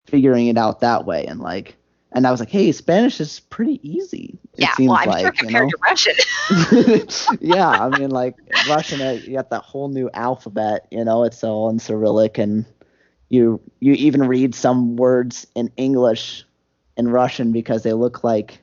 figuring 0.07 0.47
it 0.47 0.57
out 0.57 0.79
that 0.81 1.05
way. 1.05 1.25
And 1.25 1.39
like, 1.39 1.75
and 2.11 2.25
I 2.25 2.31
was 2.31 2.39
like, 2.39 2.49
hey, 2.49 2.71
Spanish 2.71 3.19
is 3.19 3.39
pretty 3.39 3.79
easy. 3.87 4.39
It 4.57 4.61
yeah. 4.61 4.73
seems 4.73 4.89
Well, 4.89 4.97
I'm 4.97 5.07
like, 5.07 5.21
sure 5.21 5.31
you 5.31 5.37
compared 5.47 5.69
know? 5.69 5.69
to 5.69 5.77
Russian. 5.83 6.15
yeah, 7.41 7.71
I 7.71 7.89
mean, 7.89 8.09
like 8.11 8.35
Russian, 8.63 9.01
uh, 9.01 9.11
you 9.25 9.35
got 9.35 9.49
that 9.49 9.63
whole 9.63 9.89
new 9.89 10.09
alphabet. 10.13 10.87
You 10.91 11.03
know, 11.03 11.23
it's 11.23 11.43
all 11.43 11.69
in 11.69 11.79
Cyrillic, 11.79 12.37
and 12.37 12.65
you 13.29 13.59
you 13.79 13.93
even 13.93 14.27
read 14.27 14.55
some 14.55 14.95
words 14.95 15.47
in 15.55 15.71
English 15.77 16.44
in 16.97 17.07
Russian 17.07 17.51
because 17.51 17.83
they 17.83 17.93
look 17.93 18.23
like 18.23 18.59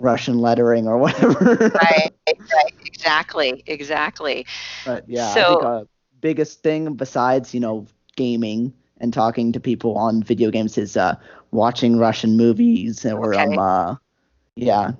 Russian 0.00 0.38
lettering 0.38 0.86
or 0.88 0.98
whatever. 0.98 1.70
right. 1.74 2.10
Right. 2.28 2.74
Exactly. 2.86 3.62
Exactly. 3.66 4.46
but 4.84 5.04
yeah, 5.08 5.34
I 5.34 5.34
So- 5.34 5.44
think 5.44 5.62
a 5.62 5.86
biggest 6.20 6.62
thing 6.62 6.94
besides 6.94 7.54
you 7.54 7.60
know 7.60 7.86
gaming 8.16 8.72
and 9.00 9.12
talking 9.12 9.52
to 9.52 9.60
people 9.60 9.96
on 9.96 10.22
video 10.22 10.50
games 10.50 10.76
is 10.78 10.96
uh, 10.96 11.14
watching 11.52 11.98
Russian 11.98 12.36
movies 12.36 13.04
or 13.04 13.36
Okay. 13.36 13.38
um 13.38 13.58
uh, 13.58 13.96
yeah 14.56 14.92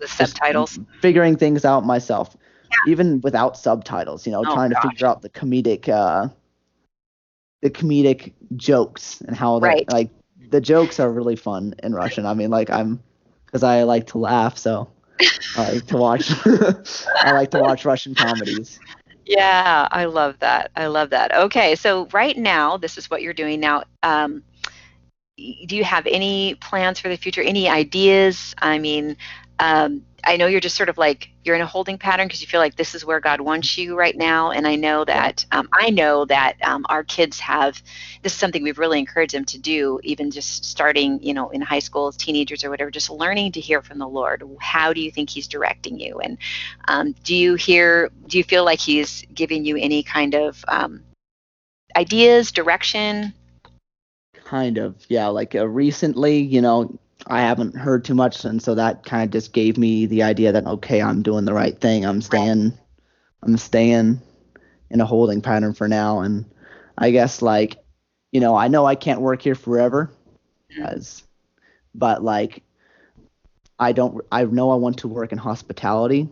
The 0.00 0.06
subtitles. 0.08 0.78
figuring 1.00 1.36
things 1.36 1.64
out 1.64 1.84
myself 1.84 2.36
even 2.82 3.20
without 3.22 3.56
subtitles 3.56 4.26
you 4.26 4.32
know 4.32 4.44
Oh, 4.44 4.46
trying 4.46 4.70
to 4.70 4.76
gosh. 4.76 4.82
figure 4.90 5.06
out 5.06 5.22
the 5.22 5.30
comedic 5.30 5.88
uh 5.88 6.28
the 7.62 7.70
comedic 7.70 8.32
jokes 8.56 9.20
and 9.22 9.36
how 9.36 9.58
they 9.58 9.68
Right. 9.68 9.86
like 9.90 10.10
the 10.50 10.60
jokes 10.60 11.00
are 11.00 11.10
really 11.10 11.36
fun 11.36 11.74
in 11.82 11.94
russian 11.94 12.26
i 12.26 12.34
mean 12.34 12.50
like 12.50 12.70
i'm 12.70 13.00
because 13.46 13.62
i 13.62 13.82
like 13.82 14.06
to 14.06 14.18
laugh 14.18 14.56
so 14.58 14.88
i 15.56 15.72
like 15.72 15.86
to 15.86 15.96
watch 15.96 16.30
i 17.22 17.30
like 17.30 17.50
to 17.50 17.58
watch 17.58 17.84
russian 17.84 18.14
comedies 18.14 18.80
Yeah, 19.26 19.88
I 19.90 20.04
love 20.04 20.38
that. 20.38 20.70
I 20.76 20.86
love 20.86 21.10
that. 21.10 21.34
Okay, 21.34 21.74
so 21.74 22.06
right 22.12 22.36
now, 22.36 22.76
this 22.76 22.96
is 22.96 23.10
what 23.10 23.22
you're 23.22 23.32
doing 23.32 23.60
now. 23.60 23.82
Um, 24.02 24.42
do 25.36 25.76
you 25.76 25.84
have 25.84 26.06
any 26.06 26.54
plans 26.54 26.98
for 26.98 27.08
the 27.08 27.16
future? 27.16 27.42
Any 27.42 27.68
ideas? 27.68 28.54
I 28.58 28.78
mean, 28.78 29.16
um, 29.58 30.04
I 30.26 30.36
know 30.36 30.48
you're 30.48 30.60
just 30.60 30.76
sort 30.76 30.88
of 30.88 30.98
like 30.98 31.30
you're 31.44 31.54
in 31.54 31.62
a 31.62 31.66
holding 31.66 31.98
pattern 31.98 32.26
because 32.26 32.40
you 32.40 32.48
feel 32.48 32.58
like 32.58 32.74
this 32.74 32.96
is 32.96 33.04
where 33.04 33.20
God 33.20 33.40
wants 33.40 33.78
you 33.78 33.96
right 33.96 34.16
now. 34.16 34.50
And 34.50 34.66
I 34.66 34.74
know 34.74 35.04
that 35.04 35.46
um, 35.52 35.68
I 35.72 35.90
know 35.90 36.24
that 36.24 36.56
um, 36.62 36.84
our 36.88 37.04
kids 37.04 37.38
have 37.38 37.80
this 38.22 38.32
is 38.32 38.38
something 38.38 38.64
we've 38.64 38.80
really 38.80 38.98
encouraged 38.98 39.34
them 39.34 39.44
to 39.44 39.58
do, 39.58 40.00
even 40.02 40.32
just 40.32 40.64
starting, 40.64 41.22
you 41.22 41.32
know, 41.32 41.50
in 41.50 41.60
high 41.60 41.78
school, 41.78 42.08
as 42.08 42.16
teenagers 42.16 42.64
or 42.64 42.70
whatever, 42.70 42.90
just 42.90 43.08
learning 43.08 43.52
to 43.52 43.60
hear 43.60 43.80
from 43.80 43.98
the 44.00 44.08
Lord. 44.08 44.42
How 44.60 44.92
do 44.92 45.00
you 45.00 45.12
think 45.12 45.30
He's 45.30 45.46
directing 45.46 46.00
you? 46.00 46.18
And 46.18 46.38
um, 46.88 47.14
do 47.22 47.34
you 47.34 47.54
hear? 47.54 48.10
Do 48.26 48.36
you 48.36 48.44
feel 48.44 48.64
like 48.64 48.80
He's 48.80 49.24
giving 49.32 49.64
you 49.64 49.76
any 49.76 50.02
kind 50.02 50.34
of 50.34 50.64
um, 50.66 51.04
ideas, 51.94 52.50
direction? 52.50 53.32
kind 54.44 54.78
of 54.78 54.94
yeah 55.08 55.26
like 55.26 55.56
uh, 55.56 55.66
recently 55.66 56.38
you 56.38 56.60
know 56.60 56.96
i 57.28 57.40
haven't 57.40 57.76
heard 57.76 58.04
too 58.04 58.14
much 58.14 58.44
and 58.44 58.62
so 58.62 58.74
that 58.74 59.04
kind 59.04 59.24
of 59.24 59.30
just 59.30 59.52
gave 59.52 59.76
me 59.76 60.06
the 60.06 60.22
idea 60.22 60.52
that 60.52 60.66
okay 60.66 61.02
i'm 61.02 61.22
doing 61.22 61.44
the 61.44 61.54
right 61.54 61.80
thing. 61.80 62.04
I'm 62.04 62.22
staying 62.22 62.72
i'm 63.42 63.56
staying 63.56 64.20
in 64.90 65.00
a 65.00 65.06
holding 65.06 65.40
pattern 65.40 65.74
for 65.74 65.88
now. 65.88 66.20
And 66.20 66.44
i 66.98 67.10
guess 67.10 67.42
like 67.42 67.76
you 68.32 68.40
know 68.40 68.54
i 68.56 68.68
know 68.68 68.86
i 68.86 68.94
can't 68.94 69.20
work 69.20 69.42
here 69.42 69.54
forever 69.54 70.10
as 70.82 71.22
but 71.94 72.22
like 72.22 72.62
i 73.78 73.92
don't 73.92 74.24
i 74.32 74.44
know 74.44 74.70
i 74.70 74.76
want 74.76 74.98
to 74.98 75.08
work 75.08 75.32
in 75.32 75.38
hospitality 75.38 76.28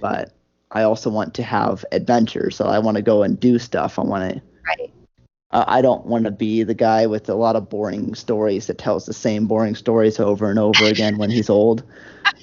but 0.00 0.32
i 0.72 0.82
also 0.82 1.10
want 1.10 1.34
to 1.34 1.42
have 1.42 1.84
adventure 1.92 2.50
so 2.50 2.66
i 2.66 2.78
want 2.78 2.96
to 2.96 3.02
go 3.02 3.22
and 3.22 3.38
do 3.38 3.58
stuff. 3.58 3.98
I 3.98 4.02
want 4.02 4.34
to. 4.34 4.42
Uh, 5.50 5.64
I 5.66 5.82
don't 5.82 6.06
want 6.06 6.24
to 6.24 6.30
be 6.30 6.62
the 6.62 6.74
guy 6.74 7.06
with 7.06 7.28
a 7.28 7.34
lot 7.34 7.56
of 7.56 7.68
boring 7.68 8.14
stories 8.14 8.66
that 8.66 8.78
tells 8.78 9.06
the 9.06 9.14
same 9.14 9.46
boring 9.46 9.74
stories 9.74 10.18
over 10.18 10.50
and 10.50 10.58
over 10.58 10.84
again 10.84 11.18
when 11.18 11.30
he's 11.30 11.50
old. 11.50 11.82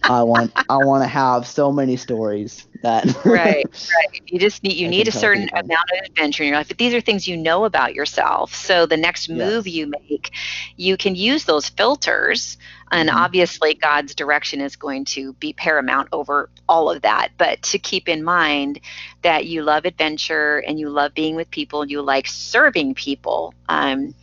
I 0.07 0.23
want 0.23 0.53
I 0.69 0.77
want 0.77 1.03
to 1.03 1.07
have 1.07 1.47
so 1.47 1.71
many 1.71 1.95
stories 1.97 2.67
that 2.81 3.05
right 3.25 3.65
right 3.89 4.21
you 4.27 4.39
just 4.39 4.63
need 4.63 4.73
you 4.73 4.87
I 4.87 4.89
need 4.89 5.07
a 5.07 5.11
certain 5.11 5.47
people. 5.47 5.53
amount 5.53 5.69
of 5.93 5.99
adventure 6.09 6.43
in 6.43 6.49
your 6.49 6.57
life 6.57 6.67
but 6.67 6.77
these 6.77 6.93
are 6.93 7.01
things 7.01 7.27
you 7.27 7.37
know 7.37 7.65
about 7.65 7.93
yourself 7.93 8.53
so 8.53 8.85
the 8.85 8.97
next 8.97 9.29
move 9.29 9.65
Yes. 9.65 9.67
you 9.67 9.87
make 9.87 10.31
you 10.75 10.97
can 10.97 11.15
use 11.15 11.45
those 11.45 11.69
filters 11.69 12.57
and 12.91 13.09
Mhm. 13.09 13.11
obviously 13.11 13.73
god's 13.75 14.15
direction 14.15 14.61
is 14.61 14.75
going 14.75 15.05
to 15.05 15.33
be 15.33 15.53
paramount 15.53 16.07
over 16.11 16.49
all 16.67 16.89
of 16.89 17.01
that 17.01 17.29
but 17.37 17.61
to 17.61 17.77
keep 17.79 18.07
in 18.07 18.23
mind 18.23 18.79
that 19.21 19.45
you 19.45 19.61
love 19.63 19.85
adventure 19.85 20.57
and 20.67 20.79
you 20.79 20.89
love 20.89 21.13
being 21.13 21.35
with 21.35 21.49
people 21.51 21.81
and 21.81 21.91
you 21.91 22.01
like 22.01 22.27
serving 22.27 22.93
people 22.93 23.53
um, 23.69 24.13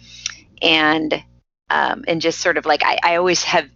and 0.62 1.22
um, 1.70 2.04
and 2.06 2.20
just 2.20 2.40
sort 2.40 2.56
of 2.56 2.66
like 2.66 2.82
I, 2.84 2.98
I 3.02 3.16
always 3.16 3.42
have 3.44 3.68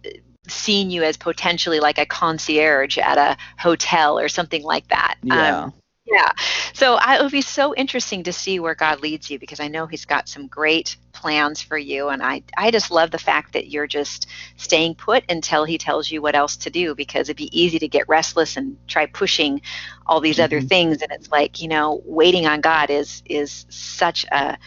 seen 0.49 0.89
you 0.91 1.03
as 1.03 1.17
potentially 1.17 1.79
like 1.79 1.97
a 1.97 2.05
concierge 2.05 2.97
at 2.97 3.17
a 3.17 3.37
hotel 3.57 4.19
or 4.19 4.29
something 4.29 4.63
like 4.63 4.87
that. 4.89 5.15
yeah. 5.21 5.63
Um, 5.63 5.73
yeah. 6.05 6.29
So 6.73 6.95
I, 6.95 7.17
it 7.17 7.23
would 7.23 7.31
be 7.31 7.41
so 7.41 7.73
interesting 7.75 8.23
to 8.23 8.33
see 8.33 8.59
where 8.59 8.75
God 8.75 9.01
leads 9.01 9.31
you 9.31 9.39
because 9.39 9.59
I 9.59 9.67
know 9.67 9.87
He's 9.87 10.05
got 10.05 10.29
some 10.29 10.47
great 10.47 10.97
plans 11.13 11.61
for 11.61 11.77
you. 11.77 12.09
And 12.09 12.21
I, 12.21 12.43
I 12.57 12.69
just 12.69 12.91
love 12.91 13.09
the 13.09 13.17
fact 13.17 13.53
that 13.53 13.69
you're 13.69 13.87
just 13.87 14.27
staying 14.57 14.95
put 14.95 15.23
until 15.29 15.65
He 15.65 15.79
tells 15.79 16.11
you 16.11 16.21
what 16.21 16.35
else 16.35 16.57
to 16.57 16.69
do 16.69 16.93
because 16.93 17.27
it'd 17.29 17.37
be 17.37 17.59
easy 17.59 17.79
to 17.79 17.87
get 17.87 18.07
restless 18.07 18.55
and 18.55 18.77
try 18.87 19.07
pushing 19.07 19.61
all 20.05 20.21
these 20.21 20.39
other 20.39 20.61
Mhm. 20.61 20.69
things. 20.69 21.01
And 21.01 21.11
it's 21.11 21.31
like, 21.31 21.61
you 21.61 21.67
know, 21.69 22.01
waiting 22.05 22.45
on 22.45 22.61
God 22.61 22.91
is, 22.91 23.23
is 23.25 23.65
such 23.69 24.25
a, 24.31 24.57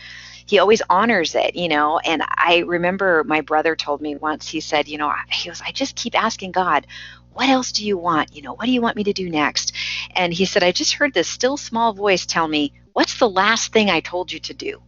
he 0.48 0.58
always 0.58 0.82
honors 0.88 1.34
it, 1.34 1.54
you 1.54 1.68
know. 1.68 1.98
And 1.98 2.22
I 2.26 2.64
remember 2.66 3.22
my 3.24 3.42
brother 3.42 3.76
told 3.76 4.00
me 4.00 4.16
once, 4.16 4.48
he 4.48 4.60
said, 4.60 4.88
you 4.88 4.98
know, 4.98 5.12
he 5.30 5.48
goes, 5.48 5.60
I 5.60 5.72
just 5.72 5.94
keep 5.94 6.20
asking 6.20 6.52
God, 6.52 6.86
what 7.32 7.48
else 7.48 7.70
do 7.72 7.84
you 7.84 7.98
want? 7.98 8.34
You 8.34 8.42
know, 8.42 8.54
what 8.54 8.64
do 8.64 8.72
you 8.72 8.80
want 8.80 8.96
me 8.96 9.04
to 9.04 9.12
do 9.12 9.28
next? 9.28 9.72
And 10.16 10.32
he 10.32 10.44
said, 10.44 10.64
I 10.64 10.72
just 10.72 10.94
heard 10.94 11.14
this 11.14 11.28
still 11.28 11.56
small 11.56 11.92
voice 11.92 12.26
tell 12.26 12.48
me, 12.48 12.72
what's 12.94 13.18
the 13.18 13.28
last 13.28 13.72
thing 13.72 13.90
I 13.90 14.00
told 14.00 14.32
you 14.32 14.40
to 14.40 14.54
do? 14.54 14.82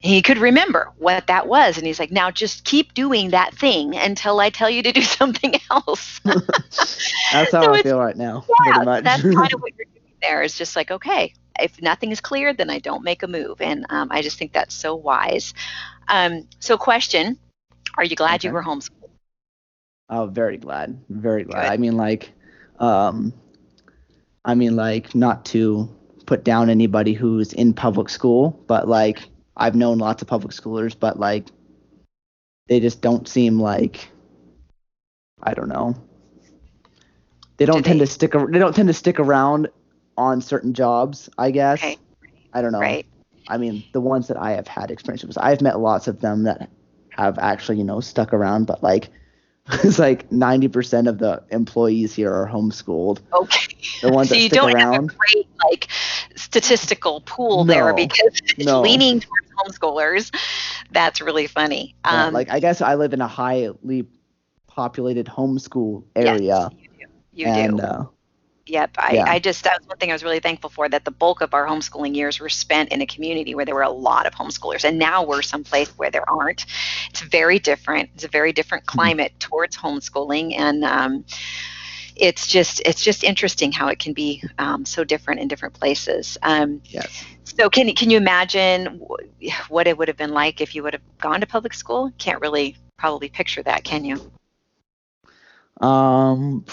He 0.00 0.22
could 0.22 0.38
remember 0.38 0.90
what 0.98 1.26
that 1.28 1.46
was. 1.46 1.76
And 1.76 1.86
he's 1.86 2.00
like, 2.00 2.10
now 2.10 2.30
just 2.30 2.64
keep 2.64 2.94
doing 2.94 3.30
that 3.30 3.54
thing 3.54 3.96
until 3.96 4.40
I 4.40 4.50
tell 4.50 4.68
you 4.70 4.82
to 4.82 4.92
do 4.92 5.02
something 5.18 5.54
else. 5.70 6.20
That's 6.24 7.52
how 7.52 7.62
So 7.62 7.74
I 7.74 7.82
feel 7.82 7.98
right 7.98 8.16
now, 8.16 8.44
yeah, 8.66 9.00
that's 9.02 9.22
kind 9.34 9.52
of 9.54 9.60
what 9.60 9.72
you're 9.76 9.86
doing 9.86 10.14
there. 10.20 10.42
Is 10.42 10.56
just 10.56 10.74
like, 10.74 10.90
okay, 10.90 11.32
if 11.60 11.80
nothing 11.82 12.10
is 12.12 12.20
clear, 12.20 12.52
then 12.52 12.70
I 12.70 12.78
don't 12.78 13.04
make 13.04 13.22
a 13.22 13.26
move, 13.28 13.60
and 13.60 13.86
um, 13.90 14.08
I 14.10 14.22
just 14.22 14.38
think 14.38 14.52
that's 14.52 14.74
so 14.74 14.94
wise. 14.94 15.54
Um, 16.08 16.46
so, 16.58 16.76
question: 16.76 17.38
Are 17.96 18.04
you 18.04 18.16
glad 18.16 18.44
you 18.44 18.50
were 18.52 18.62
homeschooled? 18.62 19.10
Oh, 20.08 20.26
very 20.26 20.56
glad, 20.56 20.98
very 21.08 21.44
glad. 21.44 21.62
Good. 21.62 21.72
I 21.72 21.76
mean, 21.76 21.96
like, 21.96 22.32
um, 22.78 23.32
I 24.44 24.54
mean, 24.54 24.74
like, 24.76 25.14
not 25.14 25.44
to 25.46 25.88
put 26.26 26.44
down 26.44 26.70
anybody 26.70 27.12
who's 27.12 27.52
in 27.52 27.74
public 27.74 28.08
school, 28.08 28.62
but 28.68 28.88
like 28.88 29.28
I've 29.56 29.74
known 29.74 29.98
lots 29.98 30.22
of 30.22 30.28
public 30.28 30.52
schoolers, 30.52 30.94
but 30.98 31.18
like 31.18 31.48
they 32.68 32.78
just 32.78 33.00
don't 33.00 33.26
seem 33.28 33.58
like 33.60 34.08
I 35.42 35.54
don't 35.54 35.68
know. 35.68 35.96
They 37.56 37.66
don't 37.66 37.78
Do 37.78 37.82
tend 37.82 38.00
they- 38.00 38.04
to 38.06 38.10
stick. 38.10 38.32
They 38.32 38.58
don't 38.58 38.74
tend 38.74 38.86
to 38.88 38.94
stick 38.94 39.18
around 39.18 39.68
on 40.20 40.40
certain 40.40 40.74
jobs. 40.74 41.28
I 41.38 41.50
guess. 41.50 41.78
Okay. 41.78 41.96
I 42.52 42.62
don't 42.62 42.72
know. 42.72 42.80
Right. 42.80 43.06
I 43.48 43.56
mean, 43.58 43.82
the 43.92 44.00
ones 44.00 44.28
that 44.28 44.36
I 44.36 44.52
have 44.52 44.68
had 44.68 44.90
experience 44.90 45.24
with, 45.24 45.38
I've 45.38 45.60
met 45.60 45.80
lots 45.80 46.06
of 46.06 46.20
them 46.20 46.44
that 46.44 46.70
have 47.10 47.38
actually, 47.38 47.78
you 47.78 47.84
know, 47.84 48.00
stuck 48.00 48.32
around, 48.32 48.66
but 48.66 48.82
like, 48.82 49.08
it's 49.84 49.98
like 49.98 50.28
90% 50.30 51.08
of 51.08 51.18
the 51.18 51.42
employees 51.50 52.14
here 52.14 52.32
are 52.32 52.48
homeschooled. 52.48 53.20
Okay. 53.32 53.76
The 54.02 54.10
ones 54.12 54.28
so 54.28 54.34
that 54.34 54.40
you 54.40 54.48
stick 54.48 54.60
don't 54.60 54.78
have 54.78 55.04
a 55.04 55.06
great 55.06 55.48
like 55.64 55.88
statistical 56.36 57.20
pool 57.22 57.64
there 57.64 57.92
because 57.94 58.40
it's 58.44 58.58
no. 58.66 58.80
leaning 58.80 59.20
towards 59.20 59.48
homeschoolers. 59.58 60.34
That's 60.92 61.20
really 61.20 61.46
funny. 61.46 61.94
Yeah, 62.04 62.26
Um, 62.26 62.34
like, 62.34 62.50
I 62.50 62.60
guess 62.60 62.80
I 62.80 62.94
live 62.94 63.12
in 63.12 63.20
a 63.20 63.28
highly 63.28 64.06
populated 64.66 65.26
homeschool 65.26 66.04
area. 66.16 66.68
yes, 66.72 66.72
you 66.80 66.88
do. 66.88 67.12
You 67.32 67.46
and, 67.46 67.76
do. 67.78 67.82
Uh, 67.82 68.04
Yep. 68.66 68.90
I, 68.98 69.14
Yeah. 69.14 69.24
I 69.26 69.38
just, 69.38 69.64
that 69.64 69.80
was 69.80 69.88
one 69.88 69.96
thing 69.98 70.10
I 70.10 70.12
was 70.14 70.22
really 70.22 70.38
thankful 70.40 70.70
for 70.70 70.88
that 70.88 71.04
the 71.04 71.10
bulk 71.10 71.40
of 71.40 71.54
our 71.54 71.66
homeschooling 71.66 72.14
years 72.14 72.38
were 72.38 72.48
spent 72.48 72.90
in 72.92 73.00
a 73.00 73.06
community 73.06 73.54
where 73.54 73.64
there 73.64 73.74
were 73.74 73.82
a 73.82 73.90
lot 73.90 74.26
of 74.26 74.34
homeschoolers. 74.34 74.84
And 74.84 74.98
now 74.98 75.24
we're 75.24 75.42
someplace 75.42 75.88
where 75.98 76.10
there 76.10 76.28
aren't. 76.30 76.66
It's 77.10 77.20
very 77.22 77.58
different. 77.58 78.10
It's 78.14 78.24
a 78.24 78.28
very 78.28 78.52
different 78.52 78.84
Mm-hmm. 78.84 78.98
climate 78.98 79.32
towards 79.40 79.76
homeschooling. 79.76 80.54
And, 80.58 80.84
um, 80.84 81.24
it's 82.16 82.46
just 82.46 82.80
it's 82.84 83.02
just 83.02 83.24
interesting 83.24 83.72
how 83.72 83.88
it 83.88 83.98
can 83.98 84.12
be 84.12 84.42
um, 84.58 84.84
so 84.84 85.04
different 85.04 85.40
in 85.40 85.48
different 85.48 85.72
places. 85.72 86.36
Um, 86.42 86.82
yes. 86.84 87.24
so 87.44 87.70
can 87.70 87.94
can 87.94 88.10
you 88.10 88.18
imagine 88.18 89.00
wh- 89.00 89.70
what 89.70 89.86
it 89.86 89.96
would 89.96 90.08
have 90.08 90.18
been 90.18 90.32
like 90.34 90.60
if 90.60 90.74
you 90.74 90.82
would 90.82 90.92
have 90.92 91.02
gone 91.18 91.40
to 91.40 91.46
public 91.46 91.72
school? 91.72 92.12
Can't 92.18 92.40
really 92.42 92.76
probably 92.98 93.30
picture 93.30 93.62
that, 93.62 93.84
can 93.84 94.04
you? 94.04 94.20
Um, 95.80 96.66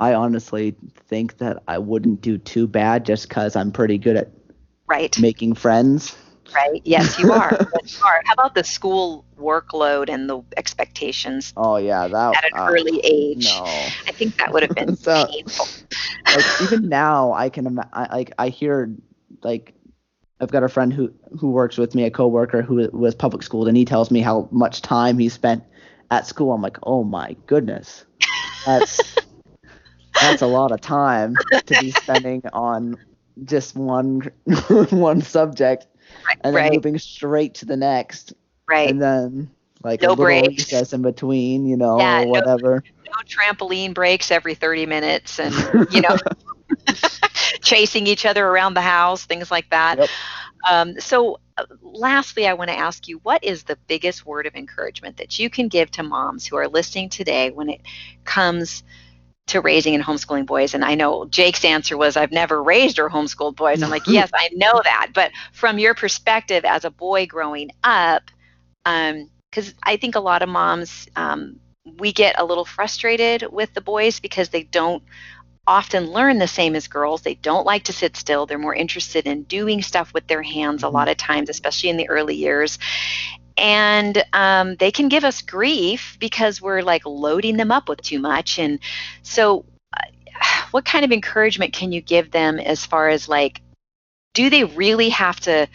I 0.00 0.14
honestly 0.14 0.74
think 1.08 1.38
that 1.38 1.62
I 1.68 1.78
wouldn't 1.78 2.22
do 2.22 2.38
too 2.38 2.66
bad 2.66 3.04
just 3.06 3.28
because 3.28 3.54
I'm 3.54 3.70
pretty 3.70 3.98
good 3.98 4.16
at 4.16 4.28
Right. 4.86 5.16
making 5.20 5.54
friends. 5.54 6.16
Right. 6.52 6.80
Yes, 6.84 7.16
you 7.18 7.30
are. 7.40 7.50
yes, 7.80 7.96
you 7.98 8.04
are. 8.04 8.22
How 8.24 8.32
about 8.32 8.54
the 8.56 8.64
school 8.64 9.24
workload 9.38 10.08
and 10.08 10.28
the 10.28 10.42
expectations 10.56 11.52
Oh, 11.56 11.76
yeah. 11.76 12.08
That, 12.08 12.36
at 12.36 12.44
an 12.52 12.58
uh, 12.58 12.66
early 12.68 12.98
age? 13.04 13.44
No. 13.44 13.62
I 13.64 14.12
think 14.12 14.36
that 14.38 14.52
would 14.52 14.62
have 14.64 14.74
been 14.74 14.96
So- 15.06 15.26
painful. 15.30 15.66
like 16.34 16.44
even 16.62 16.88
now 16.88 17.32
I 17.34 17.50
can 17.50 17.66
ima- 17.66 17.88
I, 17.92 18.16
like 18.16 18.32
I 18.38 18.48
hear 18.48 18.92
like 19.44 19.74
I've 20.40 20.50
got 20.50 20.62
a 20.64 20.68
friend 20.68 20.92
who 20.92 21.12
who 21.38 21.50
works 21.50 21.76
with 21.76 21.94
me, 21.94 22.04
a 22.04 22.10
coworker 22.10 22.62
who 22.62 22.88
was 22.92 23.14
public 23.14 23.42
schooled, 23.42 23.68
and 23.68 23.76
he 23.76 23.84
tells 23.84 24.10
me 24.10 24.20
how 24.20 24.48
much 24.50 24.80
time 24.82 25.18
he 25.18 25.28
spent 25.28 25.62
at 26.10 26.26
school. 26.26 26.52
I'm 26.52 26.62
like, 26.62 26.78
oh 26.84 27.04
my 27.04 27.36
goodness, 27.46 28.06
that's 28.66 28.98
that's 30.20 30.42
a 30.42 30.46
lot 30.46 30.72
of 30.72 30.80
time 30.80 31.40
to 31.66 31.76
be 31.76 31.90
spending 31.92 32.42
on 32.52 32.98
just 33.44 33.76
one 33.76 34.22
one 34.90 35.20
subject, 35.22 35.86
and 36.42 36.54
then 36.54 36.64
Right. 36.64 36.68
moving 36.68 36.98
straight 36.98 37.54
to 37.56 37.66
the 37.66 37.76
next, 37.76 38.34
Right. 38.68 38.94
and 38.94 39.00
then 39.00 39.50
like 39.82 40.02
No 40.02 40.16
breaks. 40.16 40.84
in 40.92 41.02
between, 41.02 41.66
you 41.66 41.76
know, 41.76 42.00
Yeah, 42.00 42.20
or 42.20 42.24
no- 42.24 42.28
whatever. 42.28 42.84
no 43.06 43.18
trampoline 43.26 43.94
breaks 43.94 44.30
every 44.30 44.54
30 44.54 44.86
minutes 44.86 45.38
and 45.38 45.68
you 45.88 46.00
know 46.00 46.16
chasing 47.62 48.06
each 48.06 48.26
other 48.26 48.46
around 48.46 48.74
the 48.74 48.80
house 48.80 49.24
things 49.24 49.50
like 49.50 49.68
that 49.70 49.98
Yep. 49.98 50.10
um, 50.70 50.98
so 51.00 51.38
uh, 51.56 51.64
lastly 51.82 52.46
i 52.46 52.52
want 52.54 52.70
to 52.70 52.76
ask 52.76 53.08
you 53.08 53.18
what 53.22 53.42
is 53.44 53.64
the 53.64 53.76
biggest 53.86 54.24
word 54.26 54.46
of 54.46 54.54
encouragement 54.54 55.16
that 55.16 55.38
you 55.38 55.48
can 55.50 55.68
give 55.68 55.90
to 55.90 56.02
moms 56.02 56.46
who 56.46 56.56
are 56.56 56.68
listening 56.68 57.08
today 57.08 57.50
when 57.50 57.68
it 57.70 57.80
comes 58.24 58.82
to 59.46 59.60
raising 59.60 59.94
and 59.94 60.04
homeschooling 60.04 60.46
boys 60.46 60.74
and 60.74 60.84
i 60.84 60.94
know 60.94 61.24
jake's 61.26 61.64
answer 61.64 61.96
was 61.96 62.16
i've 62.16 62.32
never 62.32 62.62
raised 62.62 62.98
or 62.98 63.08
homeschooled 63.10 63.56
boys 63.56 63.82
i'm 63.82 63.90
like 63.90 64.06
yes 64.06 64.30
i 64.34 64.48
know 64.54 64.80
that 64.84 65.08
but 65.14 65.32
from 65.52 65.78
your 65.78 65.94
perspective 65.94 66.64
as 66.64 66.84
a 66.84 66.90
boy 66.90 67.26
growing 67.26 67.70
up 67.82 68.22
because 68.84 69.74
i 69.82 69.96
think 69.96 70.14
a 70.14 70.20
lot 70.20 70.42
of 70.42 70.48
moms 70.48 71.08
um, 71.16 71.58
we 71.98 72.12
get 72.12 72.34
a 72.38 72.44
little 72.44 72.64
frustrated 72.64 73.44
with 73.50 73.72
the 73.74 73.80
boys 73.80 74.20
because 74.20 74.48
they 74.50 74.62
don't 74.62 75.02
often 75.66 76.10
learn 76.10 76.38
the 76.38 76.48
same 76.48 76.74
as 76.74 76.88
girls. 76.88 77.22
They 77.22 77.34
don't 77.34 77.64
like 77.64 77.84
to 77.84 77.92
sit 77.92 78.16
still. 78.16 78.44
They're 78.46 78.58
more 78.58 78.74
interested 78.74 79.26
in 79.26 79.44
doing 79.44 79.82
stuff 79.82 80.12
with 80.12 80.26
their 80.26 80.42
hands 80.42 80.82
a 80.82 80.86
Mhm. 80.86 80.92
lot 80.94 81.08
of 81.08 81.16
times, 81.16 81.48
especially 81.48 81.90
in 81.90 81.96
the 81.96 82.08
early 82.08 82.34
years. 82.34 82.78
And 83.56 84.22
um, 84.32 84.76
they 84.76 84.90
can 84.90 85.08
give 85.08 85.24
us 85.24 85.42
grief 85.42 86.16
because 86.20 86.62
we're 86.62 86.82
like 86.82 87.04
loading 87.04 87.56
them 87.56 87.70
up 87.70 87.88
with 87.88 88.00
too 88.02 88.18
much. 88.18 88.58
And 88.58 88.78
so, 89.22 89.64
uh, 89.96 90.02
what 90.70 90.84
kind 90.84 91.04
of 91.04 91.12
encouragement 91.12 91.72
can 91.72 91.92
you 91.92 92.00
give 92.00 92.30
them 92.30 92.58
as 92.58 92.86
far 92.86 93.08
as 93.08 93.28
like, 93.28 93.60
do 94.34 94.48
they 94.48 94.64
really 94.64 95.10
have 95.10 95.40
to 95.40 95.66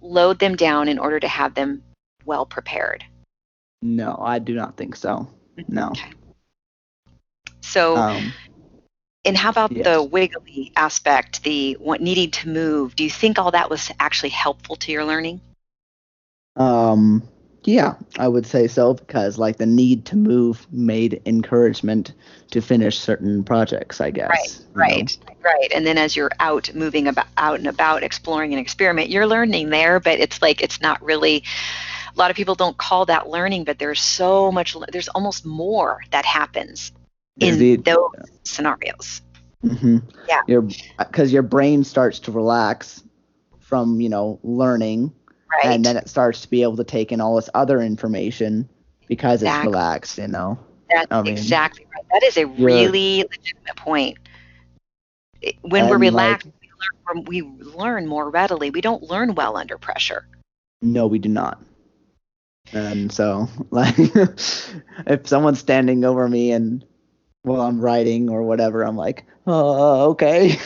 load 0.00 0.38
them 0.38 0.56
down 0.56 0.88
in 0.88 0.98
order 0.98 1.20
to 1.20 1.28
have 1.28 1.54
them 1.54 1.82
well 2.24 2.46
prepared? 2.46 3.04
No, 3.82 4.16
I 4.20 4.38
do 4.38 4.54
not 4.54 4.76
think 4.76 4.96
so. 4.96 5.28
No. 5.68 5.88
Okay. 5.88 6.12
So, 7.60 7.96
Um, 7.96 8.32
And 9.24 9.36
how 9.36 9.50
about 9.50 9.70
Yes. 9.70 9.84
the 9.84 10.02
wiggly 10.02 10.72
aspect, 10.74 11.44
the 11.44 11.74
what, 11.74 12.00
needing 12.00 12.32
to 12.32 12.48
move? 12.48 12.96
Do 12.96 13.04
you 13.04 13.10
think 13.10 13.38
all 13.38 13.52
that 13.52 13.70
was 13.70 13.88
actually 14.00 14.30
helpful 14.30 14.74
to 14.76 14.90
your 14.90 15.04
learning? 15.04 15.40
Um, 16.56 17.26
yeah, 17.64 17.94
I 18.18 18.28
would 18.28 18.44
say 18.44 18.66
so 18.66 18.94
because 18.94 19.38
like 19.38 19.58
the 19.58 19.66
need 19.66 20.04
to 20.06 20.16
move 20.16 20.66
made 20.72 21.22
encouragement 21.26 22.12
to 22.50 22.60
finish 22.60 22.98
certain 22.98 23.44
projects. 23.44 24.00
I 24.00 24.10
guess. 24.10 24.58
you 24.60 24.64
know. 24.64 24.80
Right, 24.80 25.18
right. 25.42 25.72
And 25.74 25.86
then 25.86 25.96
as 25.96 26.16
you're 26.16 26.32
out 26.40 26.74
moving 26.74 27.06
about, 27.06 27.26
out 27.36 27.58
and 27.58 27.68
about, 27.68 28.02
exploring 28.02 28.52
and 28.52 28.60
experiment, 28.60 29.10
you're 29.10 29.26
learning 29.26 29.70
there. 29.70 30.00
But 30.00 30.18
it's 30.18 30.42
like 30.42 30.60
it's 30.60 30.80
not 30.80 31.02
really. 31.02 31.44
A 32.14 32.18
lot 32.18 32.30
of 32.30 32.36
people 32.36 32.54
don't 32.54 32.76
call 32.76 33.06
that 33.06 33.30
learning, 33.30 33.64
but 33.64 33.78
there's 33.78 34.00
so 34.00 34.52
much. 34.52 34.76
There's 34.90 35.08
almost 35.08 35.46
more 35.46 36.00
that 36.10 36.26
happens 36.26 36.92
in 37.40 37.54
Indeed. 37.54 37.84
those 37.84 38.10
scenarios. 38.44 39.22
hmm 39.62 39.98
Yeah. 40.28 40.42
Your 40.48 40.68
because 40.98 41.32
your 41.32 41.42
brain 41.42 41.84
starts 41.84 42.18
to 42.20 42.32
relax 42.32 43.02
from 43.60 44.00
you 44.00 44.08
know 44.08 44.40
learning, 44.42 45.12
Right. 45.52 45.74
and 45.74 45.84
then 45.84 45.96
it 45.96 46.08
starts 46.08 46.40
to 46.42 46.50
be 46.50 46.62
able 46.62 46.76
to 46.76 46.84
take 46.84 47.12
in 47.12 47.20
all 47.20 47.36
this 47.36 47.50
other 47.54 47.80
information 47.80 48.68
because 49.06 49.42
it's 49.42 49.64
relaxed. 49.64 50.18
You 50.18 50.28
know. 50.28 50.58
That's 50.90 51.06
I 51.10 51.22
mean, 51.22 51.32
exactly 51.32 51.86
right. 51.94 52.04
That 52.12 52.22
is 52.22 52.36
a 52.36 52.46
really 52.46 53.18
legitimate 53.22 53.76
point. 53.76 54.18
When 55.62 55.88
we're 55.88 55.98
relaxed, 55.98 56.46
like- 56.46 57.26
we, 57.26 57.42
learn, 57.42 57.58
we 57.58 57.64
learn 57.64 58.06
more 58.06 58.30
readily. 58.30 58.70
We 58.70 58.80
don't 58.80 59.02
learn 59.02 59.34
well 59.34 59.56
under 59.56 59.78
pressure. 59.78 60.26
No, 60.82 61.06
we 61.06 61.18
do 61.18 61.28
not. 61.28 61.60
And 62.72 63.12
so, 63.12 63.48
like, 63.70 63.94
if 63.98 65.26
someone's 65.26 65.58
standing 65.58 66.04
over 66.04 66.28
me 66.28 66.52
and 66.52 66.84
while 67.42 67.62
I'm 67.62 67.80
writing 67.80 68.28
or 68.28 68.42
whatever, 68.42 68.82
I'm 68.82 68.96
like, 68.96 69.24
oh, 69.46 70.10
okay. 70.10 70.56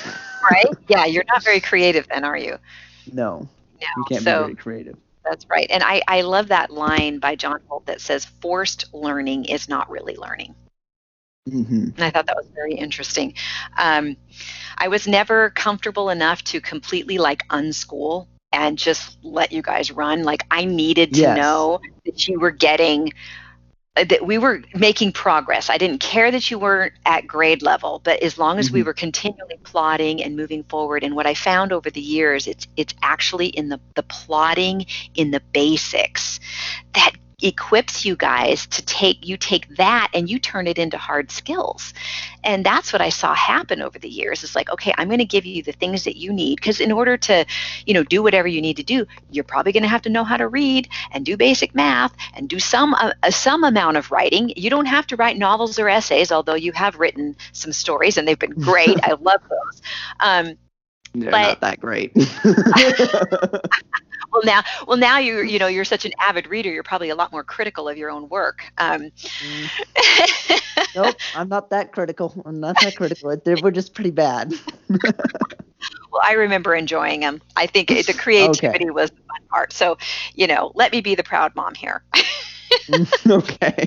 Right? 0.51 0.67
yeah, 0.89 1.07
you're 1.07 1.25
not 1.29 1.43
very 1.43 1.61
creative 1.61 2.07
then, 2.09 2.25
are 2.25 2.37
you? 2.37 2.59
no, 3.13 3.49
No. 3.81 3.87
you 3.95 4.05
can't 4.05 4.25
so 4.25 4.33
be 4.39 4.43
very 4.45 4.55
creative. 4.55 4.97
that's 5.25 5.47
right. 5.49 5.67
And 5.71 5.83
I, 5.83 6.03
I 6.09 6.23
love 6.23 6.49
that 6.49 6.71
line 6.71 7.19
by 7.19 7.35
John 7.37 7.61
Holt 7.69 7.87
that 7.87 8.01
says, 8.01 8.25
forced 8.25 8.93
learning 8.95 9.47
is 9.47 9.69
not 9.69 9.91
really 9.91 10.17
learning. 10.17 10.55
hmm 11.49 11.89
And 11.97 12.05
I 12.05 12.11
thought 12.11 12.27
that 12.27 12.37
was 12.37 12.47
very 12.55 12.75
interesting. 12.75 13.35
Um, 13.77 14.17
I 14.79 14.89
was 14.89 15.07
never 15.07 15.51
comfortable 15.51 16.11
enough 16.11 16.43
to 16.45 16.61
completely 16.61 17.19
like 17.19 17.47
unschool 17.49 18.27
and 18.53 18.79
just 18.79 19.19
let 19.23 19.53
you 19.53 19.63
guys 19.63 19.91
run. 19.91 20.23
Like 20.23 20.45
I 20.51 20.65
needed 20.65 21.15
to 21.15 21.21
Yes. 21.21 21.37
know 21.37 21.81
that 22.05 22.29
you 22.29 22.39
were 22.41 22.51
getting 22.51 23.13
that 23.97 24.27
we 24.27 24.39
were 24.39 24.63
making 24.75 25.13
progress. 25.13 25.71
I 25.71 25.79
didn't 25.79 26.01
care 26.01 26.31
that 26.31 26.51
you 26.51 26.59
weren't 26.59 26.93
at 27.07 27.27
grade 27.27 27.63
level, 27.63 28.01
but 28.05 28.23
as 28.23 28.39
long 28.39 28.59
as 28.59 28.71
we 28.71 28.83
Mhm. 28.83 28.87
were 28.87 28.93
continually 28.95 29.59
plotting 29.65 30.23
and 30.23 30.37
moving 30.37 30.65
forward. 30.65 31.03
And 31.03 31.17
what 31.17 31.27
I 31.27 31.35
found 31.35 31.73
over 31.73 31.91
the 31.91 32.01
years, 32.01 32.47
it's 32.47 32.67
it's 32.77 32.95
actually 33.03 33.47
in 33.47 33.69
the 33.69 33.81
the 33.95 34.03
plotting 34.03 34.87
in 35.15 35.31
the 35.31 35.41
basics 35.53 36.41
that 36.95 37.13
equips 37.43 38.07
you 38.07 38.17
guys 38.17 38.67
to 38.67 38.83
take 38.87 39.27
you 39.27 39.37
take 39.37 39.69
that 39.77 40.09
and 40.15 40.31
you 40.31 40.39
turn 40.39 40.67
it 40.67 40.79
into 40.79 40.97
hard 40.97 41.31
skills. 41.31 41.93
And 42.43 42.65
that's 42.65 42.93
what 42.93 43.03
i 43.03 43.11
saw 43.11 43.35
happen 43.35 43.83
over 43.83 43.99
the 43.99 44.09
years. 44.09 44.43
It's 44.43 44.57
like 44.57 44.71
okay 44.71 44.95
i'm 44.97 45.09
going 45.09 45.19
to 45.19 45.27
give 45.27 45.45
you 45.45 45.63
the 45.63 45.73
things 45.73 46.05
that 46.05 46.17
you 46.17 46.33
need 46.33 46.57
because 46.57 46.81
in 46.81 46.91
order 46.91 47.17
to 47.19 47.45
you 47.85 47.93
know 47.93 48.03
do 48.05 48.23
whatever 48.23 48.49
you 48.49 48.63
need 48.63 48.77
to 48.79 48.83
do 48.83 49.07
you're 49.31 49.45
probably 49.45 49.73
going 49.73 49.83
to 49.83 49.89
have 49.89 50.03
to 50.03 50.09
know 50.09 50.25
how 50.25 50.39
to 50.39 50.49
read 50.49 50.89
and 51.11 51.27
do 51.27 51.37
basic 51.37 51.75
math 51.75 52.15
and 52.35 52.49
do 52.49 52.59
some 52.59 52.95
uh, 52.95 53.13
uh, 53.23 53.31
some 53.31 53.65
amount 53.65 53.97
of 53.99 54.11
writing. 54.11 54.53
You 54.57 54.71
don't 54.71 54.87
have 54.87 55.07
to 55.09 55.17
write 55.17 55.37
novels 55.37 55.79
or 55.79 55.91
essays 55.91 56.33
although 56.33 56.55
you 56.55 56.73
have 56.73 56.99
written 56.99 57.37
some 57.53 57.73
stories 57.73 58.17
and 58.17 58.27
they've 58.27 58.39
been 58.39 58.53
great. 58.53 58.99
I 59.03 59.13
love 59.13 59.43
those. 59.49 59.83
Um, 60.21 60.57
they're 61.15 61.31
but, 61.31 61.43
not 61.43 61.61
that 61.61 61.81
great. 61.81 62.13
well 64.37 64.45
now 64.45 64.63
well 64.87 64.97
now 64.97 65.19
you 65.19 65.41
you 65.43 65.59
know 65.59 65.67
you're 65.67 65.85
such 65.85 66.05
an 66.05 66.13
avid 66.19 66.47
reader 66.47 66.71
you're 66.71 66.83
probably 66.83 67.09
a 67.09 67.15
lot 67.15 67.33
more 67.33 67.43
critical 67.43 67.89
of 67.89 67.97
your 67.97 68.11
own 68.11 68.29
work 68.29 68.65
um, 68.79 69.11
mm. 69.11 70.91
nope 70.95 71.17
i'm 71.35 71.49
not 71.49 71.71
that 71.71 71.93
critical 71.93 72.43
i'm 72.45 72.61
not 72.61 72.77
that 72.83 72.95
critical 72.97 73.35
they 73.45 73.55
were 73.57 73.71
just 73.71 73.95
pretty 73.95 74.11
bad 74.11 74.53
well 74.89 76.23
i 76.23 76.33
remember 76.33 76.75
enjoying 76.75 77.21
them 77.21 77.41
i 77.57 77.67
think 77.67 77.89
the 77.89 78.15
creativity 78.17 78.85
okay. 78.85 78.91
was 78.91 79.11
the 79.11 79.17
fun 79.17 79.41
part 79.49 79.73
so 79.73 79.97
you 80.35 80.47
know 80.47 80.71
let 80.75 80.93
me 80.93 81.01
be 81.01 81.15
the 81.15 81.25
proud 81.25 81.55
mom 81.55 81.75
here 81.75 82.03
okay 83.27 83.87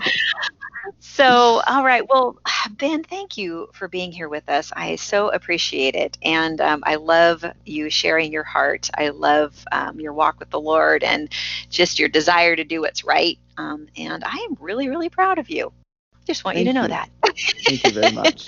so, 1.00 1.62
all 1.68 1.84
right. 1.84 2.08
Well, 2.08 2.38
Ben, 2.72 3.04
thank 3.04 3.38
you 3.38 3.70
for 3.74 3.88
being 3.88 4.12
here 4.12 4.30
with 4.30 4.48
us. 4.50 4.72
I 4.76 4.96
so 4.96 5.30
appreciate 5.30 5.96
it. 5.96 6.18
And 6.24 6.60
um, 6.62 6.84
I 6.86 6.96
love 6.96 7.46
you 7.66 7.90
sharing 7.90 8.32
your 8.32 8.44
heart. 8.44 8.90
I 8.98 9.10
love 9.10 9.64
um, 9.72 10.00
your 10.00 10.14
walk 10.14 10.40
with 10.40 10.50
the 10.50 10.60
Lord 10.60 11.04
and 11.04 11.30
just 11.70 12.00
your 12.00 12.10
desire 12.10 12.56
to 12.56 12.64
do 12.64 12.82
what's 12.82 13.04
right. 13.04 13.38
Um, 13.58 13.88
and 13.98 14.24
I 14.24 14.48
am 14.50 14.58
really, 14.60 14.90
really 14.90 15.10
proud 15.10 15.38
of 15.40 15.50
you. 15.50 15.72
I 16.16 16.20
Just 16.26 16.44
want 16.46 16.56
thank 16.56 16.68
you 16.68 16.74
to 16.74 16.74
know 16.74 16.84
you. 16.84 16.88
that. 16.88 17.10
thank 17.66 17.86
you 17.86 17.92
very 17.94 18.12
much. 18.12 18.48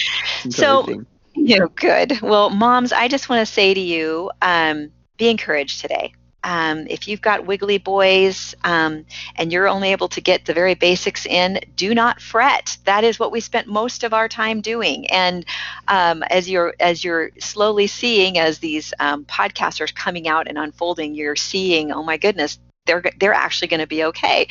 so, 0.48 0.86
you 1.34 1.58
know, 1.58 1.68
good. 1.68 2.20
Well, 2.20 2.50
moms, 2.50 2.92
I 2.92 3.08
just 3.08 3.28
want 3.28 3.46
to 3.46 3.52
say 3.52 3.74
to 3.74 3.80
you, 3.80 4.30
um, 4.40 4.90
be 5.16 5.28
encouraged 5.28 5.80
today. 5.80 6.12
Um, 6.44 6.86
if 6.88 7.06
you've 7.06 7.20
got 7.20 7.46
wiggly 7.46 7.78
boys 7.78 8.54
um, 8.64 9.04
and 9.36 9.52
you're 9.52 9.68
only 9.68 9.92
able 9.92 10.08
to 10.08 10.20
get 10.20 10.44
the 10.44 10.54
very 10.54 10.74
basics 10.74 11.26
in, 11.26 11.60
do 11.76 11.94
not 11.94 12.20
fret. 12.20 12.76
That 12.84 13.04
is 13.04 13.18
what 13.18 13.32
we 13.32 13.40
spent 13.40 13.66
most 13.68 14.04
of 14.04 14.12
our 14.12 14.28
time 14.28 14.60
doing. 14.60 15.06
And 15.10 15.44
um, 15.88 16.22
as 16.24 16.50
you're 16.50 16.74
as 16.80 17.04
you're 17.04 17.30
slowly 17.38 17.86
seeing, 17.86 18.38
as 18.38 18.58
these 18.58 18.92
um, 18.98 19.24
podcasts 19.24 19.80
are 19.80 19.92
coming 19.92 20.28
out 20.28 20.48
and 20.48 20.58
unfolding, 20.58 21.14
you're 21.14 21.36
seeing, 21.36 21.92
oh 21.92 22.02
my 22.02 22.16
goodness, 22.16 22.58
they're 22.86 23.02
they're 23.18 23.34
actually 23.34 23.68
going 23.68 23.80
to 23.80 23.86
be 23.86 24.04
okay. 24.04 24.46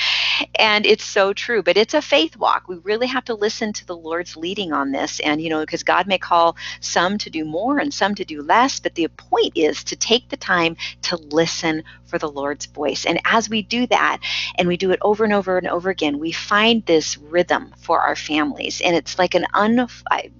And 0.55 0.85
it's 0.85 1.03
so 1.03 1.33
true 1.33 1.61
but 1.61 1.77
it's 1.77 1.93
a 1.93 2.01
faith 2.01 2.37
walk. 2.37 2.67
We 2.67 2.77
really 2.77 3.07
have 3.07 3.25
to 3.25 3.33
listen 3.33 3.73
to 3.73 3.85
the 3.85 3.95
lord's 3.95 4.37
leading 4.37 4.71
on 4.71 4.91
this 4.91 5.19
and 5.19 5.41
you 5.41 5.49
know 5.49 5.59
because 5.59 5.83
god 5.83 6.07
may 6.07 6.17
call 6.17 6.55
some 6.79 7.17
to 7.17 7.29
do 7.29 7.43
more 7.45 7.79
and 7.79 7.93
some 7.93 8.15
to 8.15 8.25
do 8.25 8.41
less 8.41 8.79
but 8.79 8.95
the 8.95 9.07
point 9.09 9.51
is 9.55 9.83
to 9.83 9.95
take 9.95 10.29
the 10.29 10.37
time 10.37 10.75
to 11.03 11.17
listen 11.17 11.83
for 12.05 12.17
the 12.17 12.29
lord's 12.29 12.65
voice. 12.65 13.05
And 13.05 13.19
as 13.25 13.49
we 13.49 13.61
do 13.61 13.85
that 13.87 14.19
and 14.55 14.67
we 14.67 14.77
do 14.77 14.91
it 14.91 14.99
over 15.01 15.23
and 15.23 15.33
over 15.33 15.57
and 15.57 15.67
over 15.67 15.89
again 15.89 16.19
we 16.19 16.31
find 16.31 16.85
this 16.85 17.17
rhythm 17.17 17.73
for 17.77 17.99
our 17.99 18.15
families. 18.15 18.81
And 18.81 18.95
it's 18.95 19.19
like 19.19 19.35
an 19.35 19.45
un 19.53 19.87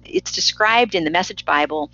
it's 0.04 0.32
described 0.32 0.94
in 0.94 1.04
the 1.04 1.10
message 1.10 1.44
bible 1.44 1.90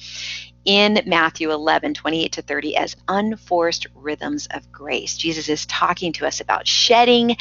in 0.69 1.01
Matthew 1.07 1.51
11, 1.51 1.95
28 1.95 2.31
to 2.33 2.43
30, 2.43 2.77
as 2.77 2.95
unforced 3.09 3.87
rhythms 3.95 4.47
of 4.51 4.71
grace. 4.71 5.16
Jesus 5.16 5.49
is 5.49 5.64
talking 5.64 6.12
to 6.12 6.27
us 6.27 6.43
about 6.43 6.66
shedding 6.66 7.39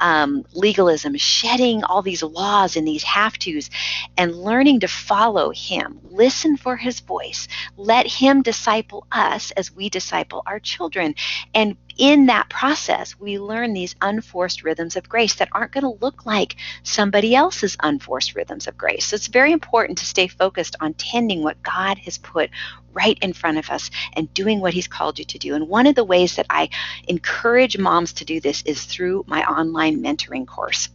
um, 0.00 0.44
legalism, 0.52 1.16
shedding 1.16 1.82
all 1.84 2.02
these 2.02 2.22
laws 2.22 2.76
and 2.76 2.86
these 2.86 3.02
have 3.02 3.38
tos, 3.38 3.70
and 4.18 4.36
learning 4.36 4.80
to 4.80 4.88
follow 4.88 5.52
Him. 5.52 6.00
Listen 6.04 6.58
for 6.58 6.76
His 6.76 7.00
voice. 7.00 7.48
Let 7.78 8.06
Him 8.06 8.42
disciple 8.42 9.06
us 9.10 9.52
as 9.52 9.72
we 9.72 9.88
disciple 9.88 10.42
our 10.46 10.60
children. 10.60 11.14
And 11.54 11.78
in 11.96 12.26
that 12.26 12.48
process, 12.48 13.18
we 13.18 13.38
learn 13.38 13.72
these 13.72 13.94
unforced 14.00 14.62
rhythms 14.62 14.96
of 14.96 15.08
grace 15.08 15.34
that 15.36 15.48
aren't 15.52 15.72
going 15.72 15.84
to 15.84 16.04
look 16.04 16.26
like 16.26 16.56
somebody 16.82 17.34
else's 17.34 17.76
unforced 17.82 18.34
rhythms 18.34 18.66
of 18.66 18.76
grace. 18.76 19.06
So 19.06 19.14
it's 19.14 19.28
very 19.28 19.52
important 19.52 19.98
to 19.98 20.04
stay 20.04 20.26
focused 20.26 20.76
on 20.80 20.94
tending 20.94 21.42
what 21.42 21.62
God 21.62 21.98
has 21.98 22.18
put 22.18 22.50
right 22.92 23.18
in 23.20 23.32
front 23.32 23.58
of 23.58 23.70
us 23.70 23.90
and 24.14 24.32
doing 24.34 24.60
what 24.60 24.74
He's 24.74 24.88
called 24.88 25.18
you 25.18 25.24
to 25.26 25.38
do. 25.38 25.54
And 25.54 25.68
one 25.68 25.86
of 25.86 25.94
the 25.94 26.04
ways 26.04 26.36
that 26.36 26.46
I 26.50 26.70
encourage 27.08 27.78
moms 27.78 28.12
to 28.14 28.24
do 28.24 28.40
this 28.40 28.62
is 28.62 28.84
through 28.84 29.24
my 29.26 29.44
online 29.44 30.02
mentoring 30.02 30.46
course. 30.46 30.88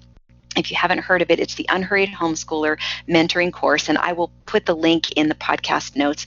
If 0.58 0.70
you 0.70 0.76
haven't 0.76 1.00
heard 1.00 1.22
of 1.22 1.32
it, 1.32 1.40
it's 1.40 1.56
the 1.56 1.66
Unhurried 1.70 2.10
Homeschooler 2.10 2.78
Mentoring 3.08 3.54
Course, 3.54 3.88
and 3.88 3.98
I 3.98 4.12
will 4.12 4.32
put 4.46 4.66
the 4.66 4.76
link 4.76 5.14
in 5.14 5.30
the 5.30 5.36
podcast 5.36 5.96
notes. 5.96 6.26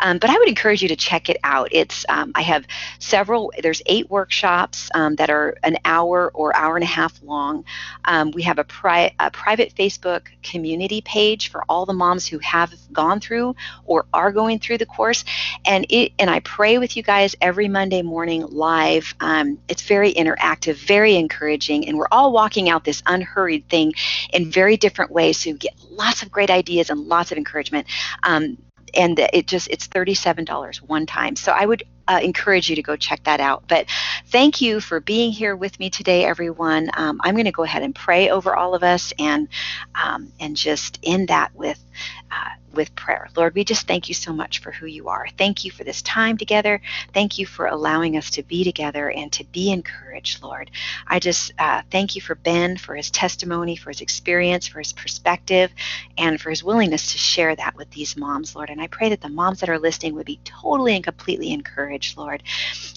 Um, 0.00 0.16
but 0.16 0.30
I 0.30 0.38
would 0.38 0.48
encourage 0.48 0.80
you 0.80 0.88
to 0.88 0.96
check 0.96 1.28
it 1.28 1.36
out. 1.44 1.68
It's 1.72 2.06
um, 2.08 2.32
I 2.34 2.40
have 2.40 2.66
several. 3.00 3.52
There's 3.62 3.82
eight 3.84 4.10
workshops 4.10 4.88
um, 4.94 5.16
that 5.16 5.28
are 5.28 5.58
an 5.62 5.76
hour 5.84 6.30
or 6.32 6.56
hour 6.56 6.76
and 6.76 6.84
a 6.84 6.86
half 6.86 7.22
long. 7.22 7.64
Um, 8.06 8.30
we 8.30 8.42
have 8.42 8.58
a, 8.58 8.64
pri- 8.64 9.14
a 9.20 9.30
private 9.30 9.74
Facebook 9.74 10.28
community 10.42 11.02
page 11.02 11.50
for 11.50 11.62
all 11.68 11.84
the 11.84 11.92
moms 11.92 12.26
who 12.26 12.38
have 12.38 12.72
gone 12.92 13.20
through 13.20 13.54
or 13.84 14.06
are 14.14 14.32
going 14.32 14.58
through 14.58 14.78
the 14.78 14.86
course, 14.86 15.22
and 15.66 15.84
it 15.90 16.12
and 16.18 16.30
I 16.30 16.40
pray 16.40 16.78
with 16.78 16.96
you 16.96 17.02
guys 17.02 17.36
every 17.42 17.68
Monday 17.68 18.00
morning 18.00 18.46
live. 18.46 19.14
Um, 19.20 19.58
it's 19.68 19.82
very 19.82 20.14
interactive, 20.14 20.76
very 20.76 21.16
encouraging, 21.16 21.86
and 21.88 21.98
we're 21.98 22.08
all 22.10 22.32
walking 22.32 22.70
out 22.70 22.84
this 22.84 23.02
unhurried 23.04 23.65
thing 23.68 23.92
in 24.32 24.50
very 24.50 24.76
different 24.76 25.10
ways. 25.10 25.38
So 25.38 25.50
you 25.50 25.56
get 25.56 25.74
lots 25.90 26.22
of 26.22 26.30
great 26.30 26.50
ideas 26.50 26.90
and 26.90 27.00
lots 27.00 27.32
of 27.32 27.38
encouragement. 27.38 27.86
Um, 28.22 28.58
and 28.94 29.18
it 29.18 29.46
just 29.46 29.68
it's 29.68 29.88
$37 29.88 30.76
one 30.82 31.06
time 31.06 31.36
so 31.36 31.52
i 31.52 31.64
would 31.66 31.82
uh, 32.08 32.20
encourage 32.22 32.68
you 32.70 32.76
to 32.76 32.82
go 32.82 32.96
check 32.96 33.22
that 33.24 33.40
out 33.40 33.64
but 33.68 33.86
thank 34.26 34.60
you 34.60 34.80
for 34.80 35.00
being 35.00 35.32
here 35.32 35.56
with 35.56 35.78
me 35.78 35.90
today 35.90 36.24
everyone 36.24 36.90
um, 36.94 37.20
i'm 37.24 37.34
going 37.34 37.44
to 37.44 37.52
go 37.52 37.62
ahead 37.62 37.82
and 37.82 37.94
pray 37.94 38.30
over 38.30 38.54
all 38.54 38.74
of 38.74 38.82
us 38.82 39.12
and 39.18 39.48
um, 39.94 40.32
and 40.40 40.56
just 40.56 40.98
end 41.02 41.28
that 41.28 41.54
with 41.54 41.82
uh, 42.30 42.50
with 42.76 42.94
prayer. 42.94 43.28
Lord, 43.34 43.54
we 43.54 43.64
just 43.64 43.88
thank 43.88 44.08
you 44.08 44.14
so 44.14 44.32
much 44.32 44.60
for 44.60 44.70
who 44.70 44.86
you 44.86 45.08
are. 45.08 45.26
Thank 45.38 45.64
you 45.64 45.70
for 45.70 45.82
this 45.82 46.02
time 46.02 46.36
together. 46.36 46.80
Thank 47.14 47.38
you 47.38 47.46
for 47.46 47.66
allowing 47.66 48.16
us 48.16 48.30
to 48.32 48.42
be 48.42 48.64
together 48.64 49.10
and 49.10 49.32
to 49.32 49.44
be 49.44 49.72
encouraged, 49.72 50.42
Lord. 50.42 50.70
I 51.06 51.18
just 51.18 51.52
uh, 51.58 51.82
thank 51.90 52.14
you 52.14 52.20
for 52.20 52.34
Ben, 52.34 52.76
for 52.76 52.94
his 52.94 53.10
testimony, 53.10 53.76
for 53.76 53.90
his 53.90 54.02
experience, 54.02 54.68
for 54.68 54.78
his 54.80 54.92
perspective, 54.92 55.72
and 56.18 56.40
for 56.40 56.50
his 56.50 56.62
willingness 56.62 57.12
to 57.12 57.18
share 57.18 57.56
that 57.56 57.76
with 57.76 57.90
these 57.90 58.16
moms, 58.16 58.54
Lord. 58.54 58.70
And 58.70 58.80
I 58.80 58.88
pray 58.88 59.08
that 59.08 59.22
the 59.22 59.28
moms 59.28 59.60
that 59.60 59.70
are 59.70 59.78
listening 59.78 60.14
would 60.14 60.26
be 60.26 60.40
totally 60.44 60.94
and 60.94 61.02
completely 61.04 61.52
encouraged, 61.52 61.95
Lord, 62.16 62.42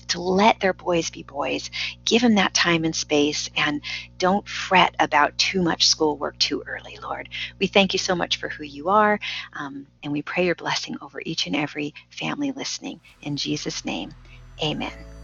to 0.10 0.22
let 0.22 0.60
their 0.60 0.74
boys 0.74 1.10
be 1.10 1.24
boys. 1.24 1.70
Give 2.06 2.22
them 2.22 2.36
that 2.36 2.54
time 2.54 2.84
and 2.84 2.95
space 2.95 3.50
and 3.56 3.82
don't 4.18 4.47
fret 4.47 4.95
about 5.00 5.38
too 5.38 5.62
much 5.62 5.88
schoolwork 5.88 6.38
too 6.39 6.64
early, 6.68 6.97
Lord. 7.02 7.30
We 7.60 7.68
thank 7.68 7.93
you 7.93 8.00
so 8.00 8.16
much 8.16 8.38
for 8.38 8.50
who 8.50 8.64
you 8.64 8.89
are. 8.89 9.20
Um, 9.54 9.88
and 10.04 10.12
we 10.12 10.22
pray 10.22 10.45
your 10.45 10.56
blessing 10.56 10.97
over 11.02 11.22
each 11.26 11.47
and 11.47 11.56
every 11.56 11.93
family 12.10 12.52
listening. 12.52 13.00
In 13.22 13.38
Jesus' 13.38 13.86
name, 13.86 14.12
amen. 14.64 15.18